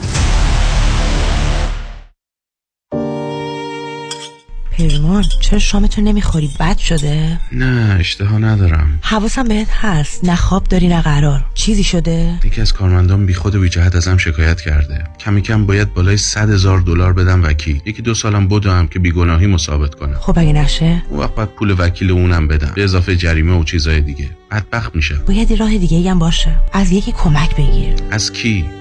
[4.87, 8.99] پیمان چرا شامتو نمی‌خوری؟ بد شده؟ نه اشتها ندارم.
[9.01, 10.25] حواسم بهت هست.
[10.25, 11.45] نه خواب داری نه قرار.
[11.53, 15.03] چیزی شده؟ یکی از کارمندان بی خود و بی جهت ازم شکایت کرده.
[15.19, 17.81] کمی کم باید بالای 100 هزار دلار بدم وکیل.
[17.85, 20.15] یکی دو سالم بدم که بیگناهی ثابت کنم.
[20.19, 22.71] خب اگه نشه؟ اون وقت باید پول وکیل اونم بدم.
[22.75, 24.29] به اضافه جریمه و چیزای دیگه.
[24.51, 26.55] بدبخت میشه باید راه دیگه هم باشه.
[26.73, 27.93] از یکی کمک بگیر.
[28.11, 28.80] از کی؟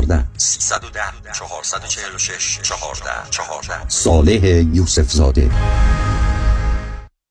[0.00, 4.44] 14 310 446 14 14 صالح
[4.74, 5.50] یوسف زاده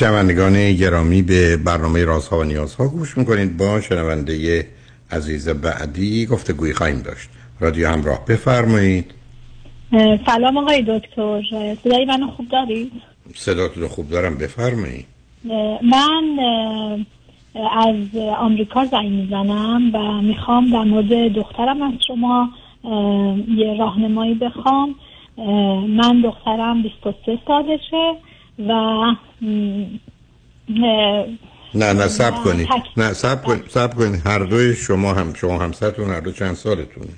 [0.00, 3.56] شنوندگان گرامی به برنامه رازها و نیازها گوش می‌کنید.
[3.56, 4.66] با شنونده
[5.10, 7.28] عزیز بعدی گفته گویی خواهیم داشت.
[7.60, 9.14] رادیو همراه بفرمایید.
[10.26, 11.42] سلام آقای دکتر.
[11.84, 12.92] صدای منو خوب دارید؟
[13.34, 14.38] صداتون خوب دارم.
[14.38, 15.06] بفرمایید.
[15.82, 16.38] من
[17.72, 17.96] از
[18.38, 22.50] آمریکا زنگ می‌زنم و می‌خوام در مورد دخترم از شما
[23.56, 24.94] یه راهنمایی بخوام.
[25.88, 28.14] من دخترم 23 سالشه
[28.68, 29.02] و
[31.74, 32.68] نه نه سب کنید.
[32.96, 33.64] نه سب کنید.
[33.68, 34.26] سب کنید.
[34.26, 37.12] هر دوی شما هم شما همسرتون هر دو چند سالتونه؟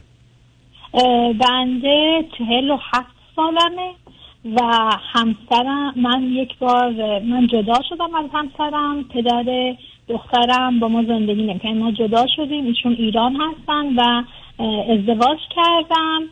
[1.40, 3.90] بنده چهل و هفت سالمه
[4.44, 4.60] و
[5.12, 6.90] همسرم من یک بار
[7.20, 9.74] من جدا شدم از همسرم پدر
[10.08, 14.22] دخترم با ما زندگی نمی‌کنه ما جدا شدیم ایشون ایران هستن و
[14.92, 16.22] ازدواج کردم.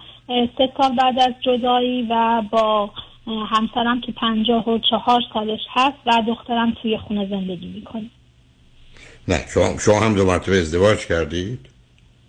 [0.59, 2.91] سه سال بعد از جدایی و با
[3.31, 8.11] همسرم که پنجاه و چهار سالش هست و دخترم توی خونه زندگی می‌کنه
[9.29, 11.69] نه شما, شما هم دو مرتبه ازدواج کردید؟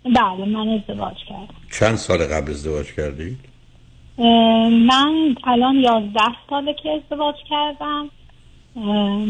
[0.05, 3.37] بله من ازدواج کردم چند سال قبل ازدواج کردید؟
[4.87, 8.09] من الان یازده ساله که ازدواج کردم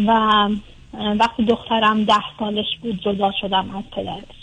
[0.08, 0.50] و
[1.20, 4.42] وقتی دخترم ده سالش بود جدا شدم از پدرش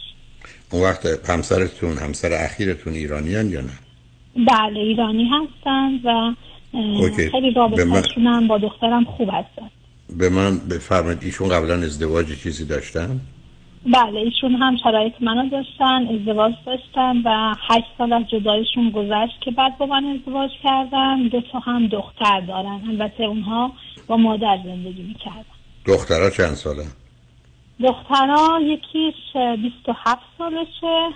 [0.73, 3.79] اون وقت همسرتون همسر اخیرتون ایرانیان یا نه؟
[4.37, 6.35] بله ایرانی هستن و
[6.73, 7.31] اوکی.
[7.31, 9.71] خیلی رابطه‌شون هم با دخترم خوب هستن
[10.17, 13.21] به من بفرمایید ایشون قبلا ازدواج چیزی داشتن؟
[13.87, 19.51] بله ایشون هم شرایط منو داشتن ازدواج داشتن و هشت سال از جدایشون گذشت که
[19.51, 23.73] بعد با من ازدواج کردن دو تا هم دختر دارن البته اونها
[24.07, 25.45] با مادر زندگی می‌کردن
[25.87, 26.85] دخترها چند ساله؟
[27.81, 31.09] دخترها یکیش 27 سالشه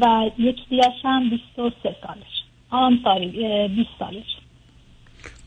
[0.00, 3.28] و یکی دیگرش هم 23 سالشه آم ساری
[3.68, 4.39] 20 سالشه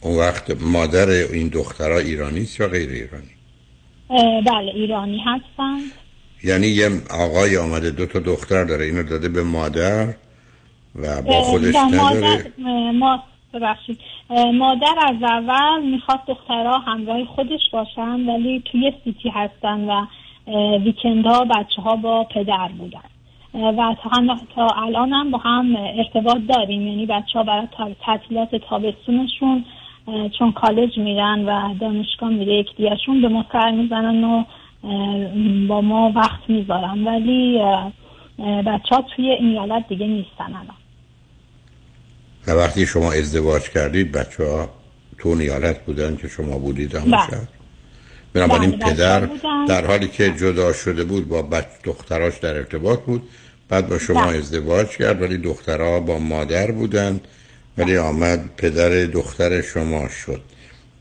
[0.04, 3.34] اون وقت مادر این دخترها ایرانی است یا غیر ایرانی؟
[4.46, 5.80] بله ایرانی هستن.
[6.44, 10.08] یعنی یه آقای آمده دو تا دختر داره اینو داده به مادر
[10.96, 12.52] و با خودش مادر نداره
[12.92, 13.24] ما
[13.54, 14.00] ببخشید.
[14.54, 20.06] مادر از اول می‌خواست دخترها همراه خودش باشن ولی توی سیتی هستن و
[20.78, 23.00] ویکندها بچه ها با پدر بودن.
[23.54, 26.82] و تا, هم تا الان هم با هم ارتباط داریم.
[26.88, 27.68] یعنی بچه ها برای
[28.06, 29.66] تعطیلات تابستونشون
[30.40, 34.44] چون کالج میرن و دانشگاه میره یک دیگرشون به ما سر می‌زنن و
[35.68, 37.62] با ما وقت می‌ذارن ولی
[38.40, 40.76] بچه ها توی این ایالت دیگه نیستن الان
[42.48, 44.70] و وقتی شما ازدواج کردید بچه ها
[45.18, 47.28] تو اون ایالت بودن که شما بودید هم بله.
[47.28, 47.48] شد
[48.34, 49.28] بنابراین بله، پدر.
[49.68, 53.22] در حالی که جدا شده بود با بچ دختراش در ارتباط بود
[53.70, 54.38] بعد با شما بله.
[54.38, 57.20] ازدواج کرد ولی دخترها با مادر بودن
[57.78, 60.42] ولی آمد پدر دختر شما شد.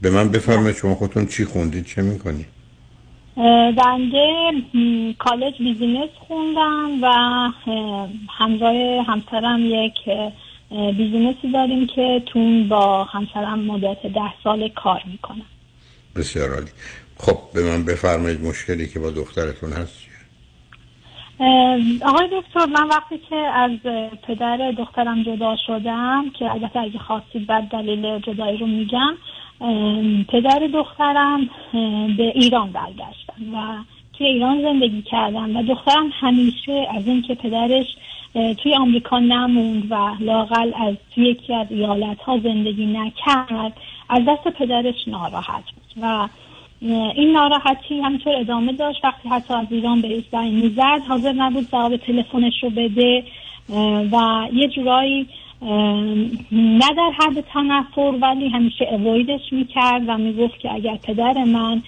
[0.01, 2.47] به من بفرمایید شما خودتون چی خوندید؟ چه می‌کنید؟
[3.77, 4.53] بنده
[5.19, 8.09] کالج business خوندم و اه،
[8.39, 9.94] همراه همسرم یک
[10.70, 15.47] business ی داریم که توش با همسرم مدت ده سال کار می‌کنم.
[16.16, 16.70] بسیار عالی.
[17.16, 20.02] خب به من بفرمایید مشکلی که با دخترتون هست.
[22.05, 23.70] آقای دکتر من وقتی که از
[24.23, 29.14] پدر دخترم جدا شدم که البته اگه خواستید بعد دلیل جدایی رو میگم
[30.28, 31.51] پدر دخترم
[32.16, 37.86] به ایران برگشتن و توی ایران زندگی کردم و دخترم همیشه از اینکه پدرش
[38.62, 43.73] توی آمریکا نموند و لاقل از توی یکی از ایالت ها زندگی نکرد
[44.09, 46.02] از دست پدرش ناراحت بود.
[46.02, 46.28] و
[46.91, 49.05] این ناراحتی همینطور ادامه داشت.
[49.05, 53.25] وقتی حتی از ایران به زنگ می‌زد حاضر نبود جواب تلفنش رو بده
[54.13, 55.27] و یه جورایی
[56.53, 61.83] نه در حد تنفر ولی همیشه اوایدش می‌کرد و می‌گفت که اگر پدر من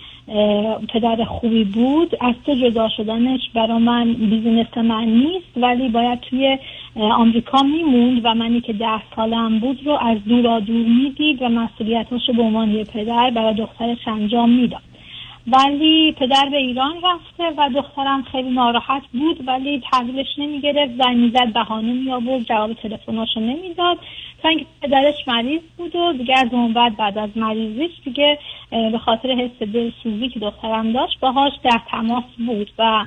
[0.89, 2.17] پدر خوبی بود.
[2.21, 6.59] از تو جدا شدنش برا من بیزینس من نیست ولی باید توی
[6.97, 12.33] آمریکا میموند و منی که ده سالم بود رو از دورا دور می‌دید و مسئولیتاشو
[12.33, 14.83] به عنوان پدر برای دخترش انجام می‌داد.
[15.47, 21.53] ولی پدر به ایران رفته و دخترم خیلی ناراحت بود ولی تحویلش نمی‌گرفت زنگ می‌زد
[21.53, 23.99] بهانه می آورد جواب تلفناشو نمی‌داد.
[24.43, 28.39] تا اینکه پدرش مریض بود و دیگه از اون بعد بعد از مریضیش دیگه
[28.71, 33.05] به خاطر حس دلسوزی که دخترم داشت باهاش در تماس بود و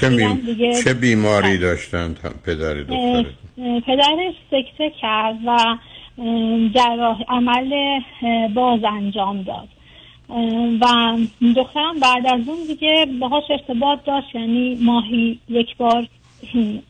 [0.00, 0.34] چه.
[0.34, 2.14] دیگه چه بیماری داشتن
[2.46, 3.24] پدر اه،
[3.80, 5.76] پدرش سکته کرد و
[6.74, 8.00] جراح عمل
[8.54, 9.68] باز انجام داد.
[10.80, 11.16] و
[11.56, 16.06] دخترم بعد از اون دیگه باهاش ارتباط داشت یعنی ماهی یک بار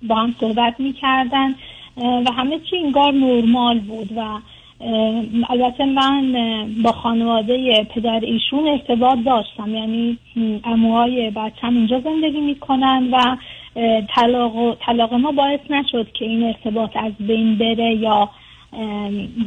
[0.03, 1.55] با هم صحبت می‌کردن
[1.97, 4.39] و همه چی انگار نرمال بود و
[5.51, 6.35] البته من
[6.83, 10.19] با خانواده پدر ایشون ارتباط داشتم یعنی
[10.65, 13.37] اموهای بچم اینجا زندگی می‌کنن و
[14.15, 18.31] طلاق, طلاق ما باعث نشد که این ارتباط از بین بره یا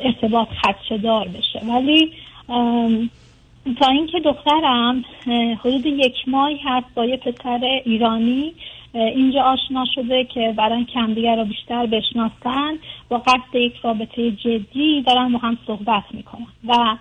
[0.01, 1.61] ارتباط خدشدار بشه.
[1.67, 2.11] ولی
[3.74, 5.06] تا اینکه دخترم
[5.60, 8.54] حدود یک ماهی هست با یه پسر ایرانی
[8.94, 12.78] اینجا آشنا شده که برای که همدیگر رو بیشتر بشناسن
[13.10, 16.48] با قصد یک رابطه جدی دارن با هم صحبت می‌کنن.
[16.68, 16.98] و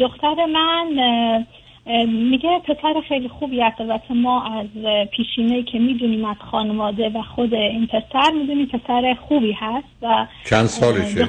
[0.00, 0.86] دختر من
[2.06, 3.80] میگه پسر خیلی خوبی هست.
[3.80, 4.66] البته ما از
[5.10, 10.66] پیشینه که می‌دونیم از خانواده و خود این پسر می‌دونیم پسر خوبی هست و چند
[10.66, 11.28] سالشه؟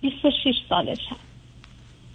[0.00, 1.20] 26 سالش هست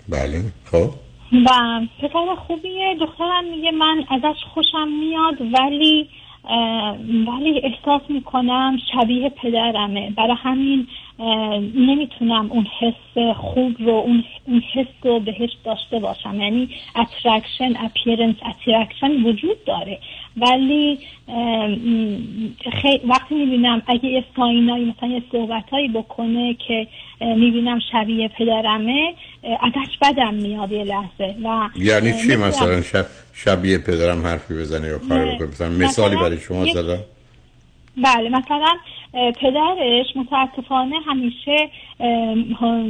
[0.10, 1.06] بله خب.
[1.33, 2.95] و پسر خوبیه.
[2.99, 6.09] دخترم میگه من ازش خوشم میاد ولی
[7.27, 10.09] ولی احساس می‌کنم شبیه پدرمه.
[10.09, 10.87] برای همین
[11.75, 16.41] نمی‌تونم اون حس خوب رو اون, اون حس رو بهش داشته باشم.
[16.41, 19.99] یعنی attraction appearance attraction وجود داره.
[20.38, 20.99] ولی
[22.81, 23.01] خی...
[23.07, 26.88] وقتی می‌بینم اگه یه sign هایی مثلا یه صحبتهایی بکنه که
[27.22, 32.35] می‌بینم شبیه پدرمه ازش بدم میاد یه لحظه و یعنی چی.
[32.35, 35.35] مثلا شب شبیه پدرم حرفی بزنه یا کاری نه.
[35.35, 36.99] بکنه مثلا مثالی برای شما زدم
[37.97, 38.73] بله مثلا
[39.14, 41.69] پدرش متاسفانه همیشه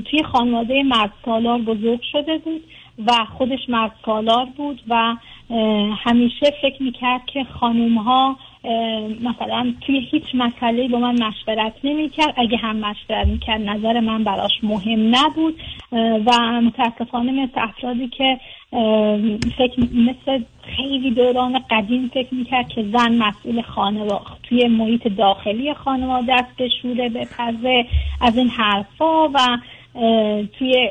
[0.09, 2.63] توی خانواده مرد سالار بزرگ شده بود
[3.05, 3.91] و خودش مرد
[4.57, 5.15] بود و
[5.97, 8.37] همیشه فکر می‌کرد که خانوم ها
[9.21, 12.33] مثلا توی هیچ مسئله با من مشورت نمی‌کرد.
[12.37, 15.59] اگه هم مشورت می‌کرد نظر من براش مهم نبود.
[16.25, 18.39] و متاسفانه مثل افرادی که
[19.57, 20.43] فکر مثل
[20.75, 27.09] خیلی دوران قدیم فکر می‌کرد که زن مسئول خانواده توی محیط داخلی خانواده است بشوره
[27.09, 27.85] بپزه
[28.21, 29.57] از این حرفا و
[30.59, 30.89] توی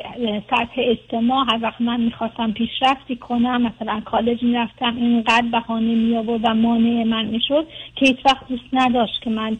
[0.49, 6.57] سطح اجتماع هر وقت من می‌خواستم پیشرفتی کنم مثلا کالج می‌رفتم اینقدر بهانه می آوردم
[6.57, 9.57] مانع من می‌شد که هیچ وقت دوست نداشت که من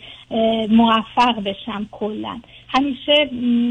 [0.70, 2.40] موفق بشم کلا.
[2.68, 3.30] همیشه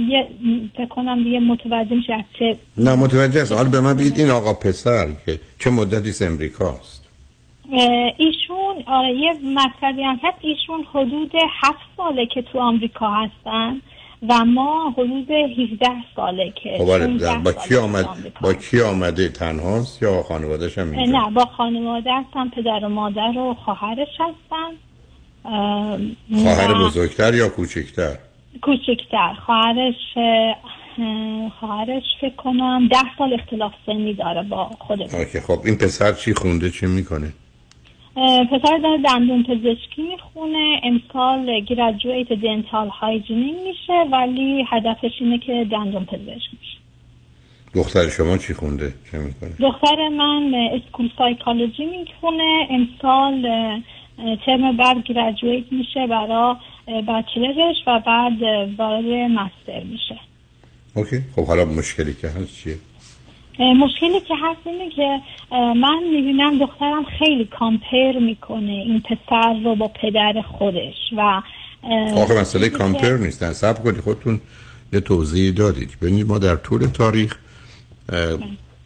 [0.09, 0.29] یه
[0.77, 3.53] فکر کنم دیگه متوجه میشه از چه نه متوجه است.
[3.53, 7.09] حالا به من بگید این آقا پسر که چه مدتی از امریکاست.
[8.17, 10.39] ایشون آره یه مطلبی هم هست.
[10.41, 11.33] ایشون حدود
[11.63, 13.81] هفت ساله که تو آمریکا هستن.
[14.29, 15.87] و ما حدود 17
[16.17, 18.07] ساله که خب آره 16 در- با کی آمد.
[18.41, 23.39] با کی آمده؟ تنهاست یا خانواده‌ش هم اینجا؟ نه با خانواده هستن پدر و مادر
[23.39, 24.77] و خواهرش هستن
[25.45, 25.99] اه،
[26.43, 28.17] خواهر و بزرگتر یا کوچکتر؟
[28.63, 29.35] کوچکتر.
[29.47, 30.55] خواهرش اه،
[31.61, 36.13] خواهرش فکر کنم ده سال اختلاف سنی داره با خود آقا که خب این پسر
[36.13, 37.33] چی خونده؟ چی می‌کنه؟
[38.51, 46.05] پسر داره دندون پزشکی می‌خونه امسال graduate dental hygiene میشه ولی هدفش اینه که دندون
[46.05, 46.79] پزشک میشه.
[47.75, 52.69] دختر شما چی خونده؟ چه می‌کنه؟ دختر من school psychology می‌خونه.
[52.71, 53.43] امسال
[54.47, 56.55] ترم بعد گراجویت میشه برای
[57.09, 58.43] بچلرش و بعد
[58.79, 60.17] وارد مستر میشه.
[60.95, 61.17] اوکی.
[61.37, 62.77] خب حالا مشکلی که هست چیه؟
[63.59, 65.21] مشکلی که هست اینه که
[65.55, 71.43] من می‌بینم دخترم خیلی کامپیر می‌کنه این پسر رو با پدر خودش و
[72.17, 73.53] آخه مسئله کامپر نیست.
[73.53, 74.01] صبر کنید.
[74.01, 74.41] خودتون
[74.93, 75.97] یه توضیح دادید.
[76.03, 77.37] ببینید ما در طول تاریخ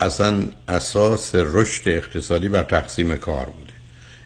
[0.00, 3.72] اصلا اساس رشد اقتصادی بر تقسیم کار بوده.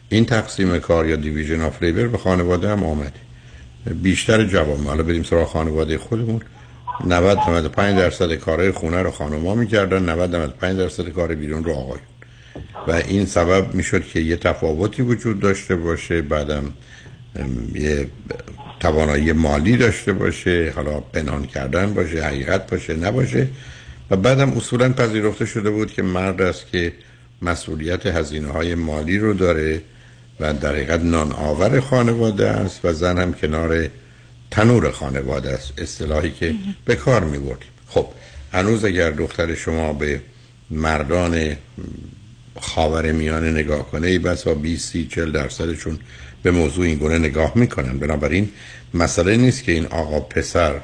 [0.09, 3.13] این تقسیم کار یا دیویژن آف لیبر به خانواده هم آمده.
[4.03, 6.41] بیشتر جوام حالا بریم سراغ خانواده خودمون.
[7.03, 12.05] 90 95 درصد کارهای خونه رو خانم‌ها می‌کردن 90 95 درصد کار بیرون رو آقایون.
[12.87, 16.73] و این سبب می‌شد که یه تفاوتی وجود داشته باشه بعدم
[17.73, 18.07] یه
[18.79, 23.47] توانایی مالی داشته باشه حالا پنهان کردن باشه حقیقت باشه نباشه.
[24.11, 26.93] و بعدم اصولا پذیرفته شده بود که مرد است که
[27.41, 29.81] مسئولیت هزینه های مالی رو داره
[30.39, 33.87] و در حقیقت نان آور خانواده است و زن هم کنار
[34.51, 36.55] تنور خانواده است اصطلاحی که
[36.85, 38.07] به کار می بردیم خب
[38.51, 40.21] هنوز اگر دختر شما به
[40.71, 41.55] مردان
[42.59, 45.99] خاور میانه نگاه کنه ای بس 20 30 40 درصدشون
[46.43, 48.49] به موضوع این گونه نگاه می‌کنن بنابراین
[48.93, 50.81] مسئله نیست که این آقا پسر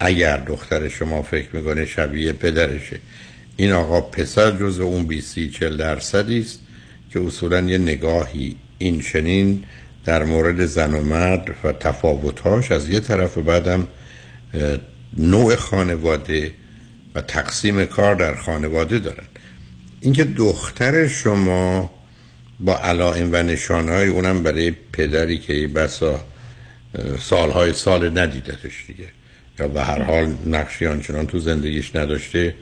[0.00, 3.00] اگر دختر شما فکر می‌کنه شبیه پدرشه.
[3.56, 6.60] این آقا پسر جز اون 20 30 40 درصدی است
[7.12, 9.64] که اصولا یه نگاهی این چنین
[10.08, 13.88] در مورد زن و مرد و تفاوتهاش از یه طرف و بعدم
[15.16, 16.50] نوع خانواده
[17.14, 19.24] و تقسیم کار در خانواده دارن.
[20.00, 21.90] اینکه دختر شما
[22.60, 26.20] با علائم و نشانهای اونم برای پدری که بسا
[27.20, 29.08] سالهای سال ندیدتش دیگه.
[29.58, 32.54] یا به هر حال نقشی آنچنان تو زندگیش نداشته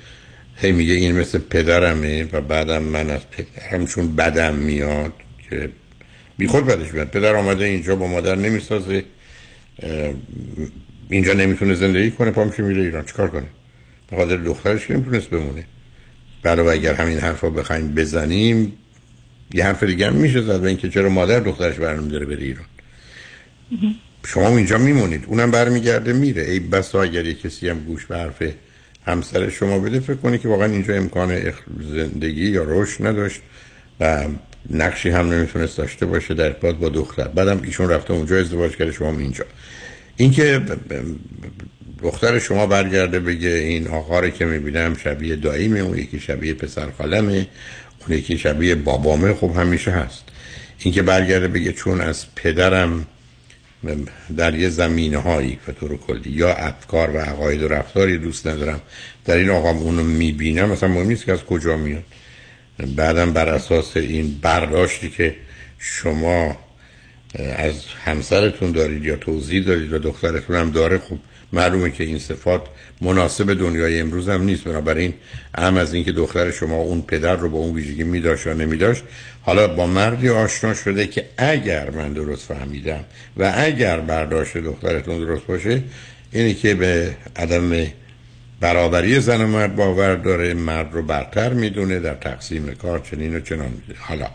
[0.56, 5.12] هی میگه این مثل پدرمه و بعدم من از پدرم چون بدم میاد
[5.50, 5.70] که
[6.38, 7.10] بی خود بدش میاد.
[7.10, 9.04] پدر آمده اینجا با مادر نمی‌سازه.
[11.10, 13.04] اینجا نمی‌تونه زندگی کنه پا میشه میره ایران.
[13.04, 13.46] چیکار کنه؟
[14.10, 15.64] به خاطر دخترش که نمی‌تونست بمونه.
[16.44, 18.72] علاوه اگر همین حرف رو بخوایم بزنیم
[19.54, 22.64] یه حرف دیگه میشه زد و اینکه چرا مادر دخترش برنامه داره بره ایران.
[24.26, 25.24] شما اینجا میمونید.
[25.26, 26.42] اونم برمیگرده میره.
[26.42, 28.42] ای بسا اگر یه کسی هم گوش به حرف
[29.06, 33.40] همسر شما بده فکر کنی که واقعا اینجا امکان زندگی یا رشد نداشت
[34.00, 34.24] و
[34.70, 37.28] نقشی هم نمی‌تونست داشته باشه در ارتباط با دختر.
[37.28, 39.44] بعدم ایشون رفته اونجا ازدواج کرده شما اینجا.
[40.16, 40.62] اینکه
[42.02, 47.46] دختر شما برگرده بگه این آقا که می‌بینم شبیه داییمه اون یکی شبیه پسر خالمه
[48.06, 50.24] اون یکی شبیه بابامه خب همیشه هست.
[50.78, 53.06] اینکه برگرده بگه چون از پدرم
[54.36, 58.80] در یه زمینه هایی به طور کلی یا افکار و عقاید و رفتاری دوست ندارم
[59.24, 62.04] در این آقام اونو می‌بینم مثلا مهم نیست که از کجا میاد.
[62.96, 65.36] بعدم بر اساس این برداشتی که
[65.78, 66.56] شما
[67.56, 67.74] از
[68.04, 71.18] همسرتون دارید یا توضیح دارید و دخترتون هم داره خب
[71.52, 72.62] معلومه که این صفات
[73.00, 74.64] مناسب دنیای امروز هم نیست.
[74.64, 75.14] بنابراین
[75.58, 79.02] هم از اینکه دختر شما اون پدر رو با اون ویژگی میداشت یا نمیداشت.
[79.42, 83.04] حالا با مردی آشنا شده که اگر من درست فهمیدم
[83.36, 85.82] و اگر برداشت دخترتون درست باشه
[86.32, 87.86] اینه که به عدم
[88.60, 93.40] برابری زن و مرد باور داره مرد رو برتر می‌دونه در تقسیم کار چنین و
[93.40, 93.68] چنان.
[93.68, 94.26] می‌دونه حالا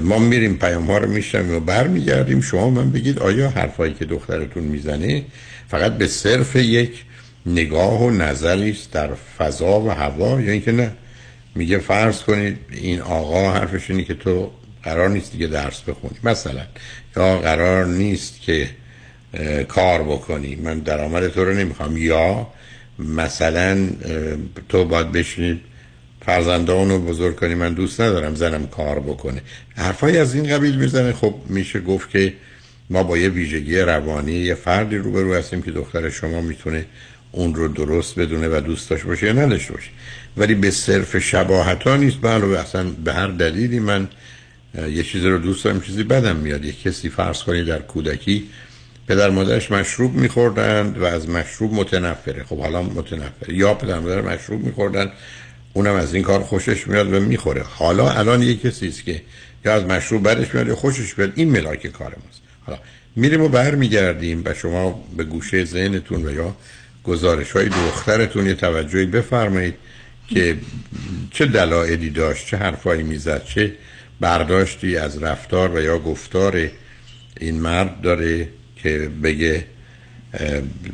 [0.00, 2.40] ما میریم پیام ها رو میشنویم و برمیگردیم.
[2.40, 5.22] شما من بگید آیا حرفایی که دخترتون می‌زنه
[5.68, 7.04] فقط به صرف یک
[7.46, 10.92] نگاه و نظری در فضا و هوا؟ یا اینکه نه؟
[11.54, 14.50] میگه فرض کنید این آقا حرفش اینه که تو
[14.82, 16.16] قرار نیست دیگه درس بخونی.
[16.24, 16.62] مثلا
[17.16, 18.68] یا قرار نیست که
[19.68, 20.54] کار بکنی.
[20.54, 21.96] من درآمد تو رو نمی‌خوام.
[21.96, 22.46] یا
[22.98, 23.88] مثلا
[24.68, 25.60] تو باید بشینید
[26.26, 29.42] فرزندان رو بزرگ کنی من دوست ندارم زنم کار بکنه.
[29.76, 31.12] حرفای از این قبیل می‌زنه.
[31.12, 32.32] خب میشه گفت که
[32.90, 36.84] ما با یه ویژگی روانی یه فردی روبرو هستیم که دختر شما می‌تونه
[37.32, 39.90] اون رو درست بدونه و دوست داشته باشه یا نداشته باشه.
[40.36, 42.16] ولی به صرف شباهت ها نیست.
[42.22, 44.08] بله اصلا به هر دلیلی من
[44.90, 46.64] یه چیزی رو دوست دارم چیزی بدم میاد.
[46.64, 48.44] یه کسی فرض کنی در کودکی
[49.08, 52.44] پدر مادرش مشروب میخوردند و از مشروب متنفره.
[52.44, 53.54] خب حالا متنفره.
[53.54, 55.12] یا پدر مادر مشروب میخوردن
[55.72, 57.62] اونم از این کار خوشش میاد و می‌خوره.
[57.62, 59.22] حالا الان یه کسی است که
[59.64, 61.32] یا از مشروب بعدش میاد یا خوشش میاد.
[61.34, 62.40] این ملاک کار ماست.
[62.66, 62.78] حالا
[63.16, 66.56] میریم و برمیگردیم و شما به گوشه ذهنتون و یا
[67.04, 69.74] گزارش های دخترتون یه توجهی بفرمایید
[70.28, 70.56] که
[71.30, 73.72] چه دلایلی داشت چه حرفایی می‌زد چه
[74.20, 76.70] برداشتی از رفتار و یا گفتار
[77.40, 78.48] این مرد داره.
[78.86, 79.64] که بگه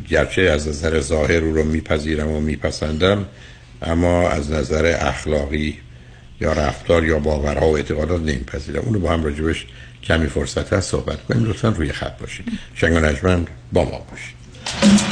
[0.09, 3.27] گرچه از نظر ظاهر او رو میپذیرم و میپسندم
[3.83, 5.79] اما از نظر اخلاقی
[6.41, 8.83] یا رفتار یا باورها و اعتقادات نمیپذیرم.
[8.83, 9.67] اونو با هم راجبش
[10.05, 11.45] کمی فرصت هست صحبت کنیم.
[11.45, 12.47] لطفا روی خط باشید.
[12.75, 13.39] شنگ و
[13.73, 15.12] با ما باشید.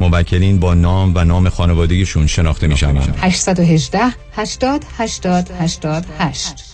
[0.00, 4.00] موکلین با نام و نام خانوادگیشون شناخته می شوند 818
[4.36, 6.73] 80 80 88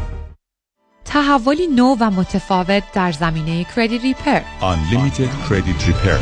[1.13, 6.19] تحولی نو و متفاوت در زمینه کردیت ریپر Unlimited Credit Repair.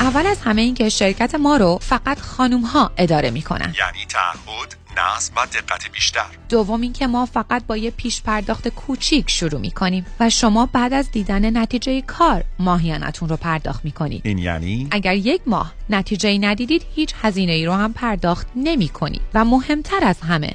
[0.00, 3.74] اول از همه این که شرکت ما رو فقط خانوم ها اداره می‌کنن.
[3.78, 6.26] یعنی تعهد نصب و دقت بیشتر.
[6.48, 11.10] دوم اینکه ما فقط با یه پیش پرداخت کوچیک شروع می‌کنیم و شما بعد از
[11.10, 14.20] دیدن نتیجه کار ماهیانتون رو پرداخت می‌کنید.
[14.24, 19.22] این یعنی؟ اگر یک ماه نتیجه ندیدید هیچ هزینه ای رو هم پرداخت نمی کنید
[19.34, 20.54] و مهمتر از همه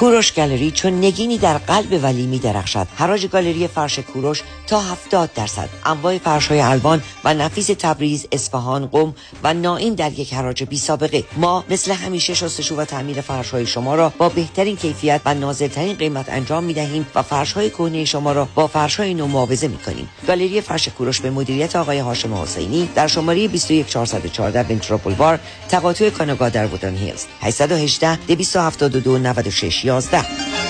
[0.00, 5.30] کوروش گالری چون نگینی در قلب ولی می درخشد حراج گالری فرش کوروش تا 70
[5.34, 5.68] درصد.
[5.86, 10.78] انواع فرش های الوان و نفیس تبریز اصفهان قم و نائین در یک حراج بی
[10.78, 11.24] سابقه.
[11.36, 15.96] ما مثل همیشه شستشو و تعمیر فرش های شما را با بهترین کیفیت و نازلترین
[15.96, 19.68] قیمت انجام می دهیم و فرش های کهنه شما را با فرش های نو معاوضه
[19.68, 25.38] می کنیم گالری فرش کوروش به مدیریت آقای هاشم حسینی در شماره 21414 ونترا بولوار
[25.68, 27.24] تقاطع کاناگا در وودن هیلز.
[27.40, 30.69] 818 272 96 Champions.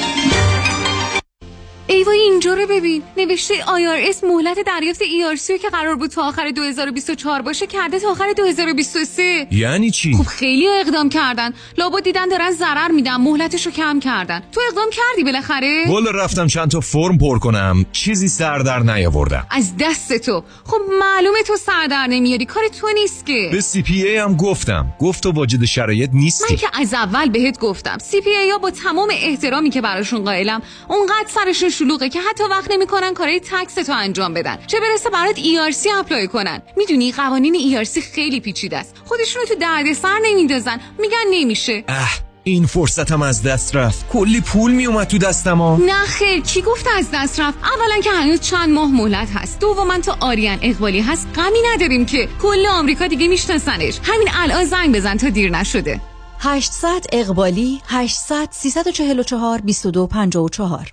[1.91, 3.03] 11 ایوا اینجا رو ببین.
[3.17, 8.33] نوشته IRS مهلت دریافت ERC که قرار بود تا آخر 2024 باشه کرده تا آخر
[8.37, 11.53] 2023 یعنی چی؟ خب خیلی اقدام کردن.
[11.79, 14.43] لابد دیدن دارن ضرر میدن مهلتش رو کم کردن.
[14.53, 17.87] تو اقدام کردی بالاخره؟ والا رفتم چند تا فرم پر کنم.
[17.93, 19.47] چیزی سر در نیاوردم.
[19.51, 20.45] از دست تو.
[20.65, 22.45] خب معلومه تو سر در نمیاری.
[22.45, 23.49] کار تو نیست که.
[23.53, 24.87] به CPA هم گفتم.
[25.01, 26.55] گفت تو واجد شرایط نیستی.
[26.55, 27.99] من که از اول بهت گفتم.
[27.99, 33.15] CPA ها با تمام احترامی که براشون قائلم اونقدر سرشون شلوغه که حتی وقت نمی‌کنن
[33.15, 34.59] کارهای tax تو انجام بدن.
[34.67, 36.63] چه برسه برات ERC apply کنن.
[36.77, 38.95] می‌دونی قوانین ERC خیلی پیچیده است.
[39.05, 40.81] خودشونو تو دردسر نمیندازن.
[40.99, 41.85] میگن نمیشه.
[41.89, 42.11] اه
[42.45, 44.09] این فرصتم از دست رفت.
[44.09, 48.11] کلی پول میومد تو دستم ها نه خیر کی گفت از دست رفت؟ اولا که
[48.11, 49.61] هنوز چند ماه مهلت هست.
[49.61, 51.29] دوما تو آریان اقبالی هست.
[51.35, 54.01] غمی نداریم که کل آمریکا دیگه میشناسنش.
[54.03, 56.01] همین الان زنگ بزن تا دیر نشده.
[56.41, 60.93] 800 اقبالی 800 344 2254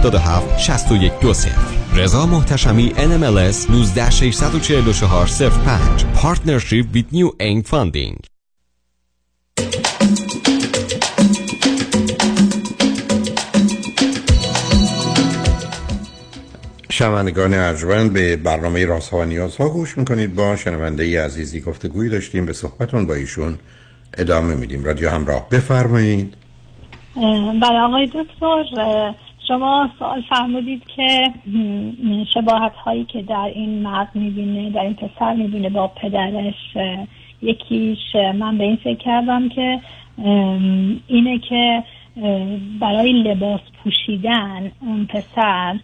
[0.57, 1.55] 6120
[1.95, 8.31] رضا محتشمی NMLS 19644 05 Partnership with New Aim Funding.
[16.89, 20.35] شنوندگان ارجمند به برنامه رازها و نیازها گوش می‌کنید.
[20.35, 22.45] با شنونده ای عزیزی گفتگویی داشتیم.
[22.45, 23.57] به صحبتون با ایشون
[24.17, 24.83] ادامه میدیم.
[24.83, 26.33] رادیو همراه بفرمایید.
[27.61, 28.63] برای آقای دکتر
[29.47, 31.33] شما سوال فرمودید که
[32.33, 36.77] شباهت هایی که در این مرد می‌بینه در این پسر می‌بینه با پدرش
[37.41, 39.79] یکیش من به این فکر کردم که
[41.07, 41.83] اینه که
[42.79, 45.79] برای لباس پوشیدن اون پسر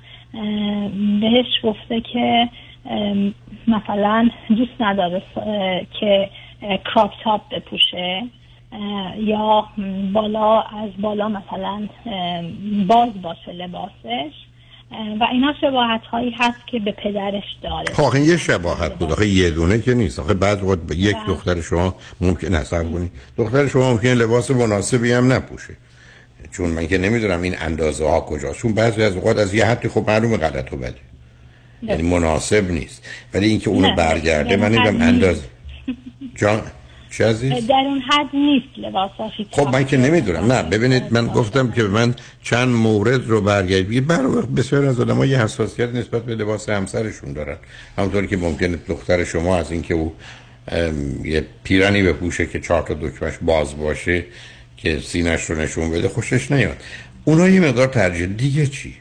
[1.21, 2.49] بهش گفته که
[3.67, 5.21] مثلا دوست نداره
[5.99, 6.29] که
[6.85, 8.23] کراپ تاپ بپوشه.
[9.17, 9.67] یا
[10.13, 11.87] بالا از بالا مثلا
[12.87, 14.33] باز باشه لباسش.
[15.19, 17.93] و اینا شباهت هایی هست که به پدرش داره.
[17.93, 19.11] خب این یه شباهت بود.
[19.11, 20.19] آخه یه دونه که نیست.
[20.19, 21.27] آخه بعد وقت یک بله.
[21.27, 25.77] دختر شما ممکن نصب کنی دختر شما ممکن لباس مناسبی هم نپوشه.
[26.51, 28.59] چون من که نمی‌دونم این اندازه ها کجاست.
[28.59, 30.95] چون بعضی از اوقات از یه حدی خب معلوم غلط و بده.
[31.83, 33.07] یعنی مناسب نیست.
[33.33, 35.43] ولی اینکه اونو برگرده در من نمی‌دونم حد انداز
[36.35, 36.61] جان؟
[37.67, 40.51] در اون حد نیست لباساش خب من که نمی‌دونم.
[40.51, 45.23] نه ببینید من گفتم که من چند مورد رو برگرد بگید برای بسیار از آدم
[45.23, 47.57] یه حساسیت نسبت به لباس همسرشون دارن.
[47.97, 50.13] همونطور که ممکنه دختر شما از اینکه او
[51.23, 54.25] یه پیرنی بپوشه که چهار تا دکمش باز باشه
[54.77, 56.77] که سینش رو نشون بده خوشش نیاد.
[57.25, 58.93] اونا یه مقدار ترجیح دیگه چی؟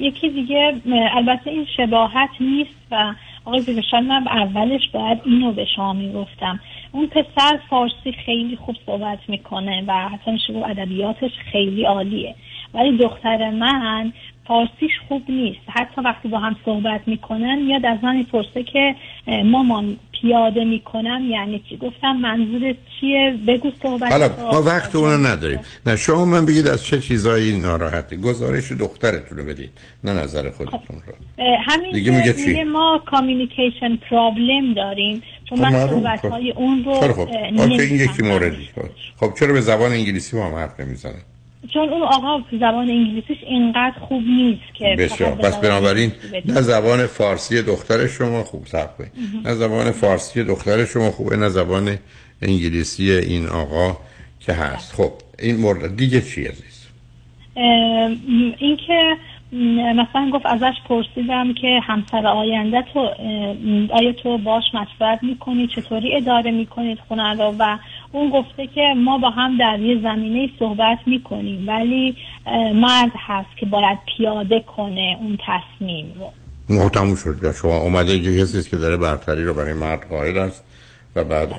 [0.00, 0.74] یکی دیگه
[1.16, 3.14] البته این شباهت نیست و
[3.44, 6.60] آقای من اولش باید اینو به شما می‌گفتم.
[6.92, 12.34] اون پسر فارسی خیلی خوب صحبت می‌کنه و حتی گفت ادبیاتش خیلی عالیه.
[12.74, 14.12] ولی دختر من
[14.46, 15.60] فارسیش خوب نیست.
[15.68, 18.94] حتی وقتی با هم صحبت می‌کنن میاد از من می‌پرسه که
[19.44, 24.28] مامان پیاده می‌کنم؟ یعنی چی؟ گفتم منظورت چیه؟ بگو صحبت حالا.
[24.52, 25.58] ما وقت اونو نداریم.
[25.86, 28.16] نه شما من بگید از چه چیزایی ناراحتی.
[28.16, 29.70] گزارش دخترتون رو بدید
[30.04, 31.14] نه نظر خودتون رو.
[31.38, 35.22] اه، همین دیگه که میگه چی؟ میگه ما کامیونیکیشن پرابلم داریم.
[35.56, 35.88] چون خب من.
[35.88, 36.50] صحبت های.
[36.50, 37.70] اون رو خب این.
[37.70, 38.68] یکی موردی
[39.20, 41.14] خب چرا به زبان انگلیسی با هم حرف نمی‌زنه
[41.74, 46.12] چون اون آقا زبان انگلیسیش اینقدر خوب نیست که بسیار پس بنابراین.
[46.44, 48.66] نه زبان فارسی دختر شما خوب
[48.98, 49.12] کنید
[49.44, 51.98] نه زبان فارسی دختر شما خوبه نه زبان
[52.42, 53.96] انگلیسی این آقا
[54.40, 56.86] که هست خب این مورد دیگه چی عزیز
[57.56, 58.16] اه، م،
[58.58, 59.16] این که م،
[59.96, 63.00] مثلا گفت ازش پرسیدم که همسر آینده تو
[63.90, 67.78] آیا تو باش مشورت می‌کنی؟ چطوری اداره می‌کنید خونه رو؟ و
[68.12, 72.16] اون گفته که ما با هم در یه زمینه صحبت می‌کنیم ولی
[72.74, 76.12] مرد هست که باید پیاده کنه اون تصمیم
[76.68, 76.88] رو.
[76.88, 77.52] تموم شد.
[77.62, 80.64] شما اومده یه کسی که داره برتری رو برای مرد قائل است
[81.16, 81.54] و بعد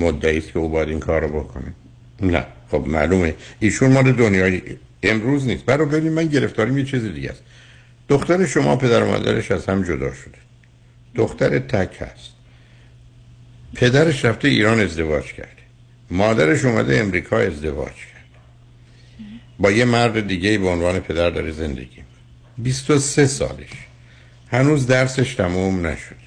[0.00, 1.74] مدعی است که او باید این کار رو بکنه.
[2.22, 2.44] نه.
[2.70, 3.34] خب معلومه.
[3.60, 4.60] ایشون مال دنیای
[5.10, 5.64] امروز نیست.
[5.64, 7.42] برای ببین من گرفتاریم یه چیز دیگه است.
[8.08, 10.38] دختر شما پدر و مادرش از هم جدا شده.
[11.14, 12.30] دختر تک هست.
[13.74, 15.50] پدرش رفته ایران ازدواج کرده
[16.10, 18.24] مادرش اومده امریکا ازدواج کرد.
[19.58, 22.04] با یه مرد دیگه به عنوان پدر داره زندگی می‌کنه.
[22.58, 23.68] 23 سالش.
[24.50, 26.24] هنوز درسش تموم نشد.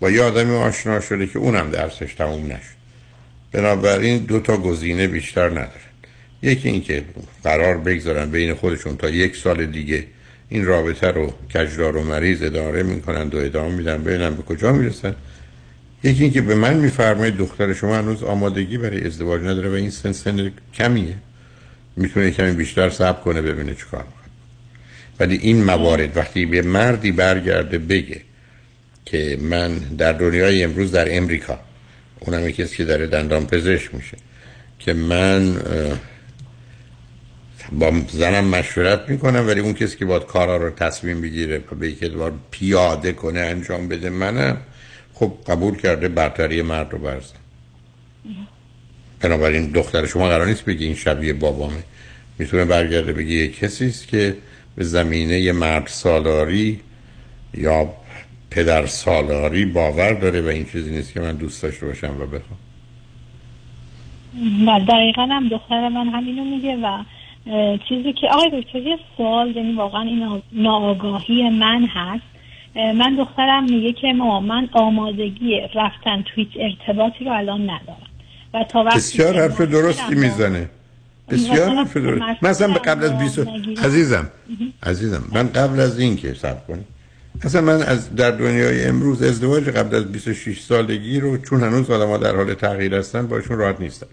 [0.00, 2.82] با یه آدمی آشنا شده که اونم درسش تموم نشد.
[3.52, 5.91] بنابراین دو تا گزینه بیشتر ندارن
[6.42, 7.04] یکی اینکه
[7.44, 10.04] قرار بگذارن بین خودشون تا یک سال دیگه
[10.48, 15.14] این رابطه رو کجدار و مریض اداره می‌کنن و ادامه میدن ببینن به کجا می‌رسن.
[16.04, 20.12] یکی اینکه به من میفرمایید دختر شما هنوز آمادگی برای ازدواج نداره و این سن
[20.12, 21.14] سن کمیه.
[21.96, 24.22] می‌تونه کمی بیشتر صبر کنه ببینه چیکار می‌کنه.
[25.20, 28.20] ولی این موارد وقتی به مردی برگرده بگه
[29.04, 31.58] که من در دنیای امروز در امریکا
[32.20, 34.16] اونم است که داره دندان پزشک میشه
[34.78, 35.56] که من
[37.78, 41.98] با زنم مشورت می‌کنم ولی اون کسی که باید کارا رو تصمیم بگیره به یک
[42.02, 44.56] ادوار پیاده کنه انجام بده منم
[45.14, 47.36] خب قبول کرده برتری مرد رو برزن.
[49.20, 51.82] بنابراین دختر شما قرار نیست بگی این شبیه بابامه.
[52.38, 54.36] می‌تونه برگرده بگی یه کسی است که
[54.76, 56.80] به زمینه مرد سالاری
[57.54, 57.94] یا
[58.50, 62.58] پدر سالاری باور داره و این چیزی نیست که من دوست داشته باشم و بخوام.
[64.66, 67.04] و دقیقا هم دختر من همینو میگه و
[67.88, 72.22] چیزی که آقای دکتر یه سوال یعنی واقعا این ناآگاهی من هست.
[72.74, 78.06] من دخترم میگه که ماما من آمادگی رفتن توی ارتباطی رو الان ندارم.
[78.54, 80.70] و تا وقتی بسیار حرف ما درستی می‌زنه.
[81.30, 83.84] بسیار حرف درست مثلا قبل از 20 نگیرم.
[83.84, 84.30] عزیزم
[84.82, 86.86] عزیزم من قبل از این که صبر کنید
[87.44, 92.16] اصلا من از در دنیای امروز ازدواج قبل از 26 سالگی رو چون هنوز آدم‌ها
[92.16, 94.06] در حال تغییر هستن باشون راحت نیستم.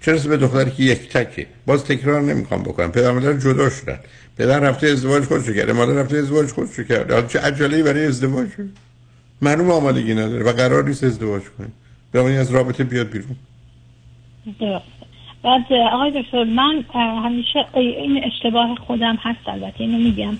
[0.00, 2.92] چرا به دختری که یک تکه؟ باز تکرار نمی‌خوام بکنم.
[2.92, 3.98] پدر مادر جدا شدن
[4.38, 5.72] پدر رفته ازدواج خودش کرده.
[5.72, 7.14] مادر رفته ازدواج خودش کرده.
[7.14, 8.48] حالا چه عجله‌ای برای ازدواج؟
[9.42, 11.68] معلوم آمادگی نداره و قرار نیست ازدواج کنه.
[12.12, 13.36] بنابراین از رابطه بیاد بیرون.
[15.44, 16.84] بعد آقای دکتر من
[17.24, 20.38] همیشه این اشتباه خودم هست البته اینو میگم.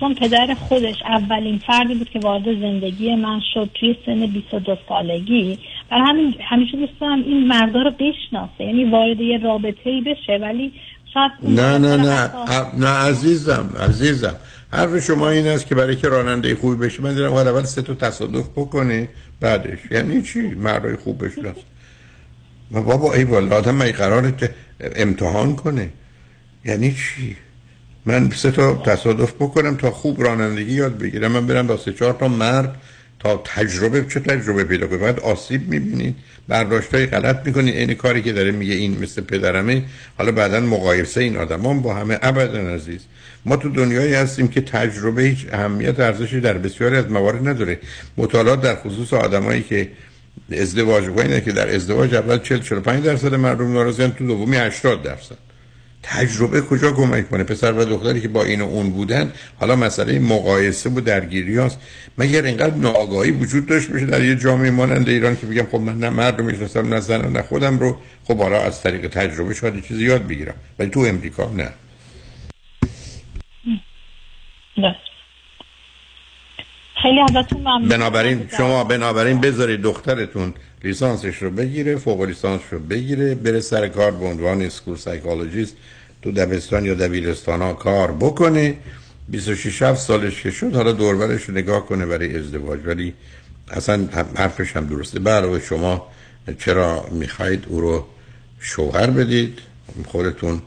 [0.00, 5.58] چون پدر خودش اولین فردی بود که وارد زندگی من شد توی سن 22 سالگی.
[5.90, 10.38] برای همین همیشه دوست دارم این مردا رو بشناسه یعنی وارد یه رابطه ای بشه
[10.42, 10.72] ولی
[11.14, 12.30] شاید نه نه نه.
[12.78, 14.36] نه عزیزم عزیزم.
[14.72, 17.02] حرف شما این است که برای که راننده خوبی بشه.
[17.02, 19.08] من دیدم اول سه تا تصادف بکنه
[19.40, 19.78] بعدش.
[19.90, 21.56] یعنی چی؟ مردای خوب بشناس
[22.72, 25.88] و بابا ای والا آدم من قراره که امتحان کنه.
[26.64, 27.36] یعنی چی؟
[28.06, 31.32] من سه تا تصادف بکنم تا خوب رانندگی یاد بگیرم.
[31.32, 32.74] من برم با سه چهار تا مرد
[33.18, 36.16] تا تجربه چه تجربه پیدا کنید بعد آسیب می‌بینید
[36.48, 39.84] برداشت های غلط می‌کنید این کاری که داره میگه این مثل پدرمه.
[40.18, 42.18] حالا بعدا مقایسه این آدمان با همه.
[42.22, 43.00] ابدا عزیز
[43.44, 47.78] ما تو دنیایی هستیم که تجربه هیچ اهمیت ارزشی در بسیاری از موارد نداره.
[48.16, 49.88] مطالعات در خصوص آدمایی که
[50.52, 55.36] ازدواج می‌کنن که در ازدواج اول 40 45 درصد مردم ناراضیان تو دومی 80 درصد.
[56.02, 60.18] تجربه کجا کمک کنه؟ پسر و دختری که با این و اون بودن حالا مسئله
[60.18, 61.80] مقایسه و درگیری هست
[62.18, 65.98] مگر اینقدر ناآگاهی وجود داشت بشه در یه جامعه مانند ایران که بگم خب من
[65.98, 69.84] نه مرد رو می‌شناسم نه زن نه خودم رو؟ خب حالا از طریق تجربه شاید
[69.84, 70.54] چیزی یاد بگیرم.
[70.78, 71.72] ولی تو امریکا نه.
[74.76, 75.09] درست.
[77.02, 77.88] خیلی ازتون ممنون.
[77.88, 80.54] بنابراین شما بنابراین بذارید دخترتون
[80.84, 85.76] لیسانسش رو بگیره فوق لیسانس رو بگیره بره سر کار به عنوان school psychologist
[86.22, 88.76] تو دبستان یا دبیرستان ها کار بکنه.
[89.28, 92.80] 26 7 سالش که شد حالا دوربرش رو نگاه کنه برای ازدواج.
[92.84, 93.14] ولی
[93.70, 95.30] اصلا حرفش هم درسته.
[95.30, 96.06] علاوه شما
[96.58, 98.06] چرا می‌خواید او رو
[98.60, 99.58] شوهر بدید؟
[100.06, 100.62] خودتون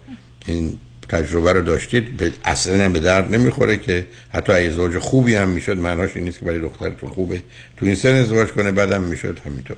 [0.46, 0.78] این
[1.10, 6.10] تجربه رو داشتید اصلا به درد نمی‌خوره که حتی اگه ازدواج خوبی هم می‌شد معناش
[6.16, 7.42] این نیست که برای دخترتون خوبه.
[7.78, 9.78] تو این سن ازدواج کنه بعدم می‌شد همینطور.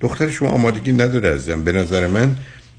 [0.00, 1.64] دختر شما آمادگی نداره عزیزم.
[1.64, 2.36] به نظر من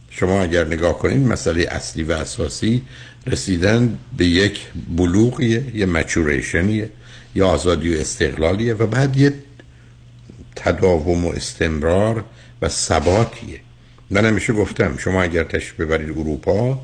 [0.10, 2.82] شما اگر نگاه کنید مسئله اصلی و اساسی
[3.28, 4.60] رسیدن به یک
[4.98, 6.90] بلوغیه یه مچوریشنیه
[7.36, 9.34] یا آزادی و استقلالیه و بعد یه
[10.56, 12.24] تداوم و استمرار
[12.62, 13.60] و ثباتیه.
[14.10, 16.80] من همیشه گفتم شما اگر تشریف ببرید اروپا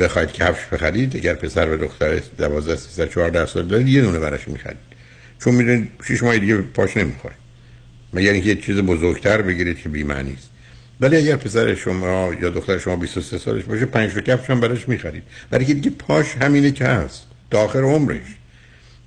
[0.00, 4.48] بخواید کفش بخرید اگر پسر و دختر 12 13 14 سال دارید یه دونه براش
[4.48, 4.78] می‌خرید.
[5.38, 7.34] چون می‌دونید شش ماه دیگه پاش نمی‌خوره.
[8.12, 10.50] مگر اینکه یه چیز بزرگتر بگیرید که بی‌معنی است
[11.00, 14.88] ولی اگر پسر شما یا دختر شما 23 سالش باشه پنج تا کفش هم براش
[14.88, 15.22] می‌خرید.
[15.50, 17.26] برای که دیگه پاش همینه که هست.
[17.50, 18.20] تا آخر عمرش.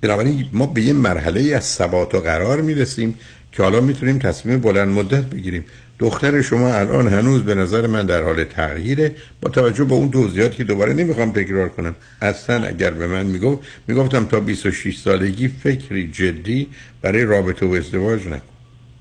[0.00, 3.14] بنابراین ما به یه مرحله از ثبات و قرار می‌رسیم
[3.52, 5.64] که حالا می‌تونیم تصمیم بلند مدت بگیریم.
[6.00, 9.14] دختر شما الان هنوز به نظر من در حال تغییره.
[9.42, 11.96] با توجه به اون توضیحاتی که دوباره نمی‌خوام تکرار کنم.
[12.22, 16.68] اصلا اگر به من می‌گفت می‌گفتم تا 26 سالگی فکری جدی
[17.02, 18.42] برای رابطه و ازدواج نکن.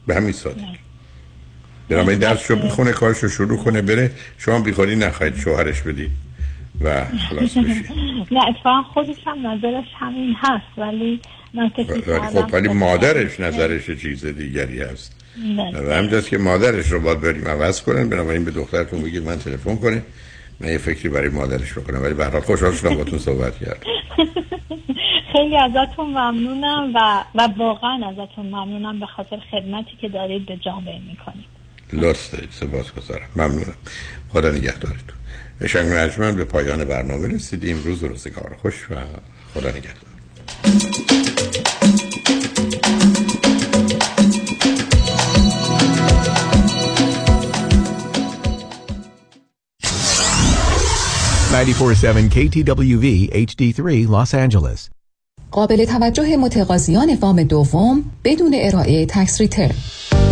[0.07, 0.79] به همین سادگی.
[1.89, 4.11] بنابراین درسشو بخونه کارشو شروع کنه بره.
[4.37, 6.11] شما بیخودی نخواهید شوهرش بدید
[6.81, 7.89] و خلاص بشید
[8.31, 11.21] نه اتفاقا خودش هم نظرش همین هست ولی
[11.53, 12.01] ولی
[12.33, 15.18] خب ولی مادرش نظرش چیز دیگری هست.
[15.73, 18.09] و همینجاست که مادرش رو باید بریم عوض کنن.
[18.09, 20.01] بنابراین به دخترتون بگید من تلفن کنه
[20.59, 22.01] من یه فکری برای مادرش بکنم.
[22.01, 23.83] ولی به حال خوشحال شدم باتون صحبت کرد
[25.33, 30.99] خیلی ازتون ممنونم و و واقعا ازتون ممنونم به خاطر خدمتی که دارید به جامعه
[30.99, 31.45] می‌کنید.
[31.93, 32.49] لطف دارید.
[32.51, 33.75] سپاس گذارم ممنونم.
[34.33, 35.15] خدا نگهدارتون.
[35.67, 37.83] شنگ مجمن به پایان برنامه رسیدیم.
[37.83, 38.95] روز و روزگار خوش و
[39.53, 40.09] خدا نگهدار.
[51.57, 53.05] Ninety-four seven KTWV
[53.47, 54.89] HD3 Los Angeles.
[55.51, 59.75] قابل توجه متقاضیان وام دوم بدون ارائه تکس ریترن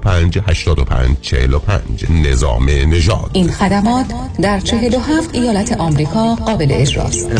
[0.00, 3.30] 205 85 45 نظام نژاد.
[3.32, 4.06] این خدمات
[4.42, 7.30] در 47 ایالت آمریکا قابل اجراست.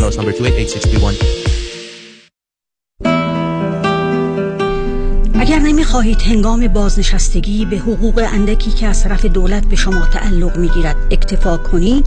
[5.41, 10.97] اگر نمی‌خواهید هنگام بازنشستگی به حقوق اندکی که از طرف دولت به شما تعلق می‌گیرد
[11.11, 12.07] اکتفا کنید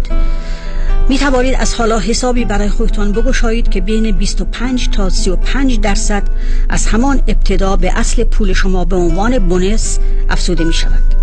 [1.09, 6.23] می توانید از حالا حسابی برای خودتان بگشایید که بین 25 تا 35 درصد
[6.69, 9.99] از همان ابتدا به اصل پول شما به عنوان بونس
[10.29, 11.22] افزوده می شود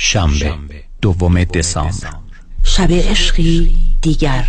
[0.00, 0.54] شنبه
[1.02, 2.10] دوم دسامبر.
[2.64, 4.44] شب عشقی دیگر.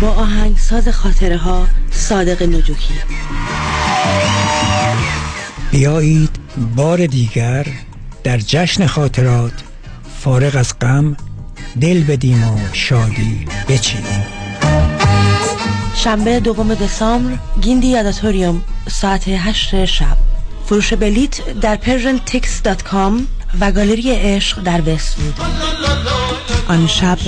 [0.00, 2.94] با آهنگساز خاطره ها صادق نجوکی.
[5.70, 6.38] بیایید
[6.76, 7.66] بار دیگر
[8.24, 9.52] در جشن خاطرات
[10.20, 11.16] فارغ از غم
[11.80, 14.47] دل بدیم و شادی بچینیم.
[15.98, 20.16] شنبه دوم دسامبر گیندی یاداتوریوم ساعت هشت شب.
[20.66, 23.12] فروش بلیت در persiantix.com
[23.60, 25.34] و گالری عشق در وستوود
[26.68, 27.18] آن شب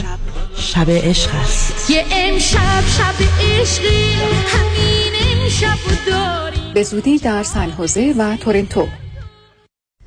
[0.56, 1.90] شب عشق است.
[1.90, 4.14] یه امشب شب عشقی
[4.46, 8.88] همین امشب داری به زودی در سن حوزه و تورنتو.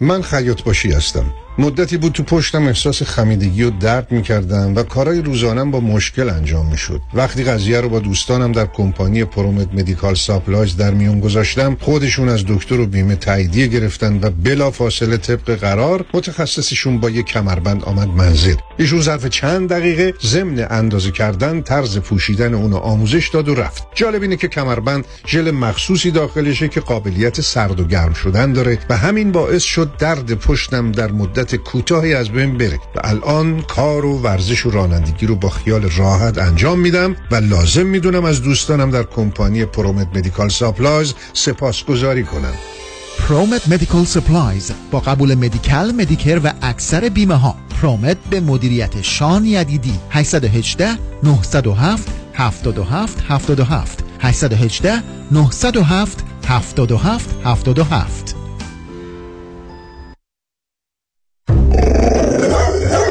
[0.01, 1.33] من خیاط باشی هستم.
[1.57, 6.29] مدتی بود تو پشتم احساس خمیدگی و درد می کردم و کارهای روزانم با مشکل
[6.29, 11.19] انجام می شد وقتی قضیه رو با دوستانم در کمپانی پرومت Medical Supplies در میون
[11.19, 17.25] گذاشتم خودشون از دکتر و بیمه تاییدیه گرفتن و بلافاصله طبق قرار متخصصشون با یک
[17.25, 18.55] کمربند آمد منزل.
[18.77, 23.83] ایشون ظرف چند دقیقه ضمن اندازه کردن طرز پوشیدن اونو آموزش داد و رفت.
[23.95, 28.97] جالب اینه که کمربند ژل مخصوصی داخلشه که قابلیت سرد و گرم شدن داره و
[28.97, 34.19] همین باعث شد درد پشتم در مدت کوتاهی از بین بره و الان کار و
[34.19, 39.03] ورزش و رانندگی رو با خیال راحت انجام میدم و لازم می‌دونم از دوستانم در
[39.03, 42.53] کمپانی پرومت Medical Supplies سپاسگزاری کنم.
[43.19, 49.45] پرومت Medical Supplies با قبول Medi-Cal Medicare و اکثر بیمه ها پرومت به مدیریت شان
[49.45, 49.99] یدیدی.
[50.09, 50.89] 818
[51.23, 58.42] 907 77 77 818 907 77 77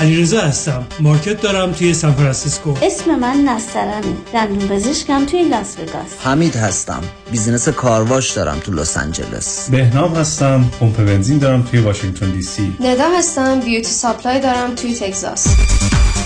[0.00, 0.86] علیرضا هستم.
[1.00, 2.74] market دارم توی سان فرانسیسکو.
[2.82, 4.16] اسم من نسترنه.
[4.34, 6.10] دندون پزشکم توی لاس وگاس.
[6.24, 7.00] حمید هستم.
[7.30, 9.68] business کارواش دارم تو لس آنجلس.
[9.70, 10.70] بهنام هستم.
[10.80, 12.76] پمپ بنزین دارم توی واشنگتن دی سی.
[12.80, 13.60] ندا هستم.
[13.60, 15.46] beauty supply دارم توی تگزاس.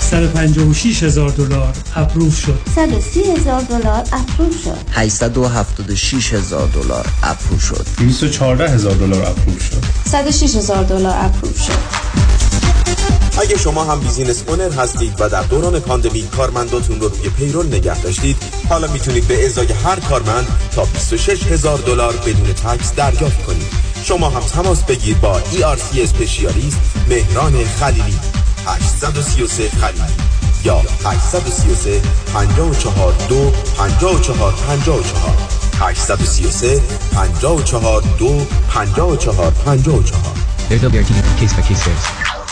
[0.01, 2.59] 156 هزار دلار approve شد.
[2.75, 4.79] 130 هزار دلار approve شد.
[4.93, 7.87] 876 هزار دلار approve شد.
[7.99, 9.85] 214 هزار دلار approve شد.
[10.11, 12.05] 106 هزار دلار approve شد.
[13.41, 18.01] اگه شما هم business owner هستید و در دوران پاندمی کارمنداتون رو روی payroll نگه
[18.01, 18.37] داشتید
[18.69, 23.67] حالا می‌تونید به ازای هر کارمند تا 26 هزار دلار بدون tax دریافت کنید.
[24.05, 26.79] شما هم تماس بگیر با ERC specialist
[27.09, 28.19] مهران خلیلی.
[28.67, 30.15] 833 خلیلی
[30.65, 32.03] یا 833
[32.35, 35.05] 54 2 54 54
[35.81, 36.83] 833
[37.15, 40.05] 54 2 54 54
[40.71, 42.44] AWRT case by case.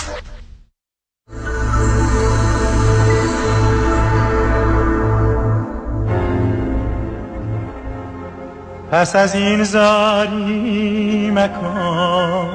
[8.93, 12.51] پس از این زاری مکن.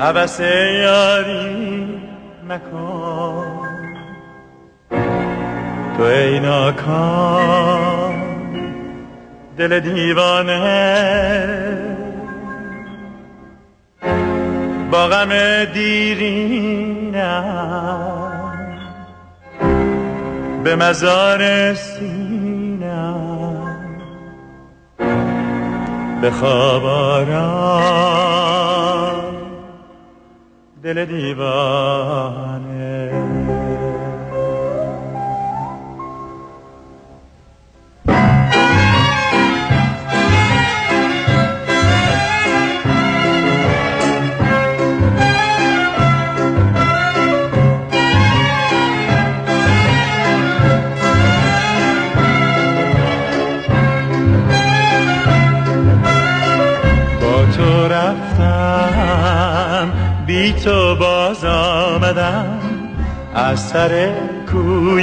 [0.00, 2.00] عبس یاری
[2.48, 3.68] مکن.
[5.96, 8.14] تو ای ناکام
[9.58, 10.58] دل دیوانه.
[14.90, 17.22] با غم دیرینم.
[20.64, 22.21] به مزار سینم
[26.22, 27.82] به خواب آرام
[30.82, 32.72] دل دیوانه.
[60.64, 62.60] تو باز آمدم
[63.34, 64.12] از سر
[64.52, 64.90] کوی